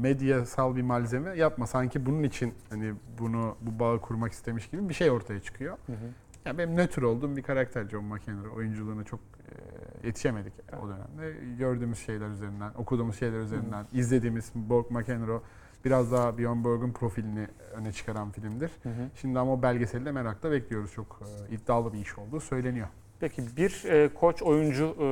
medyasal 0.00 0.76
bir 0.76 0.82
malzeme 0.82 1.36
yapma. 1.36 1.66
Sanki 1.66 2.06
bunun 2.06 2.22
için 2.22 2.54
hani 2.70 2.94
bunu 3.18 3.56
bu 3.60 3.78
bağı 3.78 4.00
kurmak 4.00 4.32
istemiş 4.32 4.68
gibi 4.70 4.88
bir 4.88 4.94
şey 4.94 5.10
ortaya 5.10 5.40
çıkıyor. 5.40 5.76
Hı 5.86 5.92
hı. 5.92 5.96
Ya 6.44 6.58
benim 6.58 6.76
nötr 6.76 7.02
olduğum 7.02 7.36
bir 7.36 7.42
karakter 7.42 7.88
John 7.88 8.04
McEnroe. 8.04 8.48
Oyunculuğuna 8.48 9.04
çok 9.04 9.20
e, 9.20 10.06
yetişemedik 10.06 10.52
o 10.82 10.88
dönemde. 10.88 11.56
Gördüğümüz 11.58 11.98
şeyler 11.98 12.28
üzerinden, 12.28 12.70
okuduğumuz 12.78 13.18
şeyler 13.18 13.38
üzerinden, 13.38 13.86
izlediğimiz 13.92 14.52
Borg 14.54 14.90
McEnroe 14.90 15.40
biraz 15.84 16.12
daha 16.12 16.38
Bjorn 16.38 16.64
Borg'un 16.64 16.92
profilini 16.92 17.46
öne 17.74 17.92
çıkaran 17.92 18.30
filmdir. 18.30 18.70
Hı 18.82 18.88
hı. 18.88 19.08
Şimdi 19.20 19.38
ama 19.38 19.52
o 19.52 19.62
belgeseli 19.62 20.04
de 20.04 20.12
merakla 20.12 20.50
bekliyoruz. 20.50 20.92
Çok 20.92 21.20
e, 21.50 21.54
iddialı 21.54 21.92
bir 21.92 21.98
iş 21.98 22.18
olduğu 22.18 22.40
söyleniyor. 22.40 22.88
Peki 23.20 23.42
bir 23.56 23.84
e, 23.84 24.08
koç 24.14 24.42
oyuncu 24.42 24.96
e, 25.00 25.04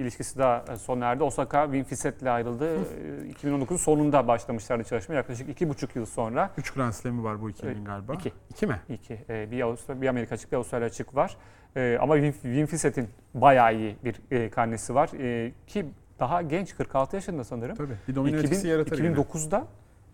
ilişkisi 0.00 0.38
daha 0.38 0.64
e, 0.72 0.76
sona 0.76 1.06
erdi. 1.06 1.22
Osaka 1.22 1.64
Winfiset'le 1.64 2.22
ayrıldı. 2.26 2.76
E, 3.24 3.28
2019 3.28 3.80
sonunda 3.80 4.28
başlamışlardı 4.28 4.84
çalışma. 4.84 5.14
Yaklaşık 5.14 5.48
iki 5.48 5.68
buçuk 5.68 5.96
yıl 5.96 6.06
sonra. 6.06 6.50
3 6.58 6.70
Grand 6.70 6.92
Slam'i 6.92 7.24
var 7.24 7.42
bu 7.42 7.50
ikilinin 7.50 7.74
Evet, 7.76 7.86
galiba. 7.86 8.14
iki. 8.14 8.32
İki 8.50 8.66
mi? 8.66 8.80
İki. 8.88 9.18
E, 9.28 9.50
bir, 9.50 9.60
Avustra, 9.62 10.00
bir 10.02 10.08
Amerika 10.08 10.34
açık, 10.34 10.52
bir 10.52 10.56
Avustralya 10.56 10.86
açık 10.86 11.14
var. 11.14 11.36
E, 11.76 11.98
ama 12.00 12.18
Win- 12.18 12.32
Winfiset'in 12.42 13.08
bayağı 13.34 13.74
iyi 13.74 13.96
bir 14.04 14.16
e, 14.30 14.50
karnesi 14.50 14.94
var. 14.94 15.10
E, 15.18 15.52
ki 15.66 15.86
daha 16.20 16.42
genç, 16.42 16.76
46 16.76 17.16
yaşında 17.16 17.44
sanırım. 17.44 17.76
Tabii. 17.76 17.96
Bir 18.08 18.14
domino 18.14 18.36
etkisi 18.36 18.54
2000, 18.54 18.70
yaratır 18.70 18.98
yine. 18.98 19.16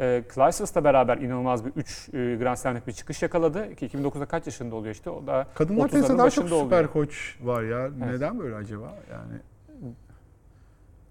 2009'da 0.03 0.81
e, 0.81 0.85
beraber 0.85 1.19
inanılmaz 1.19 1.65
bir 1.65 1.73
3 1.77 2.09
e, 2.09 2.37
Grand 2.37 2.57
Slam'lik 2.57 2.87
bir 2.87 2.93
çıkış 2.93 3.23
yakaladı. 3.23 3.75
Ki 3.75 3.87
2009'da 3.87 4.27
kaç 4.27 4.47
yaşında 4.47 4.75
oluyor 4.75 4.95
işte? 4.95 5.11
O 5.11 5.27
da 5.27 5.47
Kadınlar 5.55 5.85
30'ların 5.85 5.91
tenisinde 5.91 6.19
daha 6.19 6.31
çok 6.31 6.49
süper 6.49 6.59
oluyor. 6.61 6.93
koç 6.93 7.39
var 7.43 7.63
ya. 7.63 7.91
Neden 7.99 8.39
böyle 8.39 8.55
acaba? 8.55 8.95
Yani 9.11 9.41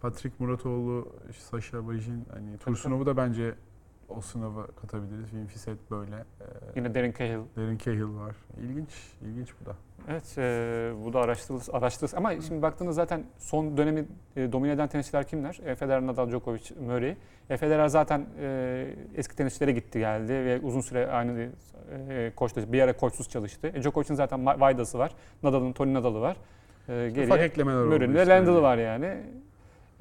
Patrick 0.01 0.35
Muratoğlu, 0.39 1.07
Sasha 1.37 1.87
Bajin, 1.87 2.25
hani 2.33 2.57
Tursunov'u 2.57 3.05
da 3.05 3.17
bence 3.17 3.53
o 4.09 4.21
sınava 4.21 4.67
katabiliriz. 4.67 5.29
Winfiset 5.29 5.91
böyle. 5.91 6.15
Ee, 6.15 6.43
yine 6.75 6.95
Darren 6.95 7.13
Cahill. 7.19 7.39
Darren 7.57 7.77
Cahill 7.77 8.15
var. 8.15 8.35
İlginç, 8.61 8.89
ilginç 9.21 9.49
bu 9.61 9.65
da. 9.65 9.75
Evet, 10.07 10.37
e, 10.37 10.93
bu 11.05 11.13
da 11.13 11.19
araştırılır, 11.19 11.65
araştırılır. 11.73 12.17
Ama 12.17 12.41
şimdi 12.41 12.61
baktığınızda 12.61 12.93
zaten 12.93 13.23
son 13.37 13.77
dönemi 13.77 14.05
e, 14.35 14.51
domine 14.51 14.71
eden 14.71 14.87
tenisçiler 14.87 15.27
kimler? 15.27 15.59
E, 15.65 15.75
Federer, 15.75 16.07
Nadal, 16.07 16.29
Djokovic, 16.29 16.71
Murray. 16.79 17.17
E, 17.51 17.57
Federer 17.57 17.87
zaten 17.87 18.25
e, 18.41 18.87
eski 19.15 19.35
tenisçilere 19.35 19.71
gitti 19.71 19.99
geldi 19.99 20.33
ve 20.33 20.59
uzun 20.63 20.81
süre 20.81 21.11
aynı 21.11 21.49
e, 22.09 22.31
koçta 22.35 22.73
bir 22.73 22.81
ara 22.81 22.93
koçsuz 22.97 23.29
çalıştı. 23.29 23.71
E, 23.75 23.81
Djokovic'in 23.81 24.15
zaten 24.15 24.45
Vayda'sı 24.45 24.99
var. 24.99 25.11
Nadal'ın 25.43 25.73
Tony 25.73 25.93
Nadal'ı 25.93 26.21
var. 26.21 26.37
E, 26.89 27.07
Ufak 27.07 27.15
geriye 27.15 27.45
eklemeler 27.45 27.77
oldu. 27.77 27.89
Murray'nin 27.89 28.13
ve 28.15 28.21
işte. 28.21 28.35
Randall'ı 28.35 28.61
var 28.61 28.77
yani. 28.77 29.17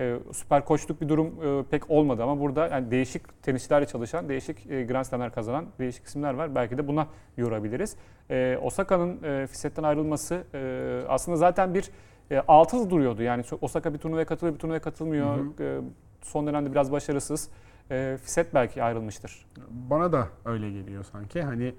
E, 0.01 0.17
süper 0.33 0.65
koçluk 0.65 1.01
bir 1.01 1.09
durum 1.09 1.27
e, 1.27 1.63
pek 1.71 1.91
olmadı 1.91 2.23
ama 2.23 2.41
burada 2.41 2.69
yani 2.69 2.91
değişik 2.91 3.43
tenisçilerle 3.43 3.87
çalışan, 3.87 4.29
değişik 4.29 4.71
e, 4.71 4.83
Grand 4.83 5.05
Slam'ler 5.05 5.33
kazanan 5.33 5.67
değişik 5.79 6.07
isimler 6.07 6.35
var. 6.35 6.55
Belki 6.55 6.79
de 6.79 6.89
buna 6.89 7.07
yorabiliriz. 7.37 7.97
E, 8.31 8.59
Osaka'nın 8.63 9.23
e, 9.23 9.47
Fisset'ten 9.47 9.83
ayrılması 9.83 10.43
e, 10.55 11.01
aslında 11.09 11.37
zaten 11.37 11.75
bir 11.75 11.91
e, 12.31 12.43
altı 12.49 12.91
duruyordu. 12.91 13.23
Yani 13.23 13.43
Osaka 13.61 13.95
bir 13.95 13.99
turnuvaya 13.99 14.25
katılıyor, 14.25 14.55
bir 14.55 14.61
turnuvaya 14.61 14.81
katılmıyor. 14.81 15.37
Hı 15.37 15.65
E, 15.65 15.81
son 16.22 16.46
dönemde 16.46 16.70
biraz 16.72 16.92
başarısız. 16.92 17.48
E, 17.90 18.18
Fisset 18.22 18.54
belki 18.54 18.83
ayrılmıştır. 18.83 19.46
Bana 19.70 20.12
da 20.12 20.28
öyle 20.44 20.70
geliyor 20.70 21.04
sanki. 21.12 21.42
Hani 21.42 21.74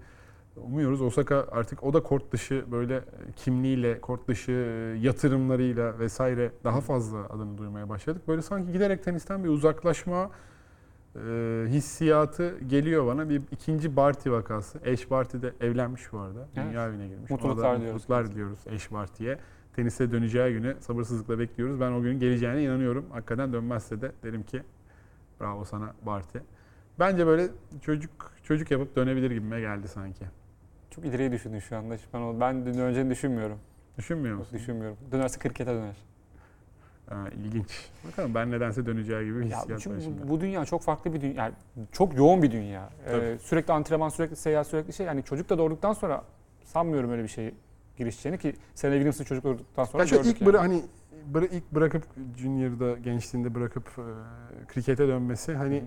umuyoruz 0.55 1.01
Osaka 1.01 1.47
artık 1.51 1.83
o 1.83 1.93
da 1.93 2.03
kort 2.03 2.31
dışı 2.31 2.65
böyle 2.71 3.03
kimliğiyle, 3.35 4.01
kort 4.01 4.27
dışı 4.27 4.51
yatırımlarıyla 5.01 5.99
vesaire 5.99 6.51
daha 6.63 6.81
fazla 6.81 7.17
adını 7.17 7.57
duymaya 7.57 7.89
başladık. 7.89 8.27
Böyle 8.27 8.41
sanki 8.41 8.71
giderek 8.71 9.03
tenisten 9.03 9.43
bir 9.43 9.49
uzaklaşma 9.49 10.31
e, 11.15 11.19
hissiyatı 11.67 12.59
geliyor 12.59 13.07
bana. 13.07 13.29
Bir 13.29 13.41
ikinci 13.51 13.95
Barty 13.95 14.31
vakası. 14.31 14.79
Eş 14.83 15.11
Barty 15.11 15.37
de 15.37 15.53
evlenmiş 15.61 16.13
bu 16.13 16.19
arada. 16.19 16.47
Evet. 16.55 16.67
Dünya 16.69 16.87
evine 16.87 17.07
girmiş. 17.07 17.31
Mutluluklar 17.31 17.73
da 17.73 17.77
diliyoruz 17.77 18.01
Mutluluklar 18.01 18.31
diliyoruz 18.31 18.59
Eş 18.67 18.91
Barty'ye. 18.91 19.37
Tenise 19.75 20.11
döneceği 20.11 20.53
günü 20.53 20.75
sabırsızlıkla 20.79 21.39
bekliyoruz. 21.39 21.79
Ben 21.79 21.91
o 21.91 22.01
günün 22.01 22.19
geleceğine 22.19 22.63
inanıyorum. 22.63 23.05
Hakikaten 23.11 23.53
dönmezse 23.53 24.01
de 24.01 24.11
derim 24.23 24.43
ki 24.43 24.63
bravo 25.41 25.65
sana 25.65 25.93
Barty. 26.05 26.37
Bence 26.99 27.27
böyle 27.27 27.47
çocuk 27.81 28.31
çocuk 28.43 28.71
yapıp 28.71 28.95
dönebilir 28.95 29.31
gibime 29.31 29.59
geldi 29.59 29.87
sanki. 29.87 30.25
Çok 30.89 31.05
ileriye 31.05 31.31
düşündün 31.31 31.59
şu 31.59 31.77
anda. 31.77 31.95
Ben, 32.13 32.19
o- 32.21 32.39
ben 32.39 32.65
döneceğini 32.65 33.09
düşünmüyorum. 33.09 33.57
Düşünmüyor 33.97 34.31
Yok, 34.31 34.39
musun? 34.39 34.57
düşünmüyorum. 34.59 34.97
Dönerse 35.11 35.39
krikete 35.39 35.71
döner. 35.73 35.95
Ha, 37.09 37.25
ilginç. 37.45 37.89
Bakalım 38.07 38.35
ben 38.35 38.51
nedense 38.51 38.85
döneceği 38.85 39.25
gibi 39.25 39.39
bir 39.39 39.45
Ya 39.45 39.57
hissiyat 39.57 39.69
var 39.69 39.77
çünkü 39.83 40.01
şimdi. 40.01 40.27
bu, 40.29 40.41
dünya 40.41 40.65
çok 40.65 40.81
farklı 40.81 41.13
bir 41.13 41.21
dünya. 41.21 41.33
Yani 41.35 41.53
çok 41.91 42.17
yoğun 42.17 42.43
bir 42.43 42.51
dünya. 42.51 42.89
Ee, 43.07 43.37
sürekli 43.41 43.73
antrenman, 43.73 44.09
sürekli 44.09 44.35
seyahat, 44.35 44.67
sürekli 44.67 44.93
şey. 44.93 45.05
Yani 45.05 45.23
çocuk 45.23 45.49
da 45.49 45.57
doğurduktan 45.57 45.93
sonra 45.93 46.23
sanmıyorum 46.65 47.11
öyle 47.11 47.23
bir 47.23 47.27
şey 47.27 47.53
girişeceğini 47.97 48.39
ki 48.39 48.55
Serena 48.75 48.95
Williams'ın 48.95 49.23
çocuk 49.23 49.43
doğurduktan 49.43 49.83
sonra 49.85 50.07
şöyle 50.07 50.23
gördük 50.23 50.35
ilk, 50.35 50.41
yani. 50.41 50.51
bıra- 50.51 50.59
hani 50.59 50.83
bıra- 51.33 51.49
ilk 51.51 51.71
bırakıp 51.71 52.03
Junior'da 52.37 52.97
gençliğinde 52.97 53.55
bırakıp 53.55 53.87
e, 53.87 54.03
krikete 54.67 55.07
dönmesi 55.07 55.53
hani 55.53 55.77
hı. 55.77 55.83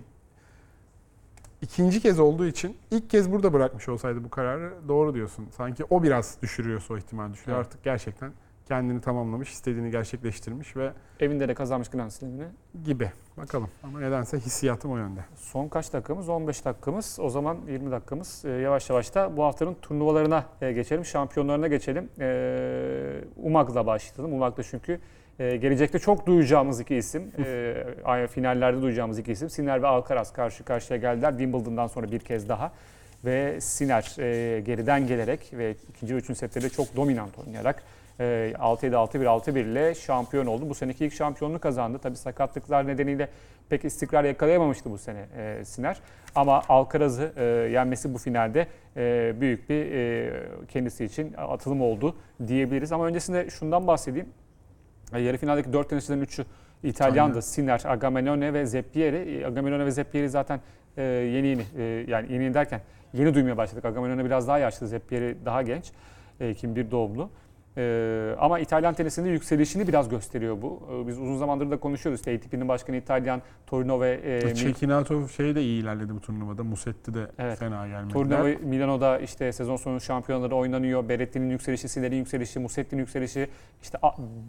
ikinci 1.61 2.01
kez 2.01 2.19
olduğu 2.19 2.45
için 2.45 2.77
ilk 2.91 3.09
kez 3.09 3.31
burada 3.31 3.53
bırakmış 3.53 3.89
olsaydı 3.89 4.23
bu 4.23 4.29
kararı 4.29 4.73
doğru 4.87 5.13
diyorsun. 5.13 5.47
Sanki 5.57 5.83
o 5.89 6.03
biraz 6.03 6.37
düşürüyorsa 6.41 6.93
o 6.93 6.97
ihtimal 6.97 7.33
düşürüyor. 7.33 7.57
Evet. 7.57 7.67
Artık 7.67 7.83
gerçekten 7.83 8.31
kendini 8.67 9.01
tamamlamış, 9.01 9.51
istediğini 9.51 9.91
gerçekleştirmiş 9.91 10.75
ve 10.75 10.91
Evinde 11.19 11.47
de 11.47 11.53
kazanmış 11.53 11.89
Grand 11.89 12.09
Slam'ini. 12.09 12.43
gibi. 12.83 13.11
Bakalım 13.37 13.69
ama 13.83 13.99
nedense 13.99 14.39
hissiyatım 14.39 14.91
o 14.91 14.97
yönde. 14.97 15.19
Son 15.35 15.67
kaç 15.67 15.93
dakikamız? 15.93 16.29
15 16.29 16.65
dakikamız. 16.65 17.17
O 17.21 17.29
zaman 17.29 17.57
20 17.67 17.91
dakikamız. 17.91 18.45
Ee, 18.45 18.49
yavaş 18.49 18.89
yavaş 18.89 19.15
da 19.15 19.37
bu 19.37 19.43
haftanın 19.43 19.75
turnuvalarına 19.81 20.45
e, 20.61 20.71
geçelim. 20.71 21.05
Şampiyonlarına 21.05 21.67
geçelim. 21.67 22.09
Ee, 22.19 23.21
Umag'la 23.35 23.85
başlayalım. 23.85 24.35
Umag'da 24.35 24.63
çünkü 24.63 24.99
e, 25.39 25.57
gelecekte 25.57 25.99
çok 25.99 26.27
duyacağımız 26.27 26.79
iki 26.79 26.95
isim. 26.95 27.31
e, 27.37 28.27
finallerde 28.27 28.81
duyacağımız 28.81 29.19
iki 29.19 29.31
isim. 29.31 29.49
Sinner 29.49 29.81
ve 29.81 29.87
Alcaraz 29.87 30.33
karşı 30.33 30.63
karşıya 30.63 30.99
geldiler. 30.99 31.31
Wimbledon'dan 31.31 31.87
sonra 31.87 32.11
bir 32.11 32.19
kez 32.19 32.49
daha. 32.49 32.71
Ve 33.25 33.61
Sinner 33.61 34.15
e, 34.19 34.59
geriden 34.61 35.07
gelerek 35.07 35.53
ve 35.53 35.75
ikinci 35.89 36.15
ve 36.15 36.19
üçüncü 36.19 36.39
setleri 36.39 36.69
çok 36.69 36.95
dominant 36.95 37.39
oynayarak 37.39 37.83
e, 38.19 38.53
6-7, 38.59 38.91
6-1, 38.91 39.25
6-1 39.25 39.59
ile 39.59 39.95
şampiyon 39.95 40.45
oldu. 40.45 40.69
Bu 40.69 40.75
seneki 40.75 41.05
ilk 41.05 41.13
şampiyonluğu 41.13 41.59
kazandı. 41.59 41.99
Tabii 41.99 42.15
sakatlıklar 42.15 42.87
nedeniyle 42.87 43.29
pek 43.69 43.85
istikrar 43.85 44.23
yakalayamamıştı 44.23 44.91
bu 44.91 44.97
sene 44.97 45.25
e, 45.37 45.65
Sinner. 45.65 46.01
Ama 46.35 46.61
Alcaraz'ı 46.69 47.33
e, 47.37 47.43
yenmesi 47.71 48.13
bu 48.13 48.17
finalde 48.17 48.67
e, 48.97 49.33
büyük 49.41 49.69
bir 49.69 49.91
e, 49.91 50.33
kendisi 50.67 51.05
için 51.05 51.33
atılım 51.37 51.81
oldu 51.81 52.15
diyebiliriz. 52.47 52.91
Ama 52.91 53.05
öncesinde 53.05 53.49
şundan 53.49 53.87
bahsedeyim. 53.87 54.29
E, 55.13 55.19
yarı 55.19 55.37
finaldeki 55.37 55.73
dört 55.73 55.89
tenisçilerin 55.89 56.21
üçü 56.21 56.45
İtalyandı. 56.83 57.31
Aynen. 57.31 57.39
Sinner, 57.39 57.81
Agamenone 57.85 58.53
ve 58.53 58.65
Zeppieri. 58.65 59.17
E, 59.17 59.45
Agamenone 59.45 59.85
ve 59.85 59.91
Zeppieri 59.91 60.29
zaten 60.29 60.59
e, 60.97 61.03
yeni 61.03 61.47
yeni 61.47 61.63
e, 61.77 61.83
yani 62.07 62.33
yeni 62.33 62.53
derken 62.53 62.81
yeni 63.13 63.33
duymaya 63.33 63.57
başladık. 63.57 63.85
Agamenone 63.85 64.25
biraz 64.25 64.47
daha 64.47 64.59
yaşlı, 64.59 64.87
Zeppieri 64.87 65.37
daha 65.45 65.61
genç. 65.61 65.91
E, 66.39 66.49
2001 66.49 66.91
doğumlu. 66.91 67.29
Ee, 67.77 68.35
ama 68.39 68.59
İtalyan 68.59 68.93
tenisinde 68.93 69.29
yükselişini 69.29 69.87
biraz 69.87 70.09
gösteriyor 70.09 70.61
bu. 70.61 70.79
Ee, 70.91 71.07
biz 71.07 71.19
uzun 71.19 71.37
zamandır 71.37 71.71
da 71.71 71.77
konuşuyoruz. 71.77 72.19
İşte 72.19 72.35
ATP'nin 72.35 72.67
başkanı 72.67 72.95
İtalyan, 72.95 73.41
Torino 73.67 74.01
ve 74.01 74.19
e, 74.23 74.55
Çekinatov 74.55 75.27
şey 75.27 75.55
de 75.55 75.61
iyi 75.61 75.81
ilerledi 75.83 76.15
bu 76.15 76.21
turnuvada. 76.21 76.63
Musetti 76.63 77.13
de 77.13 77.27
Evet. 77.39 77.59
fena 77.59 77.87
gelmediler. 77.87 78.13
Torino 78.13 78.45
ve 78.45 78.57
Milano'da 78.63 79.19
işte 79.19 79.51
sezon 79.51 79.75
sonu 79.75 80.01
şampiyonaları 80.01 80.55
oynanıyor. 80.55 81.09
Berretti'nin 81.09 81.49
yükselişi, 81.49 81.89
Sinner'in 81.89 82.15
yükselişi, 82.15 82.59
Musetti'nin 82.59 83.01
yükselişi. 83.01 83.47
İşte 83.81 83.97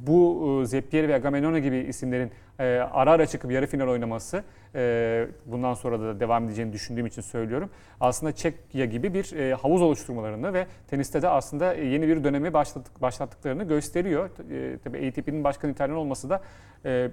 bu 0.07 0.61
e, 0.62 0.66
Zeppieri 0.66 1.09
ve 1.09 1.14
Agamenone 1.14 1.61
gibi 1.61 1.77
isimlerin 1.77 2.31
e, 2.59 2.64
ara 2.93 3.11
ara 3.11 3.27
çıkıp 3.27 3.51
yarı 3.51 3.66
final 3.66 3.89
oynaması 3.89 4.43
e, 4.77 5.29
bundan 5.47 5.74
sonra 5.74 6.01
da 6.01 6.20
devam 6.20 6.45
edeceğini 6.45 6.72
düşündüğüm 6.72 7.07
için 7.07 7.22
söylüyorum. 7.22 7.70
Aslında 8.01 8.33
Çekya 8.33 8.85
gibi 8.85 9.14
bir 9.14 9.33
e, 9.33 9.55
havuz 9.55 9.83
oluşturmalarını 9.83 10.55
ve 10.55 10.66
teniste 10.89 11.22
de 11.22 11.29
aslında 11.29 11.74
yeni 11.74 12.09
bir 12.09 12.24
dönemi 12.24 12.53
başlattık, 12.53 13.03
başlattıklarını 13.03 13.64
gösteriyor. 13.64 14.31
E, 14.51 14.79
tabii 14.79 15.09
ATP'nin 15.09 15.45
başkan 15.45 15.70
İtalyan 15.70 15.97
olması 15.97 16.31
da 16.31 16.43
e, 16.87 17.11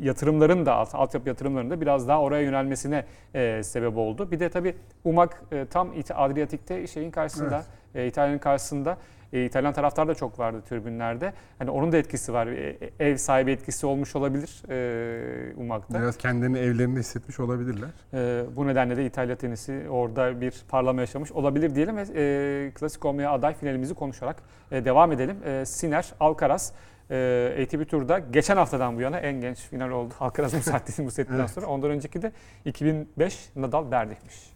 yatırımların 0.00 0.66
da 0.66 0.74
alt, 0.74 0.94
altyapı 0.94 1.28
yatırımlarının 1.28 1.70
da 1.70 1.80
biraz 1.80 2.08
daha 2.08 2.20
oraya 2.20 2.42
yönelmesine 2.42 3.04
e, 3.34 3.62
sebep 3.62 3.96
oldu. 3.96 4.30
Bir 4.30 4.40
de 4.40 4.48
tabii 4.48 4.74
Umak 5.04 5.42
e, 5.52 5.66
tam 5.70 5.90
Adriyatik'te 6.14 6.86
şeyin 6.86 7.10
karşısında, 7.10 7.64
e, 7.94 8.06
İtalya'nın 8.06 8.38
karşısında. 8.38 8.98
E, 9.32 9.44
İtalyan 9.44 9.72
taraftar 9.72 10.08
da 10.08 10.14
çok 10.14 10.38
vardı 10.38 10.62
tribünlerde. 10.68 11.32
Hani 11.58 11.70
onun 11.70 11.92
da 11.92 11.96
etkisi 11.96 12.32
var. 12.32 12.46
E, 12.46 12.76
e, 12.98 13.08
ev 13.08 13.16
sahibi 13.16 13.50
etkisi 13.50 13.86
olmuş 13.86 14.16
olabilir 14.16 14.62
e, 14.68 15.54
Umak'ta. 15.56 16.00
Biraz 16.00 16.16
kendilerini 16.16 16.58
evlerinde 16.58 17.00
hissetmiş 17.00 17.40
olabilirler. 17.40 17.88
E, 18.14 18.44
bu 18.56 18.66
nedenle 18.66 18.96
de 18.96 19.06
İtalya 19.06 19.36
tenisi 19.36 19.86
orada 19.90 20.40
bir 20.40 20.54
parlama 20.68 21.00
yaşamış 21.00 21.32
olabilir 21.32 21.74
diyelim 21.74 21.96
ve 21.96 22.04
e, 22.14 22.70
klasik 22.70 23.04
olmaya 23.04 23.32
aday 23.32 23.54
finalimizi 23.54 23.94
konuşarak 23.94 24.36
e, 24.70 24.84
devam 24.84 25.12
edelim. 25.12 25.36
E, 25.44 25.64
Siner, 25.66 26.12
Alcaraz 26.20 26.72
e, 27.12 27.62
ATP 27.62 27.90
Tur'da 27.90 28.18
geçen 28.18 28.56
haftadan 28.56 28.96
bu 28.96 29.00
yana 29.00 29.18
en 29.20 29.40
genç 29.40 29.58
final 29.58 29.90
oldu. 29.90 30.14
Alcaraz 30.20 30.54
Musetti 30.54 31.02
Musetti'den 31.02 31.38
Evet. 31.38 31.50
sonra. 31.50 31.66
Ondan 31.66 31.90
önceki 31.90 32.22
de 32.22 32.32
2005 32.64 33.48
Nadal 33.56 33.90
Berdik'miş. 33.90 34.50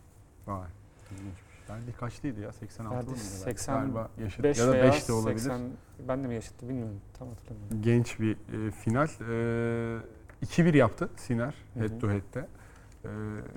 Vay. 0.46 0.68
ilginçmiş. 1.10 1.46
Berdi 1.68 1.92
kaçlıydı 1.92 2.40
ya? 2.40 2.52
86 2.52 2.96
Berdi 2.96 3.10
mıydı? 3.10 3.20
80 3.20 3.80
Galiba 3.80 4.08
yaşıt. 4.18 4.42
5 4.44 4.58
ya 4.58 4.66
da 4.66 4.72
veya 4.72 4.84
5 4.84 5.08
de 5.08 5.12
olabilir. 5.12 5.38
80, 5.38 5.60
ben 6.08 6.24
de 6.24 6.28
mi 6.28 6.34
yaşıttı 6.34 6.68
bilmiyorum. 6.68 7.00
Tam 7.18 7.28
hatırlamıyorum. 7.28 7.82
Genç 7.82 8.20
bir 8.20 8.32
e, 8.32 8.70
final. 8.70 9.06
E, 9.06 10.44
2-1 10.46 10.76
yaptı 10.76 11.08
Siner 11.16 11.54
head 11.74 12.00
to 12.00 12.10
head'te. 12.10 12.48
E, 13.04 13.08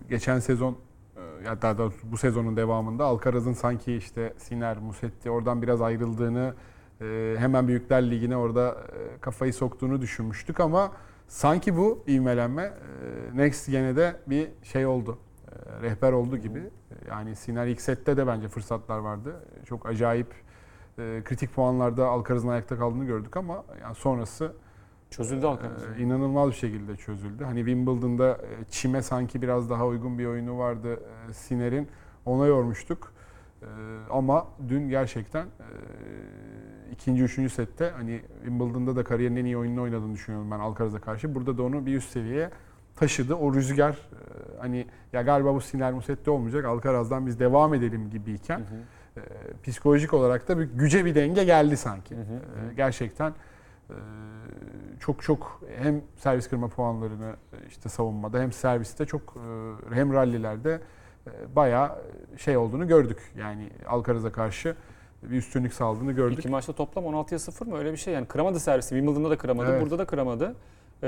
geçen 0.10 0.40
sezon 0.40 0.78
e, 1.18 1.46
ya 1.46 1.62
daha 1.62 1.78
doğrusu 1.78 2.12
bu 2.12 2.18
sezonun 2.18 2.58
devamında 2.58 3.06
Alcaraz'ın 3.06 3.54
sanki 3.54 3.96
işte 3.96 4.34
Siner, 4.38 4.78
Musetti 4.78 5.30
oradan 5.30 5.62
biraz 5.62 5.82
ayrıldığını 5.82 6.54
hemen 7.38 7.68
Büyükler 7.68 8.12
Ligi'ne 8.12 8.38
orada 8.38 8.70
e, 8.72 9.20
kafayı 9.22 9.54
soktuğunu 9.54 10.02
düşünmüştük 10.02 10.60
ama 10.60 10.92
sanki 11.28 11.78
bu 11.78 12.04
ivmelenme 12.08 12.64
e, 12.64 13.38
Next 13.38 13.70
gene 13.72 13.96
de 13.96 14.16
bir 14.28 14.48
şey 14.64 14.86
oldu. 14.86 15.18
E, 15.52 15.82
rehber 15.82 16.12
oldu 16.12 16.38
gibi. 16.38 16.60
E, 16.60 17.10
Yani 17.10 17.36
Siner 17.36 17.68
ilk 17.68 17.82
sette 17.82 18.18
de 18.18 18.28
bence 18.28 18.48
fırsatlar 18.48 18.98
vardı. 19.00 19.36
E, 19.62 19.66
Çok 19.66 19.86
acayip 19.86 20.28
e, 20.98 21.22
kritik 21.26 21.56
puanlarda 21.56 22.08
Alcaraz'ın 22.08 22.48
ayakta 22.48 22.78
kaldığını 22.78 23.06
gördük 23.06 23.38
ama 23.38 23.64
yani 23.82 23.96
sonrası 23.96 24.54
Çözüldü 25.10 25.46
Alcaraz. 25.46 25.84
ee, 25.98 26.02
inanılmaz 26.02 26.50
bir 26.50 26.56
şekilde 26.56 26.96
çözüldü. 26.96 27.44
Hani 27.44 27.60
Wimbledon'da 27.60 28.30
e, 28.32 28.64
çime 28.70 29.02
sanki 29.02 29.42
biraz 29.42 29.70
daha 29.70 29.86
uygun 29.88 30.20
bir 30.20 30.26
oyunu 30.26 30.58
vardı 30.58 31.00
e, 31.30 31.34
Siner'in. 31.34 31.88
Ona 32.26 32.46
yormuştuk. 32.46 33.14
Ee, 33.62 33.66
Ama 34.10 34.48
dün 34.70 34.90
gerçekten 34.90 35.46
e, 35.46 35.50
ikinci, 36.92 37.24
üçüncü 37.24 37.50
sette 37.50 37.90
hani 37.98 38.22
Wimbledon'da 38.44 38.96
da 38.96 39.04
kariyerin 39.04 39.36
en 39.36 39.46
iyi 39.46 39.58
oyununu 39.58 39.82
oynadığını 39.82 40.14
düşünüyorum 40.14 40.52
ben 40.52 40.60
Alcaraz'a 40.60 41.00
karşı. 41.00 41.36
Burada 41.36 41.58
da 41.58 41.64
onu 41.64 41.86
bir 41.86 41.96
üst 41.96 42.12
seviyeye 42.12 42.50
taşıdı. 42.96 43.36
O 43.36 43.54
rüzgar 43.54 43.92
e, 43.92 43.98
hani 44.60 44.86
ya 45.14 45.22
galiba 45.22 45.54
bu 45.56 45.62
Siner 45.62 45.94
Musetti 45.94 46.30
olmayacak 46.30 46.66
Alcaraz'dan 46.66 47.28
biz 47.28 47.40
devam 47.40 47.74
edelim 47.74 48.10
gibiyken 48.10 48.60
Hı 48.60 48.64
hı. 48.64 49.20
e, 49.20 49.24
psikolojik 49.64 50.14
olarak 50.14 50.48
da 50.48 50.60
bir 50.60 50.64
güce 50.64 51.06
bir 51.06 51.16
denge 51.16 51.44
geldi 51.44 51.78
sanki. 51.78 52.16
Hı 52.16 52.20
hı, 52.22 52.70
E, 52.72 52.74
gerçekten 52.76 53.34
e, 53.90 53.96
çok 55.00 55.22
çok 55.24 55.62
hem 55.78 56.02
servis 56.18 56.50
kırma 56.50 56.68
puanlarını 56.68 57.36
e, 57.54 57.68
işte 57.68 57.90
savunmada 57.90 58.40
hem 58.40 58.52
serviste 58.52 59.06
çok 59.06 59.38
e, 59.92 59.96
hem 59.96 60.14
rallilerde 60.14 60.82
e, 61.28 61.56
bayağı 61.56 61.92
şey 62.38 62.58
olduğunu 62.58 62.88
gördük. 62.88 63.18
Yani 63.38 63.70
Alcaraz'a 63.88 64.32
karşı 64.32 64.76
bir 65.24 65.38
üstünlük 65.38 65.74
sağladığını 65.74 66.12
gördük. 66.12 66.40
İki 66.40 66.50
maçta 66.50 66.74
toplam 66.74 67.04
16'ya 67.04 67.40
0 67.40 67.68
mı 67.68 67.78
öyle 67.78 67.92
bir 67.92 67.98
şey 67.98 68.14
yani 68.14 68.26
kıramadı 68.26 68.60
servisi. 68.60 68.90
Wimbledon'da 68.90 69.30
da 69.30 69.38
kıramadı, 69.38 69.70
Evet. 69.72 69.82
burada 69.82 70.00
da 70.00 70.06
kıramadı. 70.06 70.56
Ee, 71.04 71.08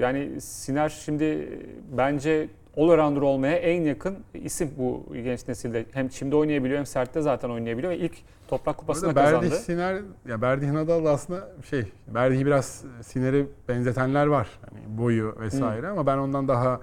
yani 0.00 0.40
Siner 0.40 0.88
şimdi 0.88 1.48
bence 1.96 2.48
all-rounder 2.76 3.20
olmaya 3.20 3.56
en 3.56 3.82
yakın 3.82 4.18
isim 4.34 4.70
bu 4.78 5.06
genç 5.14 5.48
nesilde. 5.48 5.86
Hem 5.92 6.08
çimde 6.08 6.36
oynayabiliyor 6.36 6.78
hem 6.78 6.86
sertte 6.86 7.20
zaten 7.20 7.50
oynayabiliyor 7.50 7.92
ve 7.92 7.98
ilk 7.98 8.12
toprak 8.48 8.76
kupasına 8.78 9.16
Berdih 9.16 9.32
kazandı. 9.32 9.54
Siner, 9.56 10.02
ya 10.28 10.42
Berdih 10.42 10.70
Nadal 10.70 11.04
da 11.04 11.10
aslında 11.10 11.48
şey, 11.70 11.92
Berdih'i 12.14 12.46
biraz 12.46 12.84
Siner'e 13.02 13.46
benzetenler 13.68 14.26
var. 14.26 14.48
Hani 14.70 14.98
boyu 14.98 15.36
vesaire 15.40 15.88
ama 15.88 16.06
ben 16.06 16.18
ondan 16.18 16.48
daha 16.48 16.80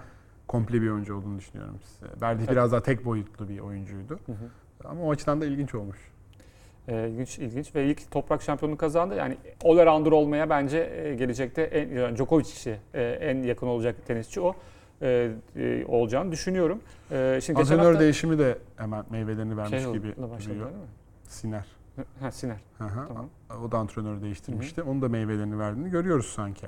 komple 0.48 0.82
bir 0.82 0.90
oyuncu 0.90 1.16
olduğunu 1.18 1.38
düşünüyorum. 1.40 1.80
Berdih 2.22 2.40
Evet. 2.40 2.52
biraz 2.52 2.72
daha 2.72 2.84
tek 2.84 3.06
boyutlu 3.06 3.50
bir 3.50 3.60
oyuncuydu. 3.60 4.20
Hı 4.26 4.32
hı. 4.32 4.88
Ama 4.90 5.04
o 5.04 5.12
açıdan 5.12 5.42
da 5.42 5.46
ilginç 5.46 5.76
olmuş. 5.76 5.98
Ee, 6.88 7.10
ilginç, 7.10 7.40
ilginç 7.40 7.76
ve 7.76 7.86
ilk 7.86 8.12
toprak 8.12 8.42
şampiyonluğu 8.42 8.78
kazandı. 8.78 9.16
Yani 9.16 9.38
all-rounder 9.64 10.14
olmaya 10.14 10.50
bence 10.50 10.78
e, 10.78 11.16
gelecekte 11.16 11.62
en, 11.62 11.90
yani 11.90 12.18
Djokovic'i 12.18 12.78
e, 12.94 13.02
en 13.04 13.44
yakın 13.44 13.68
olacak 13.68 13.96
tenisçi 14.08 14.42
o 14.42 14.56
e, 15.02 15.32
e, 15.56 15.86
olacağını 15.86 16.32
düşünüyorum. 16.32 16.80
E, 17.12 17.40
şimdi 17.44 17.60
Antrenör 17.60 17.86
hafta 17.86 18.00
değişimi 18.00 18.40
de 18.40 18.58
hemen 18.78 19.06
meyvelerini 19.10 19.58
vermiş 19.58 19.84
şey 19.84 19.94
gibi 19.94 20.16
duruyor. 20.16 20.70
Siner. 21.28 21.66
Ha, 22.20 22.32
Siner. 22.32 22.58
Hı 22.78 22.84
hı. 22.84 23.08
Tamam. 23.08 23.30
O 23.66 23.72
da 23.72 23.78
antrenör 23.78 24.22
değiştirmişti. 24.22 24.82
Onun 24.82 25.02
da 25.02 25.10
meyvelerini 25.10 25.60
verdiğini 25.60 25.90
görüyoruz 25.90 26.26
sanki. 26.26 26.68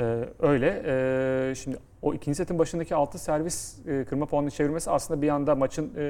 Ee, 0.00 0.28
öyle. 0.38 0.82
Ee, 0.86 1.54
şimdi 1.54 1.76
o 2.02 2.14
ikinci 2.14 2.36
setin 2.36 2.58
başındaki 2.58 2.94
6 2.94 3.18
servis 3.18 3.86
e, 3.86 4.04
kırma 4.04 4.26
puanını 4.26 4.50
çevirmesi 4.50 4.90
aslında 4.90 5.22
bir 5.22 5.28
anda 5.28 5.54
maçın 5.54 5.90
e, 5.94 6.00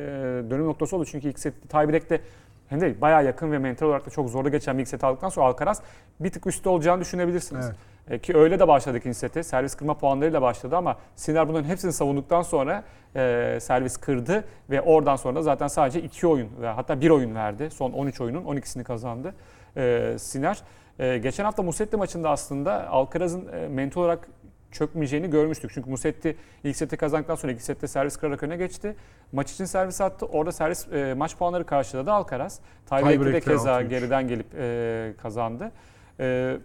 dönüm 0.50 0.64
noktası 0.64 0.96
oldu. 0.96 1.04
Çünkü 1.04 1.28
ilk 1.28 1.38
set 1.38 1.68
tiebreak'te 1.68 2.20
hem 2.68 2.80
de 2.80 3.00
bayağı 3.00 3.24
yakın 3.24 3.52
ve 3.52 3.58
mental 3.58 3.86
olarak 3.86 4.06
da 4.06 4.10
çok 4.10 4.28
zorlu 4.28 4.50
geçen 4.50 4.78
bir 4.78 4.82
ilk 4.82 4.88
set 4.88 5.04
aldıktan 5.04 5.28
sonra 5.28 5.46
Alcaraz 5.46 5.82
bir 6.20 6.30
tık 6.30 6.46
üstte 6.46 6.68
olacağını 6.68 7.00
düşünebilirsiniz. 7.00 7.66
Evet. 7.66 7.76
E, 8.10 8.18
ki 8.18 8.36
öyle 8.36 8.58
de 8.58 8.68
başladı 8.68 8.98
ikinci 8.98 9.18
seti. 9.18 9.44
Servis 9.44 9.74
kırma 9.74 9.94
puanlarıyla 9.94 10.42
başladı 10.42 10.76
ama 10.76 10.96
Sinner 11.16 11.48
bunların 11.48 11.68
hepsini 11.68 11.92
savunduktan 11.92 12.42
sonra 12.42 12.84
e, 13.16 13.58
servis 13.60 13.96
kırdı 13.96 14.44
ve 14.70 14.80
oradan 14.80 15.16
sonra 15.16 15.34
da 15.34 15.42
zaten 15.42 15.68
sadece 15.68 16.02
iki 16.02 16.26
oyun 16.26 16.48
ve 16.60 16.68
hatta 16.68 17.00
bir 17.00 17.10
oyun 17.10 17.34
verdi. 17.34 17.70
Son 17.70 17.92
13 17.92 18.20
oyunun 18.20 18.44
12'sini 18.44 18.84
kazandı 18.84 19.34
e, 19.76 20.14
Sinner. 20.18 20.62
E, 20.98 21.18
geçen 21.18 21.44
hafta 21.44 21.62
Musetti 21.62 21.96
maçında 21.96 22.30
aslında 22.30 22.88
Alcaraz'ın 22.88 23.52
e, 23.52 23.68
mental 23.68 24.00
olarak 24.00 24.28
çökmeyeceğini 24.72 25.30
görmüştük. 25.30 25.70
Çünkü 25.74 25.90
Musetti 25.90 26.36
ilk 26.64 26.76
seti 26.76 26.96
kazandıktan 26.96 27.34
sonra 27.34 27.52
ilk 27.52 27.62
sette 27.62 27.88
servis 27.88 28.16
kırarak 28.16 28.42
öne 28.42 28.56
geçti. 28.56 28.96
Maç 29.32 29.52
için 29.52 29.64
servis 29.64 30.00
attı. 30.00 30.26
Orada 30.26 30.52
servis 30.52 30.92
e, 30.92 31.14
maç 31.14 31.36
puanları 31.36 31.66
karşıladı 31.66 32.12
Alcaraz. 32.12 32.60
Tiebreak'te 32.88 33.32
de 33.32 33.40
keza 33.40 33.80
6-3. 33.80 33.88
geriden 33.88 34.28
gelip 34.28 34.46
e, 34.58 35.14
kazandı. 35.22 35.72
E, 36.20 36.56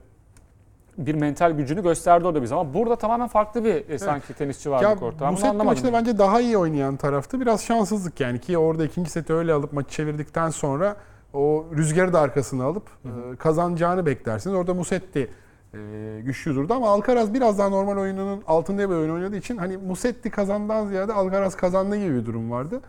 bir 0.98 1.16
mental 1.16 1.52
gücünü 1.52 1.84
gösterdi 1.84 2.28
orada 2.28 2.42
biz 2.42 2.52
ama 2.52 2.74
burada 2.74 2.96
tamamen 2.96 3.28
farklı 3.28 3.66
bir 3.66 3.90
e, 3.90 4.00
sanki 4.00 4.34
tenisçi 4.34 4.72
vardı 4.72 5.00
kortta. 5.00 5.26
Ben 5.26 5.36
bunu 5.36 5.46
anlamadım. 5.46 5.66
maçında 5.66 5.94
bence 5.94 6.18
daha 6.18 6.42
iyi 6.42 6.58
oynayan 6.58 6.96
taraftı. 6.96 7.42
Biraz 7.42 7.64
şanssızlık 7.64 8.20
yani 8.20 8.40
ki 8.40 8.58
orada 8.58 8.86
ikinci 8.86 9.10
seti 9.10 9.34
öyle 9.34 9.54
alıp 9.54 9.74
maçı 9.74 9.90
çevirdikten 9.90 10.50
sonra 10.50 10.96
o 11.34 11.66
rüzgarı 11.76 12.14
da 12.14 12.20
arkasına 12.20 12.64
alıp 12.64 12.90
e, 13.06 13.36
kazanacağını 13.36 14.06
beklersiniz. 14.06 14.56
Orada 14.56 14.74
Musetti 14.74 15.32
e, 15.74 16.22
güçlü 16.24 16.56
durdu 16.56 16.74
ama 16.74 16.90
Alcaraz 16.90 17.34
biraz 17.34 17.60
daha 17.60 17.70
normal 17.70 17.98
oyununun 17.98 18.44
altında 18.48 18.90
bir 18.90 18.96
oyun 18.96 19.10
oynadığı 19.10 19.36
için 19.36 19.58
hani 19.58 19.78
Musetti 19.78 20.30
kazandan 20.30 20.88
ziyade 20.88 21.14
Alcaraz 21.14 21.56
kazandığı 21.56 21.98
gibi 21.98 22.16
bir 22.16 22.26
durum 22.26 22.52
vardı. 22.52 22.82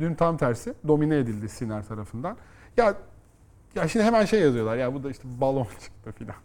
Dün 0.00 0.14
tam 0.14 0.36
tersi 0.36 0.74
domine 0.88 1.18
edildi 1.18 1.48
Siner 1.48 1.86
tarafından. 1.86 2.36
Ya 2.76 2.94
ya 3.74 3.88
şimdi 3.88 4.04
hemen 4.04 4.24
şey 4.24 4.40
yazıyorlar 4.40 4.76
ya 4.76 4.94
bu 4.94 5.02
da 5.02 5.10
işte 5.10 5.28
balon 5.40 5.64
çıktı 5.80 6.12
filan. 6.12 6.36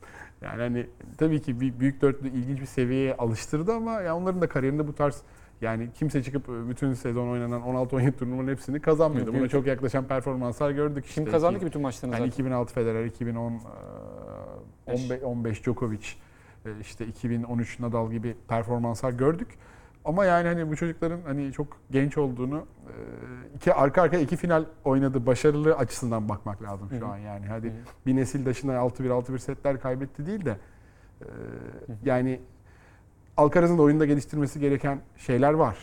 Yani 0.42 0.62
hani 0.62 0.88
tabii 1.18 1.42
ki 1.42 1.80
büyük 1.80 2.02
dörtlü 2.02 2.28
ilginç 2.30 2.62
bir 2.62 2.66
seviyeye 2.66 3.16
alıştırdı 3.16 3.74
ama 3.74 4.02
ya 4.02 4.18
onların 4.18 4.42
da 4.42 4.50
kariyerinde 4.50 4.88
bu 4.88 4.96
tarz 4.96 5.22
yani 5.62 5.90
kimse 5.94 6.24
çıkıp 6.24 6.48
bütün 6.70 6.94
sezon 6.94 7.28
oynanan 7.28 7.62
16-17 7.62 8.12
turnuvanın 8.12 8.48
hepsini 8.48 8.80
kazanmıyordu. 8.80 9.34
Buna 9.34 9.48
çok 9.48 9.68
yaklaşan 9.68 10.06
performanslar 10.06 10.72
gördük 10.72 11.06
işte. 11.06 11.24
Kim 11.24 11.32
kazandı 11.32 11.56
İki- 11.56 11.60
ki 11.60 11.66
bütün 11.66 11.82
maçlarını 11.82 12.16
Yani 12.16 12.22
zaten? 12.22 12.32
2006 12.32 12.74
Federer, 12.74 13.06
2010 13.06 13.52
e, 13.52 13.56
Beş. 13.56 13.62
15, 14.94 15.24
15 15.24 15.64
Djokovic, 15.64 16.06
e, 16.66 16.70
işte 16.82 17.06
2013 17.08 17.80
Nadal 17.80 18.12
gibi 18.12 18.36
performanslar 18.48 19.12
gördük. 19.12 19.48
Ama 20.06 20.26
yani 20.26 20.48
hani 20.48 20.70
bu 20.72 20.76
çocukların 20.76 21.20
hani 21.26 21.52
çok 21.54 21.68
genç 21.92 22.18
olduğunu 22.18 22.58
e, 22.88 22.94
iki 23.56 23.74
arka 23.74 24.02
arkaya 24.02 24.22
iki 24.22 24.38
final 24.38 24.66
oynadı 24.84 25.26
başarılı 25.26 25.76
açısından 25.76 26.30
bakmak 26.30 26.64
lazım 26.64 26.90
şu 27.00 27.08
an 27.08 27.18
yani. 27.18 27.46
Hadi 27.48 27.74
bir 28.06 28.16
nesil 28.16 28.46
dışında 28.46 28.74
6-1 28.74 29.08
6-1 29.08 29.40
setler 29.40 29.80
kaybetti 29.82 30.26
değil 30.26 30.46
de 30.46 30.58
e, 31.22 31.26
yani 32.06 32.40
Alcaraz'ın 33.38 33.78
da 33.78 33.82
oyunda 33.82 34.06
geliştirmesi 34.06 34.60
gereken 34.60 35.00
şeyler 35.18 35.54
var. 35.54 35.78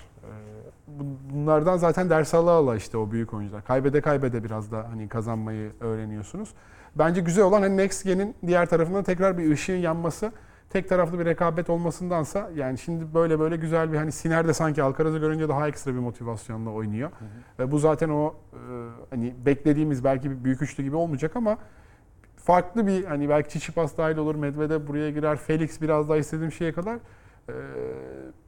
Bu- 0.86 1.34
Bunlardan 1.34 1.76
zaten 1.76 2.10
ders 2.10 2.34
ala 2.34 2.50
ala 2.50 2.76
işte 2.76 2.98
o 2.98 3.10
büyük 3.10 3.34
oyuncular. 3.34 3.64
Kaybede 3.64 4.00
kaybede 4.00 4.44
biraz 4.44 4.72
da 4.72 4.86
hani 4.90 5.08
kazanmayı 5.08 5.72
öğreniyorsunuz. 5.80 6.54
Bence 6.98 7.20
güzel 7.20 7.44
olan 7.44 7.62
hani 7.62 7.76
Next 7.76 8.04
Gen'in 8.04 8.34
diğer 8.46 8.66
tarafında 8.66 9.02
tekrar 9.02 9.38
bir 9.38 9.50
ışığın 9.50 9.76
yanması. 9.76 10.32
Tek 10.70 10.88
taraflı 10.88 11.18
bir 11.18 11.24
rekabet 11.24 11.70
olmasındansa 11.70 12.50
yani 12.56 12.78
şimdi 12.78 13.14
böyle 13.14 13.40
böyle 13.40 13.56
güzel 13.56 13.92
bir 13.92 13.96
hani 13.96 14.12
Siner 14.12 14.48
de 14.48 14.54
sanki 14.54 14.82
Alcaraz'ı 14.82 15.18
görünce 15.18 15.48
daha 15.48 15.68
ekstra 15.68 15.94
bir 15.94 15.98
motivasyonla 15.98 16.70
oynuyor. 16.70 17.10
Ve 17.58 17.70
bu 17.70 17.78
zaten 17.78 18.08
o 18.08 18.34
e, 18.52 18.58
hani 19.10 19.34
beklediğimiz 19.46 20.04
belki 20.04 20.30
bir 20.30 20.44
büyük 20.44 20.62
üçlü 20.62 20.82
gibi 20.82 20.96
olmayacak 20.96 21.36
ama 21.36 21.58
farklı 22.36 22.86
bir 22.86 23.04
hani 23.04 23.28
belki 23.28 23.50
Çiçipas 23.50 23.96
dahil 23.96 24.16
olur, 24.16 24.34
Medvedev 24.34 24.86
buraya 24.86 25.10
girer, 25.10 25.36
Felix 25.36 25.80
biraz 25.80 26.08
daha 26.08 26.16
istediğim 26.16 26.52
şeye 26.52 26.72
kadar 26.72 26.98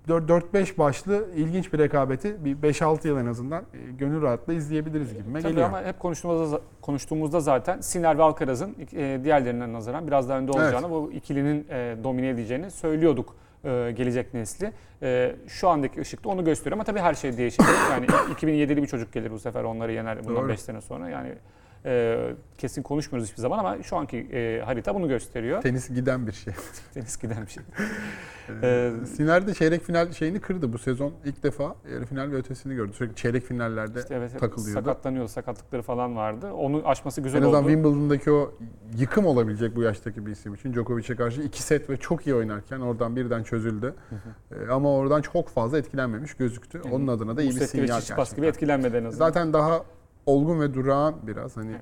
4-5 0.09 0.79
başlı 0.79 1.29
ilginç 1.37 1.73
bir 1.73 1.79
rekabeti 1.79 2.45
bir 2.45 2.57
5-6 2.57 3.09
yıl 3.09 3.19
en 3.19 3.27
azından 3.27 3.65
gönül 3.99 4.23
rahatlığı 4.23 4.55
izleyebiliriz 4.55 5.15
gibime 5.15 5.41
Tabii 5.41 5.53
geliyor. 5.53 5.69
ama 5.69 5.83
hep 5.83 5.99
konuştuğumuzda, 5.99 6.61
konuştuğumuzda 6.81 7.41
zaten 7.41 7.81
Sinner 7.81 8.19
ve 8.19 8.23
Alcaraz'ın 8.23 8.77
diğerlerinden 9.25 9.73
nazaran 9.73 10.07
biraz 10.07 10.29
daha 10.29 10.39
önde 10.39 10.53
olacağını, 10.53 10.91
bu 10.91 11.13
ikilinin 11.13 11.67
domine 12.05 12.29
edeceğini 12.29 12.71
söylüyorduk 12.71 13.37
gelecek 13.97 14.35
nesli. 14.35 14.73
Şu 15.47 15.69
andaki 15.69 16.01
ışıkta 16.01 16.29
onu 16.29 16.45
gösteriyor 16.45 16.77
ama 16.77 16.85
tabii 16.85 17.01
her 17.01 17.15
şey 17.15 17.37
değişecek. 17.37 17.75
Yani 17.91 18.07
2007'li 18.07 18.83
bir 18.83 18.87
çocuk 18.87 19.13
gelir 19.13 19.31
bu 19.31 19.39
sefer 19.39 19.65
onları 19.65 19.93
yener 19.93 20.25
bundan 20.25 20.43
Doğru. 20.43 20.49
5 20.49 20.61
sene 20.61 20.81
sonra. 20.81 21.09
Yani 21.09 21.33
e, 21.85 22.19
kesin 22.59 22.83
konuşmuyoruz 22.83 23.29
hiçbir 23.29 23.43
zaman 23.43 23.59
ama 23.59 23.83
şu 23.83 23.97
anki 23.97 24.19
e, 24.19 24.63
harita 24.65 24.95
bunu 24.95 25.09
gösteriyor. 25.09 25.63
Tenis 25.63 25.89
giden 25.89 26.27
bir 26.27 26.33
şey. 26.33 26.55
Deniz 26.95 27.19
giden 27.19 27.47
bir 27.47 27.51
şey. 27.51 27.63
Ee, 28.63 28.93
Siner 29.17 29.47
de 29.47 29.55
çeyrek 29.55 29.83
final 29.83 30.13
şeyini 30.13 30.41
kırdı 30.41 30.73
bu 30.73 30.79
sezon. 30.79 31.13
ilk 31.25 31.43
defa 31.43 31.75
yarı 31.93 32.07
final 32.07 32.31
ve 32.31 32.37
ötesini 32.37 32.75
gördü. 32.75 32.93
Sürekli 32.93 33.17
çeyrek 33.17 33.45
finallerde 33.45 33.99
İşte 33.99 34.15
evet, 34.15 34.41
takılıyordu. 34.41 34.81
sakatlanıyordu, 34.81 35.29
sakatlıkları 35.29 35.83
falan 35.83 36.17
vardı. 36.17 36.53
Onu 36.53 36.83
aşması 36.85 37.21
güzel 37.21 37.39
en 37.39 37.43
azından 37.43 37.63
oldu. 37.63 37.69
Wimbledon'daki 37.69 38.33
o 38.33 38.53
yıkım 38.99 39.27
olabilecek 39.27 39.77
bu 39.77 39.83
yaştaki 39.83 40.27
bir 40.27 40.33
isim 40.33 40.55
için 40.55 40.73
Djokovic'e 40.73 41.17
karşı 41.17 41.43
iki 41.43 41.63
set 41.63 41.91
ve 41.91 41.97
çok 41.97 42.27
iyi 42.27 42.35
oynarken 42.35 42.81
oradan 42.81 43.17
birden 43.17 43.43
çözüldü. 43.43 43.95
Ee, 44.51 44.71
ama 44.71 44.95
oradan 44.95 45.23
çok 45.23 45.49
fazla 45.49 45.79
etkilenmemiş 45.79 46.35
gözüktü. 46.35 46.81
Onun 46.93 47.07
adına 47.07 47.37
da 47.37 47.43
iyi 47.43 47.57
Bu 47.57 47.61
bir 47.61 47.67
sinyal 47.67 48.01
Çiçipas 48.01 48.37
gibi 48.37 48.47
etkilenmedi 48.47 48.97
en 48.97 49.05
azından. 49.05 49.27
Zaten 49.27 49.53
daha 49.53 49.83
olgun 50.27 50.61
ve 50.61 50.75
durağan 50.75 51.15
biraz 51.27 51.57
hani 51.57 51.73
hani 51.73 51.81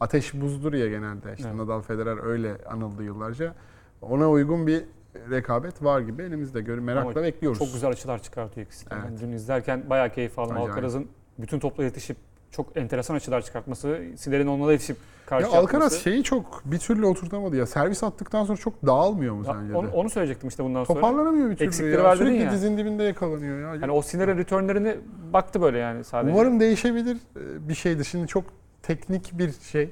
ateş 0.00 0.34
buzdur 0.34 0.72
ya 0.72 0.88
genelde 0.88 1.34
işte 1.34 1.48
Evet. 1.48 1.56
Nadal 1.56 1.80
Federer 1.80 2.24
öyle 2.24 2.56
anıldı 2.70 3.04
yıllarca. 3.04 3.54
Ona 4.02 4.30
uygun 4.30 4.66
bir 4.66 4.84
rekabet 5.30 5.84
var 5.84 6.00
gibi 6.00 6.22
elimizde 6.22 6.60
gör 6.60 6.78
merakla 6.78 7.10
Ama 7.10 7.22
bekliyoruz. 7.22 7.58
Çok 7.58 7.72
güzel 7.72 7.90
açılar 7.90 8.22
çıkartıyor 8.22 8.66
ikisi. 8.66 8.86
Evet. 8.90 9.02
Ben 9.06 9.18
dün 9.18 9.32
izlerken 9.32 9.90
bayağı 9.90 10.10
keyif 10.10 10.38
aldım. 10.38 10.56
Alcaraz'ın 10.56 11.08
bütün 11.38 11.58
topla 11.58 11.84
yetişip 11.84 12.16
çok 12.52 12.76
enteresan 12.76 13.14
açılar 13.14 13.42
çıkartması, 13.42 14.00
Sinner'in 14.16 14.46
onunla 14.46 14.68
da 14.68 14.72
yetişip 14.72 14.96
karşı 15.26 15.46
Ya 15.46 15.58
Alcaraz 15.58 15.92
şeyi 15.92 16.22
çok 16.22 16.62
bir 16.64 16.78
türlü 16.78 17.06
oturtamadı 17.06 17.56
ya. 17.56 17.66
Servis 17.66 18.02
attıktan 18.02 18.44
sonra 18.44 18.58
çok 18.58 18.86
dağılmıyor 18.86 19.34
mu 19.34 19.44
sence 19.44 19.72
de? 19.72 19.76
onu, 19.76 19.90
onu 19.90 20.10
söyleyecektim 20.10 20.48
işte 20.48 20.64
bundan 20.64 20.84
sonra. 20.84 21.00
Toparlanamıyor 21.00 21.50
bir 21.50 21.56
türlü 21.56 21.68
Eksikleri 21.68 21.96
ya. 21.96 22.04
var 22.04 22.16
Sürekli 22.16 22.42
ya. 22.42 22.52
dizin 22.52 22.78
dibinde 22.78 23.02
yakalanıyor 23.02 23.60
ya. 23.60 23.74
Yani 23.74 23.90
o 23.90 24.02
Sinner'in 24.02 24.38
returnlerini 24.38 24.96
baktı 25.32 25.62
böyle 25.62 25.78
yani 25.78 26.04
sadece. 26.04 26.34
Umarım 26.34 26.60
değişebilir 26.60 27.16
e, 27.16 27.68
bir 27.68 27.74
şeydir. 27.74 28.04
Şimdi 28.04 28.26
çok 28.26 28.44
teknik 28.82 29.38
bir 29.38 29.52
şey. 29.52 29.90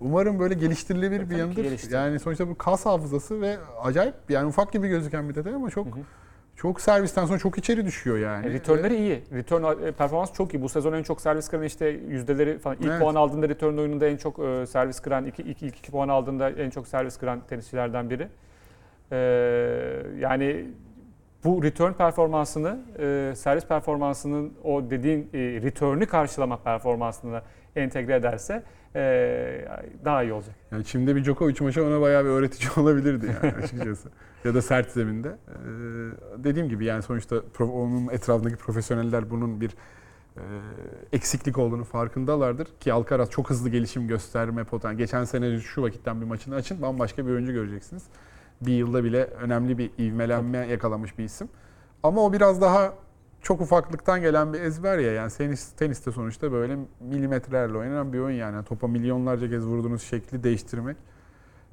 Umarım 0.00 0.38
böyle 0.38 0.54
geliştirilebilir 0.54 1.20
Tabii 1.20 1.30
bir 1.30 1.36
yanıdır. 1.36 1.90
Yani 1.92 2.20
sonuçta 2.20 2.48
bu 2.48 2.58
kas 2.58 2.86
hafızası 2.86 3.40
ve 3.40 3.56
acayip 3.82 4.14
yani 4.28 4.46
ufak 4.46 4.72
gibi 4.72 4.88
gözüken 4.88 5.28
bir 5.28 5.34
detay 5.34 5.54
ama 5.54 5.70
çok 5.70 5.86
Hı 5.86 5.90
hı. 5.90 6.02
Çok 6.58 6.80
servisten 6.80 7.26
sonra 7.26 7.38
çok 7.38 7.58
içeri 7.58 7.86
düşüyor 7.86 8.18
yani. 8.18 8.46
E, 8.46 8.50
returnleri 8.50 8.96
iyi. 8.96 9.22
Return 9.32 9.86
e, 9.86 9.92
performans 9.92 10.32
çok 10.32 10.54
iyi. 10.54 10.62
Bu 10.62 10.68
sezon 10.68 10.92
en 10.92 11.02
çok 11.02 11.20
servis 11.20 11.48
kıran 11.48 11.64
işte 11.64 11.86
yüzdeleri 11.86 12.58
falan. 12.58 12.76
İlk 12.76 12.86
Evet. 12.86 13.00
puan 13.00 13.14
aldığında 13.14 13.48
return 13.48 13.78
oyununda 13.78 14.06
en 14.06 14.16
çok 14.16 14.38
e, 14.38 14.66
servis 14.66 15.00
kıran, 15.00 15.26
iki, 15.26 15.42
iki, 15.42 15.66
ilk 15.66 15.78
iki 15.78 15.90
puan 15.90 16.08
aldığında 16.08 16.50
en 16.50 16.70
çok 16.70 16.88
servis 16.88 17.16
kıran 17.16 17.40
tenisçilerden 17.48 18.10
biri. 18.10 18.28
E, 19.12 19.18
yani 20.18 20.66
bu 21.44 21.62
return 21.62 21.92
performansını, 21.92 22.78
e, 22.98 23.32
servis 23.36 23.66
performansının 23.66 24.52
o 24.64 24.90
dediğin 24.90 25.30
e, 25.34 25.38
return'ü 25.38 26.06
karşılama 26.06 26.56
performansını 26.56 27.42
entegre 27.76 28.14
ederse 28.14 28.62
e, 28.98 29.68
daha 30.04 30.22
iyi 30.22 30.32
olacak. 30.32 30.54
Yani 30.72 30.84
şimdi 30.84 31.16
bir 31.16 31.24
Djokovic 31.24 31.56
maçı 31.60 31.84
ona 31.84 32.00
bayağı 32.00 32.24
bir 32.24 32.28
öğretici 32.28 32.70
olabilirdi 32.76 33.26
yani 33.42 33.54
açıkçası. 33.54 34.08
ya 34.44 34.54
da 34.54 34.62
sert 34.62 34.90
zeminde. 34.90 35.28
Ee, 35.28 36.44
dediğim 36.44 36.68
gibi 36.68 36.84
yani 36.84 37.02
sonuçta 37.02 37.36
onun 37.60 38.08
etrafındaki 38.08 38.56
profesyoneller 38.56 39.30
bunun 39.30 39.60
bir 39.60 39.70
e, 40.36 40.42
eksiklik 41.12 41.58
olduğunu 41.58 41.84
farkındalardır. 41.84 42.68
Ki 42.80 42.92
Alcaraz 42.92 43.30
çok 43.30 43.50
hızlı 43.50 43.68
gelişim 43.68 44.08
gösterme 44.08 44.64
potansiyeli. 44.64 44.98
Geçen 44.98 45.24
sene 45.24 45.60
şu 45.60 45.82
vakitten 45.82 46.20
bir 46.20 46.26
maçını 46.26 46.54
açın 46.54 46.82
bambaşka 46.82 47.26
bir 47.26 47.30
oyuncu 47.30 47.52
göreceksiniz. 47.52 48.02
Bir 48.60 48.72
yılda 48.72 49.04
bile 49.04 49.24
önemli 49.24 49.78
bir 49.78 49.90
ivmelenme 49.98 50.58
yakalamış 50.58 51.18
bir 51.18 51.24
isim. 51.24 51.48
Ama 52.02 52.24
o 52.24 52.32
biraz 52.32 52.60
daha 52.60 52.94
çok 53.42 53.60
ufaklıktan 53.60 54.20
gelen 54.20 54.52
bir 54.52 54.60
ezber 54.60 54.98
ya 54.98 55.12
yani 55.12 55.32
tenis, 55.32 55.72
teniste 55.72 56.12
sonuçta 56.12 56.52
böyle 56.52 56.76
milimetrelerle 57.00 57.78
oynanan 57.78 58.12
bir 58.12 58.18
oyun 58.18 58.36
yani 58.36 58.64
topa 58.64 58.88
milyonlarca 58.88 59.50
kez 59.50 59.64
vurduğunuz 59.66 60.02
şekli 60.02 60.42
değiştirmek. 60.44 60.96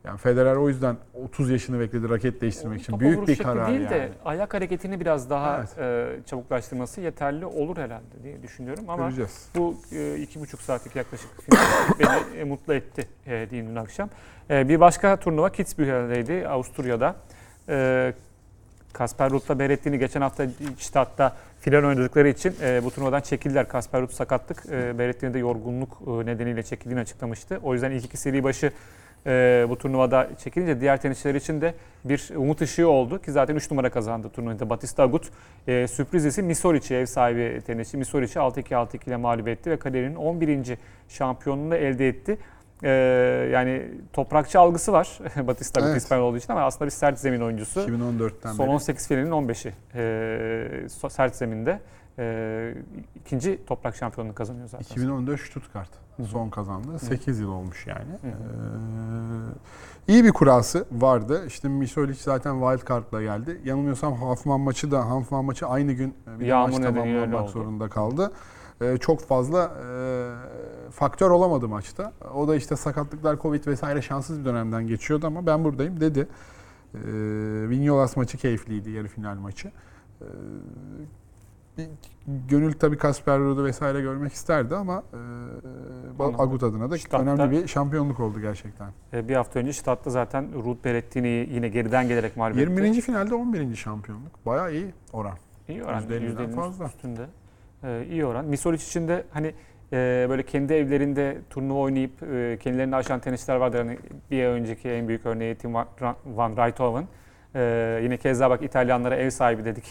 Yani 0.03 0.17
Federer 0.17 0.55
o 0.55 0.69
yüzden 0.69 0.97
30 1.13 1.49
yaşını 1.49 1.79
bekledi 1.79 2.09
raket 2.09 2.41
değiştirmek 2.41 2.81
için. 2.81 2.93
Topa 2.93 3.05
Büyük 3.05 3.27
bir 3.27 3.37
karar 3.37 3.67
değil 3.67 3.81
yani. 3.81 3.89
de 3.89 4.09
ayak 4.25 4.53
hareketini 4.53 4.99
biraz 4.99 5.29
daha 5.29 5.57
Evet. 5.57 5.77
e, 5.77 6.25
çabuklaştırması 6.25 7.01
yeterli 7.01 7.45
olur 7.45 7.77
herhalde 7.77 8.23
diye 8.23 8.43
düşünüyorum 8.43 8.83
ama 8.89 9.03
Göreceğiz. 9.03 9.49
bu 9.55 9.75
e, 9.91 10.15
iki 10.17 10.39
buçuk 10.39 10.61
saatlik 10.61 10.95
yaklaşık 10.95 11.29
beni 11.99 12.37
e, 12.39 12.43
mutlu 12.43 12.73
etti 12.73 13.07
e, 13.25 13.49
diyeyim 13.49 13.71
dün 13.71 13.75
akşam. 13.75 14.09
E, 14.49 14.69
bir 14.69 14.79
başka 14.79 15.17
turnuva 15.19 15.51
Kitzbühel'deydi 15.51 16.47
Avusturya'da. 16.47 17.15
E, 17.69 18.13
Kasper 18.95 19.29
Ruud'la 19.29 19.59
Berrettini 19.59 19.99
geçen 19.99 20.21
hafta 20.21 20.47
Stadt'ta 20.79 21.35
final 21.59 21.83
oynadıkları 21.83 22.29
için 22.29 22.55
e, 22.61 22.83
bu 22.83 22.91
turnuvadan 22.91 23.21
çekildiler. 23.21 23.67
Kasper 23.67 24.01
Ruud 24.01 24.11
sakatlık, 24.11 24.65
e, 24.71 24.99
Berrettini 24.99 25.33
de 25.33 25.39
yorgunluk 25.39 26.01
e, 26.07 26.25
nedeniyle 26.25 26.63
çekildiğini 26.63 26.99
açıklamıştı. 26.99 27.59
O 27.63 27.73
yüzden 27.73 27.91
ilk 27.91 28.05
iki 28.05 28.17
seri 28.17 28.43
başı 28.43 28.71
e, 29.27 29.65
bu 29.69 29.77
turnuvada 29.77 30.29
çekilince 30.43 30.81
diğer 30.81 31.01
tenisçiler 31.01 31.35
için 31.35 31.61
de 31.61 31.73
bir 32.05 32.29
umut 32.35 32.61
ışığı 32.61 32.89
oldu 32.89 33.21
ki 33.21 33.31
zaten 33.31 33.55
3 33.55 33.71
numara 33.71 33.89
kazandı 33.89 34.29
turnuvada 34.29 34.69
Batista 34.69 35.03
Agut. 35.03 35.29
E, 35.67 35.87
sürpriz 35.87 36.25
ise 36.25 36.41
Misoric'i 36.41 36.95
ev 36.95 37.05
sahibi 37.05 37.61
tenisçi 37.67 37.97
Misoric'i 37.97 38.39
6-2 38.39 38.61
6-2 38.61 39.07
ile 39.07 39.17
mağlup 39.17 39.47
etti 39.47 39.71
ve 39.71 39.77
kariyerinin 39.77 40.15
11. 40.15 40.77
şampiyonluğunu 41.09 41.75
elde 41.75 42.07
etti. 42.07 42.37
E, 42.83 42.89
yani 43.53 43.91
toprakçı 44.13 44.59
algısı 44.59 44.93
var 44.93 45.19
Batista 45.47 45.81
Evet. 45.81 45.97
İspanyol 45.97 46.25
olduğu 46.25 46.37
için 46.37 46.51
ama 46.51 46.61
aslında 46.61 46.85
bir 46.85 46.91
sert 46.91 47.19
zemin 47.19 47.41
oyuncusu. 47.41 47.79
2014'ten 47.79 48.51
Son 48.51 48.65
beri. 48.65 48.75
18 48.75 49.07
finalinin 49.07 49.31
15'i 49.31 49.73
e, 49.95 50.01
so- 50.87 51.09
sert 51.09 51.35
zeminde. 51.35 51.79
E, 52.19 52.73
ikinci 53.15 53.65
toprak 53.65 53.95
şampiyonluğunu 53.95 54.35
kazanıyor 54.35 54.67
zaten. 54.67 54.85
2014 54.85 55.39
Stuttgart 55.41 55.89
Hı 56.17 56.23
hı. 56.23 56.27
son 56.27 56.49
kazandı. 56.49 56.99
8 56.99 57.39
yıl 57.39 57.51
olmuş 57.51 57.87
yani. 57.87 57.99
Hı 57.99 58.27
hı. 58.27 58.31
Ee, 60.07 60.13
iyi 60.13 60.23
bir 60.23 60.31
kurası 60.31 60.85
vardı. 60.91 61.43
İşte 61.47 61.67
Misolic 61.67 62.19
zaten 62.23 62.59
wild 62.61 62.89
card'la 62.89 63.21
geldi. 63.21 63.61
Yanılmıyorsam 63.65 64.13
Hoffman 64.13 64.59
maçı 64.59 64.91
da 64.91 65.01
Hoffman 65.01 65.45
maçı 65.45 65.67
aynı 65.67 65.91
gün 65.91 66.15
e, 66.35 66.39
bir 66.39 66.45
Yağmur 66.45 66.79
maç 66.79 66.83
tamamlamak 66.83 67.49
zorunda 67.49 67.89
kaldı. 67.89 68.31
Ee, 68.81 68.97
çok 68.97 69.21
fazla 69.21 69.63
e, 69.63 70.91
faktör 70.91 71.29
olamadı 71.29 71.67
maçta. 71.67 72.13
O 72.33 72.47
da 72.47 72.55
işte 72.55 72.75
sakatlıklar, 72.75 73.39
Covid 73.41 73.67
vesaire 73.67 74.01
şanssız 74.01 74.39
bir 74.39 74.45
dönemden 74.45 74.87
geçiyordu 74.87 75.27
ama 75.27 75.45
ben 75.45 75.63
buradayım 75.63 75.99
dedi. 75.99 76.27
Ee, 76.95 76.99
Vignolas 77.69 78.17
maçı 78.17 78.37
keyifliydi, 78.37 78.89
yarı 78.91 79.07
final 79.07 79.35
maçı. 79.35 79.71
Ee, 80.21 80.25
Gönül 82.49 82.73
tabii 82.73 82.97
Kasper 82.97 83.39
Ruud'u 83.39 83.65
vesaire 83.65 84.01
görmek 84.01 84.33
isterdi 84.33 84.75
ama 84.75 85.03
e, 86.19 86.23
Agut 86.37 86.63
adına 86.63 86.91
da 86.91 86.97
Stadt'ta- 86.97 87.21
önemli 87.21 87.51
bir 87.51 87.67
şampiyonluk 87.67 88.19
oldu 88.19 88.39
gerçekten. 88.39 88.89
E, 89.13 89.27
bir 89.29 89.35
hafta 89.35 89.59
önce 89.59 89.73
Stadt'ta 89.73 90.09
zaten 90.09 90.63
Ruud 90.63 90.77
Berrettini'yi 90.85 91.49
yine 91.53 91.67
geriden 91.67 92.07
gelerek 92.07 92.37
mağlup 92.37 92.57
etti. 92.57 92.69
21. 92.71 93.01
finalde 93.01 93.35
11. 93.35 93.75
şampiyonluk. 93.75 94.45
Bayağı 94.45 94.73
iyi 94.73 94.93
oran. 95.13 95.37
İyi 95.69 95.83
oran. 95.83 96.03
%50'den 96.03 96.21
%50'nin 96.21 96.55
fazla. 96.55 96.85
üstünde. 96.85 97.25
E, 97.83 98.05
iyi 98.11 98.25
oran. 98.25 98.45
Misolic 98.45 98.83
için 98.83 99.07
de 99.07 99.23
hani 99.31 99.53
e, 99.93 100.25
böyle 100.29 100.43
kendi 100.43 100.73
evlerinde 100.73 101.37
turnuva 101.49 101.79
oynayıp 101.79 102.23
e, 102.23 102.57
kendilerini 102.61 102.95
aşan 102.95 103.19
tenisçiler 103.19 103.55
vardır. 103.55 103.79
Hani 103.79 103.97
bir 104.31 104.45
önceki 104.45 104.89
en 104.89 105.07
büyük 105.07 105.25
örneği 105.25 105.55
Tim 105.55 105.73
Van, 105.73 106.51
Rijthoven. 106.51 107.07
E, 107.55 107.99
yine 108.03 108.17
keza 108.17 108.49
bak 108.49 108.63
İtalyanlara 108.63 109.15
ev 109.15 109.29
sahibi 109.29 109.65
dedik. 109.65 109.83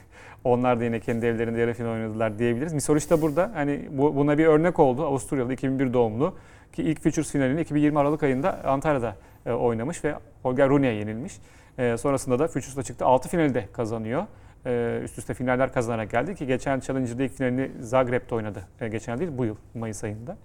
Onlar 0.44 0.80
da 0.80 0.84
yine 0.84 1.00
kendi 1.00 1.26
evlerinde 1.26 1.60
yarı 1.60 1.74
final 1.74 1.90
oynadılar 1.90 2.38
diyebiliriz. 2.38 2.72
Misolic 2.72 3.10
de 3.10 3.22
burada. 3.22 3.50
Hani 3.54 3.88
bu, 3.90 4.16
buna 4.16 4.38
bir 4.38 4.46
örnek 4.46 4.78
oldu. 4.78 5.04
Avusturyalı 5.04 5.52
2001 5.52 5.92
doğumlu 5.92 6.34
ki 6.72 6.82
ilk 6.82 7.02
Futures 7.02 7.32
finalini 7.32 7.60
2020 7.60 7.98
Aralık 7.98 8.22
ayında 8.22 8.64
Antalya'da 8.64 9.16
e, 9.46 9.52
oynamış 9.52 10.04
ve 10.04 10.14
Holger 10.42 10.68
Rune'ye 10.68 10.94
yenilmiş. 10.94 11.32
E, 11.78 11.96
sonrasında 11.96 12.38
da 12.38 12.48
Futures'la 12.48 12.82
çıktı. 12.82 13.04
6 13.04 13.28
finali 13.28 13.54
de 13.54 13.68
kazanıyor. 13.72 14.26
E, 14.66 15.00
üst 15.04 15.18
üste 15.18 15.34
finaller 15.34 15.72
kazanarak 15.72 16.10
geldi 16.10 16.34
ki 16.34 16.46
geçen 16.46 16.80
Challenger'da 16.80 17.22
ilk 17.22 17.32
finalini 17.32 17.70
Zagreb'de 17.80 18.34
oynadı. 18.34 18.62
E, 18.80 18.88
geçen 18.88 19.18
değil 19.18 19.30
bu 19.34 19.44
yıl 19.44 19.56
Mayıs 19.74 20.04
ayında. 20.04 20.36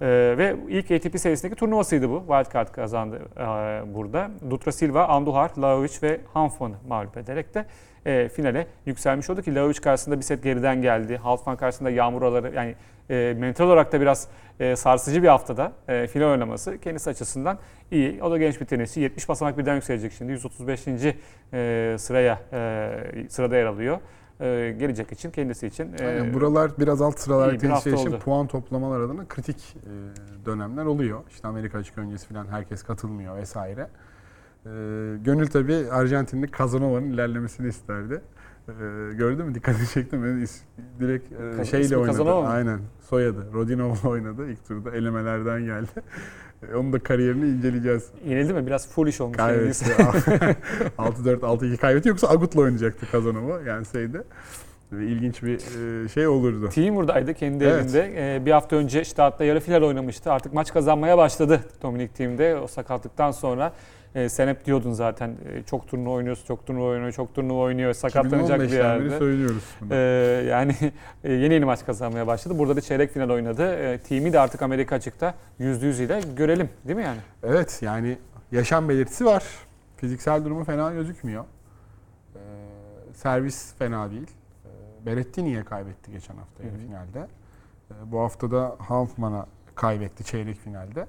E, 0.00 0.06
ve 0.38 0.56
ilk 0.68 0.90
ATP 0.90 1.20
serisindeki 1.20 1.58
turnuvasıydı 1.58 2.10
bu. 2.10 2.18
Wildcard 2.18 2.68
kazandı 2.68 3.22
burada. 3.94 4.30
Dutra 4.50 4.72
Silva, 4.72 5.06
Andujar, 5.06 5.50
Laovic 5.58 5.92
ve 6.02 6.20
Hanfman'ı 6.34 6.74
mağlup 6.88 7.16
ederek 7.16 7.54
de 7.54 7.66
e, 8.06 8.28
finale 8.28 8.66
yükselmiş 8.86 9.30
oldu 9.30 9.42
ki 9.42 9.54
Laovic 9.54 9.80
karşısında 9.80 10.16
bir 10.16 10.22
set 10.22 10.42
geriden 10.42 10.82
geldi. 10.82 11.16
Halfman 11.16 11.56
karşısında 11.56 11.90
yağmur 11.90 12.22
oraları 12.22 12.54
yani 12.54 12.74
e, 13.10 13.34
mental 13.38 13.64
olarak 13.64 13.92
da 13.92 14.00
biraz 14.00 14.28
e, 14.60 14.76
sarsıcı 14.76 15.22
bir 15.22 15.28
haftada 15.28 15.72
e, 15.88 16.06
final 16.06 16.30
oynaması 16.30 16.78
kendisi 16.78 17.10
açısından 17.10 17.58
iyi. 17.90 18.22
O 18.22 18.30
da 18.30 18.38
genç 18.38 18.60
bir 18.60 18.66
tenisçi. 18.66 19.00
70 19.00 19.28
basamak 19.28 19.58
birden 19.58 19.74
yükselecek 19.74 20.12
şimdi. 20.12 20.32
135. 20.32 20.86
E, 21.52 21.96
sıraya 21.98 22.40
e, 22.52 23.26
sırada 23.28 23.56
yer 23.56 23.66
alıyor. 23.66 23.98
E, 24.40 24.74
gelecek 24.78 25.12
için 25.12 25.30
kendisi 25.30 25.66
için. 25.66 25.92
E, 26.00 26.06
Aynen, 26.06 26.34
buralar 26.34 26.70
biraz 26.78 27.02
alt 27.02 27.18
sıralar 27.18 27.62
hafta 27.62 27.90
için 27.90 28.06
oldu. 28.06 28.18
puan 28.18 28.46
toplamalar 28.46 29.00
adına 29.00 29.28
kritik 29.28 29.76
e, 29.76 30.46
dönemler 30.46 30.84
oluyor. 30.84 31.20
İşte 31.30 31.48
Amerika 31.48 31.78
açık 31.78 31.98
öncesi 31.98 32.26
falan 32.26 32.46
herkes 32.46 32.82
katılmıyor 32.82 33.36
vesaire. 33.36 33.88
E, 34.66 35.16
Gönül 35.24 35.46
tabii 35.46 35.86
Arjantinli 35.90 36.48
Casanova'nın 36.58 37.10
ilerlemesini 37.12 37.68
isterdi. 37.68 38.20
E, 38.68 38.72
gördün 39.14 39.46
mü? 39.46 39.54
Dikkatini 39.54 39.86
çekti 39.88 40.16
mi? 40.16 40.42
İs- 40.44 40.60
Direkt 41.00 41.32
e, 41.32 41.56
Kaz- 41.56 41.70
şeyle 41.70 41.96
oynadı. 41.96 42.12
Casanova 42.12 42.42
mı? 42.42 42.48
Aynen. 42.48 42.80
Soyadı. 43.08 43.46
Rodionov'la 43.54 44.08
oynadı. 44.08 44.50
İlk 44.50 44.68
turda 44.68 44.90
elemelerden 44.96 45.64
geldi. 45.64 45.88
E, 46.72 46.74
Onun 46.76 46.92
da 46.92 46.98
kariyerini 46.98 47.48
inceleyeceğiz. 47.48 48.10
yenildi 48.28 48.52
mi? 48.52 48.66
Biraz 48.66 48.88
foolish 48.88 49.20
olmuş. 49.20 49.36
Kaybetti. 49.36 49.84
kendisi. 49.96 50.34
6-4, 50.98 51.40
6-2 51.40 51.76
kaybetti. 51.76 52.08
Yoksa 52.08 52.28
Agut'la 52.28 52.60
oynayacaktı 52.60 53.06
Kazanova 53.12 53.60
yenseydi. 53.60 54.22
İlginç 54.92 55.42
bir 55.42 55.54
e, 56.04 56.08
şey 56.08 56.26
olurdu. 56.26 56.68
Team 56.68 57.06
kendi 57.34 57.64
Evet. 57.64 57.84
evinde. 57.84 58.12
Ee, 58.36 58.46
bir 58.46 58.50
hafta 58.50 58.76
önce 58.76 59.02
işte 59.02 59.22
hatta 59.22 59.44
yarı 59.44 59.60
final 59.60 59.82
oynamıştı. 59.82 60.32
Artık 60.32 60.52
maç 60.54 60.72
kazanmaya 60.72 61.18
başladı 61.18 61.60
Dominik 61.82 62.14
Team'de. 62.14 62.56
O 62.56 62.66
sakatlıktan 62.66 63.30
sonra 63.30 63.72
e, 64.16 64.28
sen 64.28 64.48
hep 64.48 64.64
diyordun 64.64 64.92
zaten 64.92 65.28
e, 65.28 65.62
çok 65.62 65.88
turnuva 65.88 66.14
oynuyorsun, 66.14 66.46
çok 66.46 66.66
turnuva 66.66 66.84
oynuyor, 66.84 67.12
çok 67.12 67.34
turnuva 67.34 67.60
oynuyor, 67.60 67.94
sakatlanacak 67.94 68.60
bir 68.60 68.64
2015'ten 68.64 68.70
beri 68.70 69.04
yerde. 69.04 69.18
söylüyoruz 69.18 69.64
bunu. 69.80 69.88
Ee, 69.94 69.96
yani 70.50 70.74
e, 71.24 71.32
yeni 71.32 71.54
yeni 71.54 71.64
maç 71.64 71.86
kazanmaya 71.86 72.26
başladı. 72.26 72.58
Burada 72.58 72.76
da 72.76 72.80
çeyrek 72.80 73.10
final 73.10 73.30
oynadı. 73.30 73.74
E, 73.74 73.98
team'i 73.98 74.32
de 74.32 74.40
artık 74.40 74.62
Amerika 74.62 74.96
açıkta 74.96 75.34
%100 75.60 76.02
ile 76.02 76.20
görelim 76.36 76.68
değil 76.84 76.96
mi 76.96 77.02
yani? 77.04 77.20
Evet 77.42 77.78
yani 77.82 78.18
yaşam 78.52 78.88
belirtisi 78.88 79.24
var. 79.24 79.44
Fiziksel 79.96 80.44
durumu 80.44 80.64
fena 80.64 80.92
gözükmüyor. 80.92 81.44
Ee, 82.34 82.38
servis 83.14 83.74
fena 83.74 84.10
değil. 84.10 84.30
Ee, 84.64 85.06
Berrettini'ye 85.06 85.64
kaybetti 85.64 86.12
geçen 86.12 86.36
hafta 86.36 86.64
yarı 86.64 86.76
finalde. 86.76 87.28
Ee, 87.90 87.94
bu 88.12 88.20
hafta 88.20 88.50
da 88.50 88.76
Hanfman'a 88.78 89.46
kaybetti 89.74 90.24
çeyrek 90.24 90.56
finalde. 90.56 91.06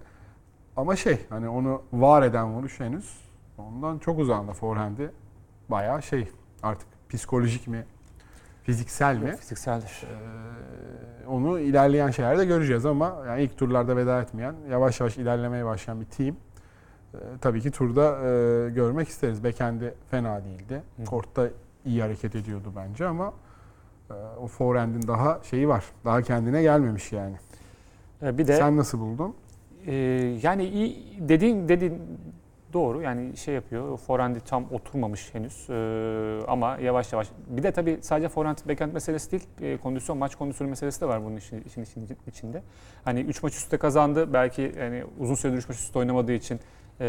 Ama 0.78 0.95
şey 0.95 1.19
hani 1.30 1.49
onu 1.49 1.82
var 1.93 2.23
eden 2.23 2.53
vuruş 2.53 2.80
henüz 2.80 3.17
ondan 3.57 3.99
çok 3.99 4.19
uzağında 4.19 4.53
forehand'i 4.53 5.11
bayağı 5.69 6.03
şey 6.03 6.28
artık 6.63 6.88
psikolojik 7.09 7.67
mi 7.67 7.86
fiziksel 8.63 9.17
mi 9.17 9.36
Fizikseldir. 9.36 10.03
Ee, 10.03 11.28
onu 11.28 11.59
ilerleyen 11.59 12.11
şeylerde 12.11 12.45
göreceğiz 12.45 12.86
ama 12.86 13.23
yani 13.28 13.43
ilk 13.43 13.57
turlarda 13.57 13.95
veda 13.95 14.21
etmeyen, 14.21 14.55
yavaş 14.69 14.99
yavaş 14.99 15.17
ilerlemeye 15.17 15.65
başlayan 15.65 16.01
bir 16.01 16.05
team. 16.05 16.36
Ee, 17.13 17.17
tabii 17.41 17.61
ki 17.61 17.71
turda 17.71 18.11
e, 18.11 18.69
görmek 18.69 19.07
isteriz. 19.07 19.43
Bekendi 19.43 19.93
fena 20.11 20.43
değildi. 20.43 20.84
Hı. 20.97 21.05
Kortta 21.05 21.49
iyi 21.86 22.01
hareket 22.01 22.36
ediyordu 22.36 22.73
bence 22.75 23.07
ama 23.07 23.34
e, 24.09 24.13
o 24.13 24.47
forehand'in 24.47 25.07
daha 25.07 25.39
şeyi 25.43 25.67
var. 25.67 25.86
Daha 26.05 26.21
kendine 26.21 26.61
gelmemiş 26.61 27.11
yani. 27.11 27.36
E, 28.21 28.38
bir 28.38 28.47
de 28.47 28.57
Sen 28.57 28.78
nasıl 28.78 28.99
buldun? 28.99 29.36
Ee, 29.88 29.93
yani 30.43 30.65
iyi 30.65 31.05
dediğin 31.19 31.69
dediğin 31.69 32.01
doğru 32.73 33.01
yani 33.01 33.38
şey 33.38 33.55
yapıyor 33.55 33.97
forehand'i 33.97 34.39
tam 34.39 34.65
oturmamış 34.71 35.33
henüz 35.33 35.67
Ee, 35.69 36.39
ama 36.47 36.77
yavaş 36.77 37.13
yavaş 37.13 37.27
bir 37.47 37.63
de 37.63 37.71
tabii 37.71 37.97
sadece 38.01 38.29
forehand 38.29 38.57
backhand 38.69 38.93
meselesi 38.93 39.31
değil 39.31 39.43
e, 39.61 39.77
kondisyon 39.77 40.17
maç 40.17 40.35
kondisyonu 40.35 40.69
meselesi 40.69 41.01
de 41.01 41.05
var 41.07 41.25
bunun 41.25 41.35
işin, 41.35 41.61
işin, 41.61 41.81
işin 41.81 42.07
içinde. 42.27 42.61
Hani 43.05 43.19
3 43.19 43.43
maç 43.43 43.53
üstte 43.53 43.77
kazandı 43.77 44.33
belki 44.33 44.73
yani 44.79 45.03
uzun 45.19 45.35
süredir 45.35 45.57
3 45.57 45.69
maç 45.69 45.77
üstte 45.77 45.99
oynamadığı 45.99 46.33
için 46.33 46.59
e, 47.01 47.05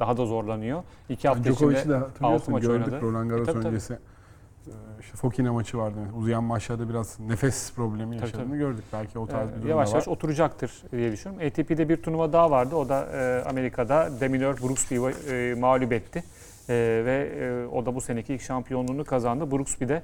daha 0.00 0.16
da 0.16 0.26
zorlanıyor. 0.26 0.82
2 1.08 1.28
hafta 1.28 1.50
içinde 1.50 1.88
de 1.88 1.94
altı 1.96 2.04
hatırlıyorsun 2.04 2.52
maç 2.52 2.62
gördük 2.62 2.86
oynadı. 2.86 3.02
Roland 3.02 3.30
Garros 3.30 3.48
E, 3.48 3.52
tabii, 3.52 3.66
öncesi. 3.66 3.98
İşte 5.00 5.16
Fokina 5.16 5.52
maçı 5.52 5.78
vardı. 5.78 5.98
Uzayan 6.18 6.44
maçlarda 6.44 6.88
biraz 6.88 7.20
nefes 7.20 7.72
problemi 7.72 8.16
Tabii, 8.16 8.26
yaşadığını 8.26 8.48
tabii. 8.48 8.58
gördük. 8.58 8.84
Belki 8.92 9.18
o 9.18 9.26
tarz 9.26 9.48
bir 9.48 9.52
Ee, 9.52 9.56
durum 9.58 9.68
yavaş 9.68 9.92
yavaş 9.92 10.08
oturacaktır 10.08 10.82
diye 10.92 11.12
düşünüyorum. 11.12 11.46
ATP'de 11.48 11.88
bir 11.88 12.02
turnuva 12.02 12.32
daha 12.32 12.50
vardı. 12.50 12.76
O 12.76 12.88
da 12.88 13.06
e, 13.12 13.48
Amerika'da 13.48 14.08
Demilor 14.20 14.56
Brooksby'yi 14.60 15.00
e, 15.30 15.54
mağlup 15.60 15.92
etti. 15.92 16.24
E, 16.68 16.74
ve 17.04 17.32
e, 17.40 17.66
o 17.76 17.86
da 17.86 17.94
bu 17.94 18.00
seneki 18.00 18.34
ilk 18.34 18.42
şampiyonluğunu 18.42 19.04
kazandı. 19.04 19.50
Brooksby 19.50 19.84
de 19.88 20.02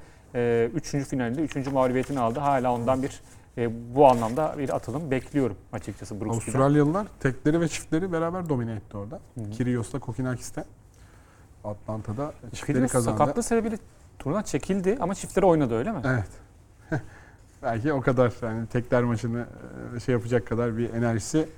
3. 0.75 0.87
finalinde 1.09 1.43
3. 1.43 1.67
mağlubiyetini 1.73 2.21
aldı. 2.21 2.41
Hala 2.41 2.75
ondan 2.75 3.03
bir 3.03 3.21
e, 3.59 3.95
bu 3.95 4.07
anlamda 4.07 4.55
bir 4.59 4.77
atılım 4.77 5.11
bekliyorum 5.11 5.57
açıkçası 5.73 6.15
Brooksby'den. 6.21 6.59
Avustralyalılar 6.59 7.07
tekleri 7.21 7.61
ve 7.61 7.69
çiftleri 7.69 8.13
beraber 8.13 8.49
domine 8.49 8.73
etti 8.73 8.97
orada. 8.97 9.21
Hı 9.35 9.41
hı. 9.41 9.51
Kyrgios'la 9.51 9.99
Kokinakis'te 9.99 10.65
Atlanta'da 11.65 12.33
çiftleri 12.43 12.67
Kyrgios 12.67 12.93
kazandı. 12.93 13.19
sakatlığı 13.19 13.43
sebebiyle 13.43 13.77
turnuva 14.23 14.43
çekildi 14.43 14.97
ama 15.01 15.15
çiftleri 15.15 15.47
oynadı 15.47 15.75
öyle 15.75 15.93
mi? 15.93 16.01
Evet. 16.05 16.29
Belki 17.63 17.93
o 17.93 18.01
kadar 18.01 18.33
yani 18.43 18.67
tekler 18.67 19.03
maçını 19.03 19.47
e, 19.97 20.01
şey 20.01 20.13
yapacak 20.13 20.47
kadar 20.47 20.79
bir 20.79 20.95
enerjisi 20.95 21.49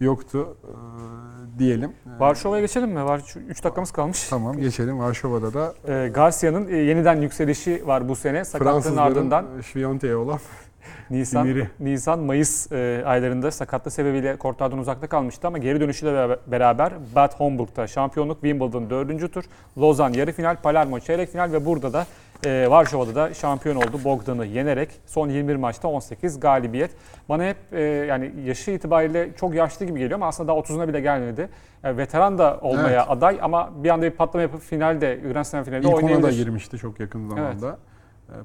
yoktu 0.00 0.56
e, 0.64 1.58
diyelim. 1.58 1.90
E, 1.90 2.20
Varşova'ya 2.20 2.60
geçelim 2.62 2.90
mi? 2.90 3.04
Var 3.04 3.22
3 3.48 3.64
dakikamız 3.64 3.90
kalmış. 3.90 4.28
Tamam 4.28 4.56
geçelim. 4.56 4.98
Varşova'da 4.98 5.54
da 5.54 5.74
E, 5.94 6.08
Garcia'nın 6.08 6.68
e, 6.68 6.76
yeniden 6.76 7.16
yükselişi 7.20 7.86
var 7.86 8.08
bu 8.08 8.16
sene. 8.16 8.44
Sakatlığın 8.44 8.72
Fransızların 8.72 8.96
ardından 8.96 9.46
Şviyonte'ye 9.60 10.16
olan 10.16 10.38
Nisan, 11.10 11.46
Ümiri. 11.46 11.68
Nisan 11.80 12.18
Mayıs 12.18 12.72
e, 12.72 13.02
aylarında 13.06 13.50
sakatlık 13.50 13.92
sebebiyle 13.92 14.36
kortlardan 14.36 14.78
uzakta 14.78 15.06
kalmıştı 15.06 15.46
ama 15.46 15.58
geri 15.58 15.80
dönüşüyle 15.80 16.36
beraber- 16.50 16.92
Bad 17.14 17.32
Homburg'da 17.40 17.86
şampiyonluk, 17.86 18.40
Wimbledon 18.42 18.90
4. 18.90 19.32
tur, 19.32 19.44
Lozan 19.78 20.12
yarı 20.12 20.32
final, 20.32 20.56
Palermo 20.56 21.00
çeyrek 21.00 21.28
final 21.30 21.52
ve 21.52 21.66
burada 21.66 21.92
da 21.92 22.06
e, 22.46 22.70
Varşova'da 22.70 23.14
da 23.14 23.34
şampiyon 23.34 23.76
oldu 23.76 24.00
Bogdan'ı 24.04 24.46
yenerek. 24.46 24.90
Son 25.06 25.28
21 25.28 25.56
maçta 25.56 25.88
18 25.88 26.40
galibiyet. 26.40 26.90
Bana 27.28 27.44
hep 27.44 27.56
e, 27.72 27.80
yani 27.82 28.32
yaşı 28.44 28.70
itibariyle 28.70 29.28
çok 29.36 29.54
yaşlı 29.54 29.86
gibi 29.86 29.98
geliyor 29.98 30.14
ama 30.18 30.26
aslında 30.26 30.48
daha 30.48 30.58
30'una 30.58 30.88
bile 30.88 31.00
gelmedi. 31.00 31.48
Yani 31.82 31.96
veteran 31.98 32.38
da 32.38 32.58
olmaya 32.62 32.88
Evet. 33.02 33.04
aday 33.10 33.38
ama 33.42 33.70
bir 33.84 33.88
anda 33.90 34.04
bir 34.06 34.10
patlama 34.10 34.42
yapıp 34.42 34.60
finalde, 34.60 35.20
Grand 35.32 35.44
Slam 35.44 35.64
finalinde 35.64 35.88
ilk 35.88 35.94
ona 35.94 36.02
da 36.02 36.06
oynayabilir. 36.06 36.44
girmişti 36.44 36.78
çok 36.78 37.00
yakın 37.00 37.28
zamanda. 37.28 37.68
E, 37.68 37.87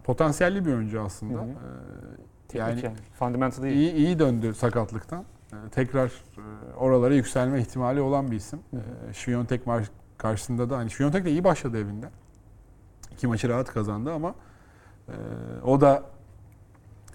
Potansiyelli 0.03 0.65
bir 0.65 0.73
oyuncu 0.73 1.01
aslında. 1.01 1.39
Hı 1.39 1.43
hı. 1.43 1.47
E, 2.53 2.57
yani 2.57 2.85
yani. 2.85 2.95
Fundamental 3.19 3.63
iyi. 3.63 3.73
iyi, 3.73 3.93
iyi 3.93 4.19
döndü 4.19 4.53
sakatlıktan. 4.53 5.23
E, 5.53 5.69
tekrar 5.71 6.07
e, 6.07 6.73
oralara 6.75 7.13
yükselme 7.13 7.61
ihtimali 7.61 8.01
olan 8.01 8.31
bir 8.31 8.35
isim. 8.35 8.59
Hı 8.71 8.77
hı. 8.77 9.09
E, 9.09 9.13
Şviyontek 9.13 9.61
karşısında 10.17 10.69
da 10.69 10.77
hani 10.77 10.91
Şviyontek 10.91 11.25
de 11.25 11.31
iyi 11.31 11.43
başladı 11.43 11.77
evinde. 11.77 12.09
İki 13.11 13.27
maçı 13.27 13.49
rahat 13.49 13.73
kazandı 13.73 14.13
ama 14.13 14.35
e, 15.07 15.13
o 15.63 15.81
da 15.81 16.03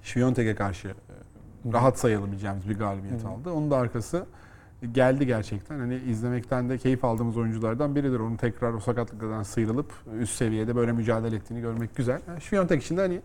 Şviyontek'e 0.02 0.54
karşı 0.54 0.88
e, 0.88 1.72
rahat 1.72 1.98
sayılabileceğimiz 1.98 2.68
bir 2.68 2.78
galibiyet 2.78 3.22
Hı 3.22 3.28
hı. 3.28 3.30
aldı. 3.30 3.52
Onun 3.52 3.70
da 3.70 3.76
arkası 3.76 4.26
geldi 4.92 5.26
gerçekten. 5.26 5.78
Hani 5.78 5.94
izlemekten 5.94 6.68
de 6.68 6.78
keyif 6.78 7.04
aldığımız 7.04 7.36
oyunculardan 7.36 7.94
biridir. 7.94 8.20
Onun 8.20 8.36
tekrar 8.36 8.72
o 8.72 8.80
sakatlıklardan 8.80 9.42
sıyrılıp 9.42 9.92
üst 10.18 10.34
seviyede 10.34 10.76
böyle 10.76 10.92
mücadele 10.92 11.36
ettiğini 11.36 11.60
görmek 11.60 11.96
güzel. 11.96 12.20
Yani 12.28 12.40
Şviyontek 12.40 12.82
için 12.82 12.96
de 12.96 13.00
hani 13.00 13.20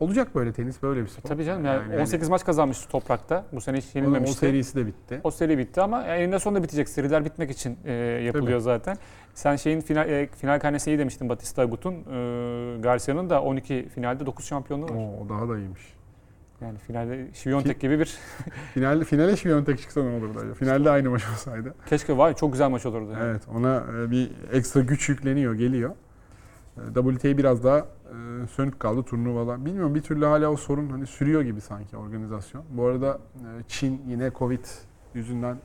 olacak 0.00 0.34
böyle 0.34 0.52
tenis 0.52 0.82
böyle 0.82 1.02
bir 1.02 1.06
spor. 1.06 1.28
Tabii 1.28 1.44
canım 1.44 1.64
yani, 1.64 1.82
hani 1.82 2.00
18 2.00 2.28
maç 2.28 2.44
kazanmıştı 2.44 2.88
toprakta. 2.88 3.44
Bu 3.52 3.60
sene 3.60 3.76
hiç 3.76 3.84
onun 3.84 3.94
o 3.94 3.98
yenilmemişti. 3.98 4.36
serisi 4.36 4.76
de 4.76 4.86
bitti. 4.86 5.20
O 5.24 5.30
seri 5.30 5.58
bitti 5.58 5.80
ama 5.80 6.02
eninde 6.02 6.38
sonunda 6.38 6.62
bitecek. 6.62 6.88
Seriler 6.88 7.24
bitmek 7.24 7.50
için 7.50 7.78
e, 7.84 7.92
yapılıyor 7.92 8.60
zaten. 8.60 8.96
Sen 9.34 9.56
şeyin 9.56 9.80
final, 9.80 10.08
e, 10.08 10.26
final 10.26 10.60
karnesine 10.60 10.94
iyi 10.94 10.98
demiştin 10.98 11.28
Batista 11.28 11.62
Agut'un. 11.62 11.94
E, 11.94 12.80
Garcia'nın 12.80 13.30
da 13.30 13.42
12 13.42 13.88
finalde 13.94 14.26
9 14.26 14.44
şampiyonluğu 14.44 14.84
var. 14.84 14.94
Oo, 14.94 15.28
daha 15.28 15.48
da 15.48 15.58
iyiymiş. 15.58 15.82
Yani 16.62 16.78
finalde 16.78 17.28
Şiviyontek 17.34 17.80
gibi 17.80 17.98
bir 17.98 18.18
Finalde 18.74 19.04
finale 19.04 19.36
Şviyontek 19.36 19.78
çıksa 19.78 20.02
ne 20.02 20.16
olurdu 20.16 20.38
acaba? 20.38 20.54
Finalde 20.54 20.90
aynı 20.90 21.10
maç 21.10 21.22
olsaydı. 21.32 21.74
keşke 21.86 22.18
vay 22.18 22.34
çok 22.34 22.52
güzel 22.52 22.70
maç 22.70 22.86
olurdu. 22.86 23.10
Yani. 23.12 23.22
Evet 23.24 23.42
ona 23.54 23.84
e, 23.98 24.10
bir 24.10 24.30
ekstra 24.52 24.80
güç 24.80 25.08
yükleniyor, 25.08 25.54
geliyor. 25.54 25.90
E, 26.76 26.94
WTA 26.94 27.38
biraz 27.38 27.64
daha 27.64 27.78
e, 27.78 28.46
sönük 28.46 28.80
kaldı 28.80 29.02
turnuvalar. 29.02 29.64
Bilmiyorum 29.64 29.94
bir 29.94 30.02
türlü 30.02 30.24
hala 30.24 30.50
o 30.50 30.56
sorun 30.56 30.90
hani 30.90 31.06
sürüyor 31.06 31.42
gibi 31.42 31.60
sanki 31.60 31.96
organizasyon. 31.96 32.64
Bu 32.70 32.84
arada 32.84 33.18
Çin 33.68 34.02
yine 34.08 34.30
Covid 34.38 34.64
yüzünden 35.14 35.56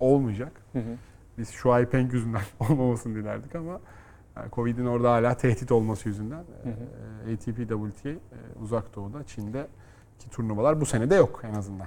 olmayacak. 0.00 0.52
Hı 0.72 0.78
hı. 0.78 0.96
Biz 1.38 1.50
şu 1.50 1.72
ay 1.72 1.86
Peng 1.86 2.12
yüzünden 2.12 2.42
olmamasını 2.60 3.14
dilerdik 3.14 3.54
ama 3.54 3.80
yani 4.36 4.50
Covid'in 4.52 4.86
orada 4.86 5.12
hala 5.12 5.36
tehdit 5.36 5.72
olması 5.72 6.08
yüzünden 6.08 6.36
Hı 6.36 6.68
hı. 6.68 7.30
e, 7.30 7.34
ATP 7.34 7.56
WTA 7.56 8.08
e, 8.08 8.18
uzak 8.62 8.96
doğuda 8.96 9.24
Çin'de 9.24 9.66
ki 10.18 10.30
turnuvalar 10.30 10.80
bu 10.80 10.86
sene 10.86 11.10
de 11.10 11.14
yok 11.14 11.42
en 11.44 11.54
azından. 11.54 11.86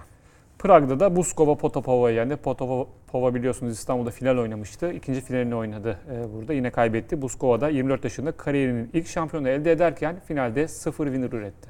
Prag'da 0.60 1.00
da 1.00 1.16
Buskova 1.16 1.56
Potapova'yı 1.56 2.16
yendi. 2.16 2.36
Potapova 2.36 3.36
biliyorsunuz 3.36 3.74
İstanbul'da 3.74 4.12
final 4.12 4.38
oynamıştı. 4.38 4.92
İkinci 4.92 5.22
finalini 5.22 5.56
oynadı 5.56 6.00
e, 6.12 6.34
burada. 6.34 6.54
Yine 6.54 6.72
kaybetti. 6.72 7.22
Buskova 7.22 7.62
da 7.62 7.70
24 7.70 8.04
yaşında 8.04 8.32
kariyerinin 8.32 8.90
ilk 8.94 9.08
şampiyonu 9.08 9.50
elde 9.50 9.72
ederken 9.72 10.16
finalde 10.28 10.68
0 10.68 11.06
winner 11.06 11.32
üretti. 11.32 11.70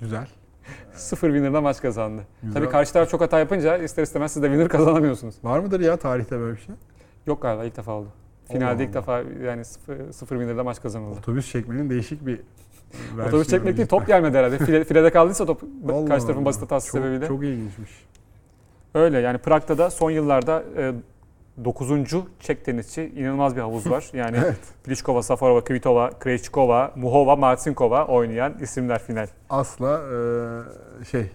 Güzel. 0.00 0.26
0 0.92 1.28
winner'da 1.28 1.60
maç 1.60 1.80
kazandı. 1.80 2.22
Güzel. 2.42 2.54
Tabii 2.54 2.70
karşı 2.70 2.92
taraf 2.92 3.10
çok 3.10 3.20
hata 3.20 3.38
yapınca 3.38 3.76
ister 3.76 4.02
istemez 4.02 4.32
siz 4.32 4.42
de 4.42 4.46
winner 4.46 4.68
kazanamıyorsunuz. 4.68 5.34
Var 5.44 5.58
mıdır 5.58 5.80
ya 5.80 5.96
tarihte 5.96 6.38
böyle 6.38 6.56
bir 6.56 6.60
şey? 6.60 6.74
Yok 7.26 7.42
galiba 7.42 7.64
ilk 7.64 7.76
defa 7.76 7.92
oldu. 7.92 8.08
Finalde 8.52 8.84
ilk 8.84 8.94
defa 8.94 9.22
yani 9.44 9.64
0 9.64 10.12
0 10.12 10.36
winner'da 10.36 10.64
maç 10.64 10.82
kazanıldı. 10.82 11.18
Otobüs 11.18 11.52
çekmenin 11.52 11.90
değişik 11.90 12.26
bir 12.26 12.40
Otobüs 13.28 13.48
çekmek 13.48 13.76
değil 13.76 13.88
top 13.88 14.06
gelmedi 14.06 14.38
herhalde. 14.38 14.58
File, 14.58 14.84
filede 14.84 15.10
kaldıysa 15.10 15.46
top 15.46 15.62
Allah 15.88 16.08
karşı 16.08 16.26
tarafın 16.26 16.44
basit 16.44 16.62
hatası 16.62 16.86
çok, 16.86 17.00
sebebiyle. 17.00 17.26
Çok 17.26 17.44
ilginçmiş. 17.44 17.90
Öyle 18.94 19.18
yani 19.18 19.38
Prag'da 19.38 19.78
da 19.78 19.90
son 19.90 20.10
yıllarda 20.10 20.64
e, 20.76 20.92
9. 21.64 21.90
Çek 22.40 22.64
tenisçi 22.64 23.12
inanılmaz 23.16 23.56
bir 23.56 23.60
havuz 23.60 23.90
var. 23.90 24.10
Yani 24.14 24.36
Evet. 24.36 24.58
Pliskova, 24.84 25.22
Safarova, 25.22 25.64
Kvitova, 25.64 26.10
Krejcikova, 26.18 26.92
Muhova, 26.96 27.36
Marcinkova 27.36 28.06
oynayan 28.06 28.54
isimler 28.60 29.02
final. 29.02 29.26
Asla 29.50 30.00
e, 31.02 31.04
şey 31.04 31.20
e, 31.20 31.30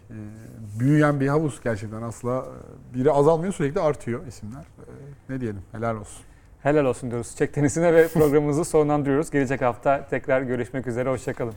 büyüyen 0.79 1.19
bir 1.19 1.27
havuz 1.27 1.61
gerçekten 1.63 2.01
asla 2.01 2.45
e, 2.91 2.93
biri 2.93 3.11
azalmıyor 3.11 3.53
sürekli 3.53 3.81
artıyor 3.81 4.27
isimler. 4.27 4.61
E, 4.61 5.33
ne 5.33 5.41
diyelim 5.41 5.61
helal 5.71 5.95
olsun. 5.95 6.28
Helal 6.63 6.85
olsun 6.85 7.11
diyoruz 7.11 7.35
Çek 7.35 7.53
tenisine 7.53 7.93
ve 7.93 8.07
programımızı 8.07 8.65
sonlandırıyoruz. 8.65 9.31
Gelecek 9.31 9.61
hafta 9.61 10.07
tekrar 10.09 10.41
görüşmek 10.41 10.87
üzere. 10.87 11.09
Hoşçakalın. 11.09 11.53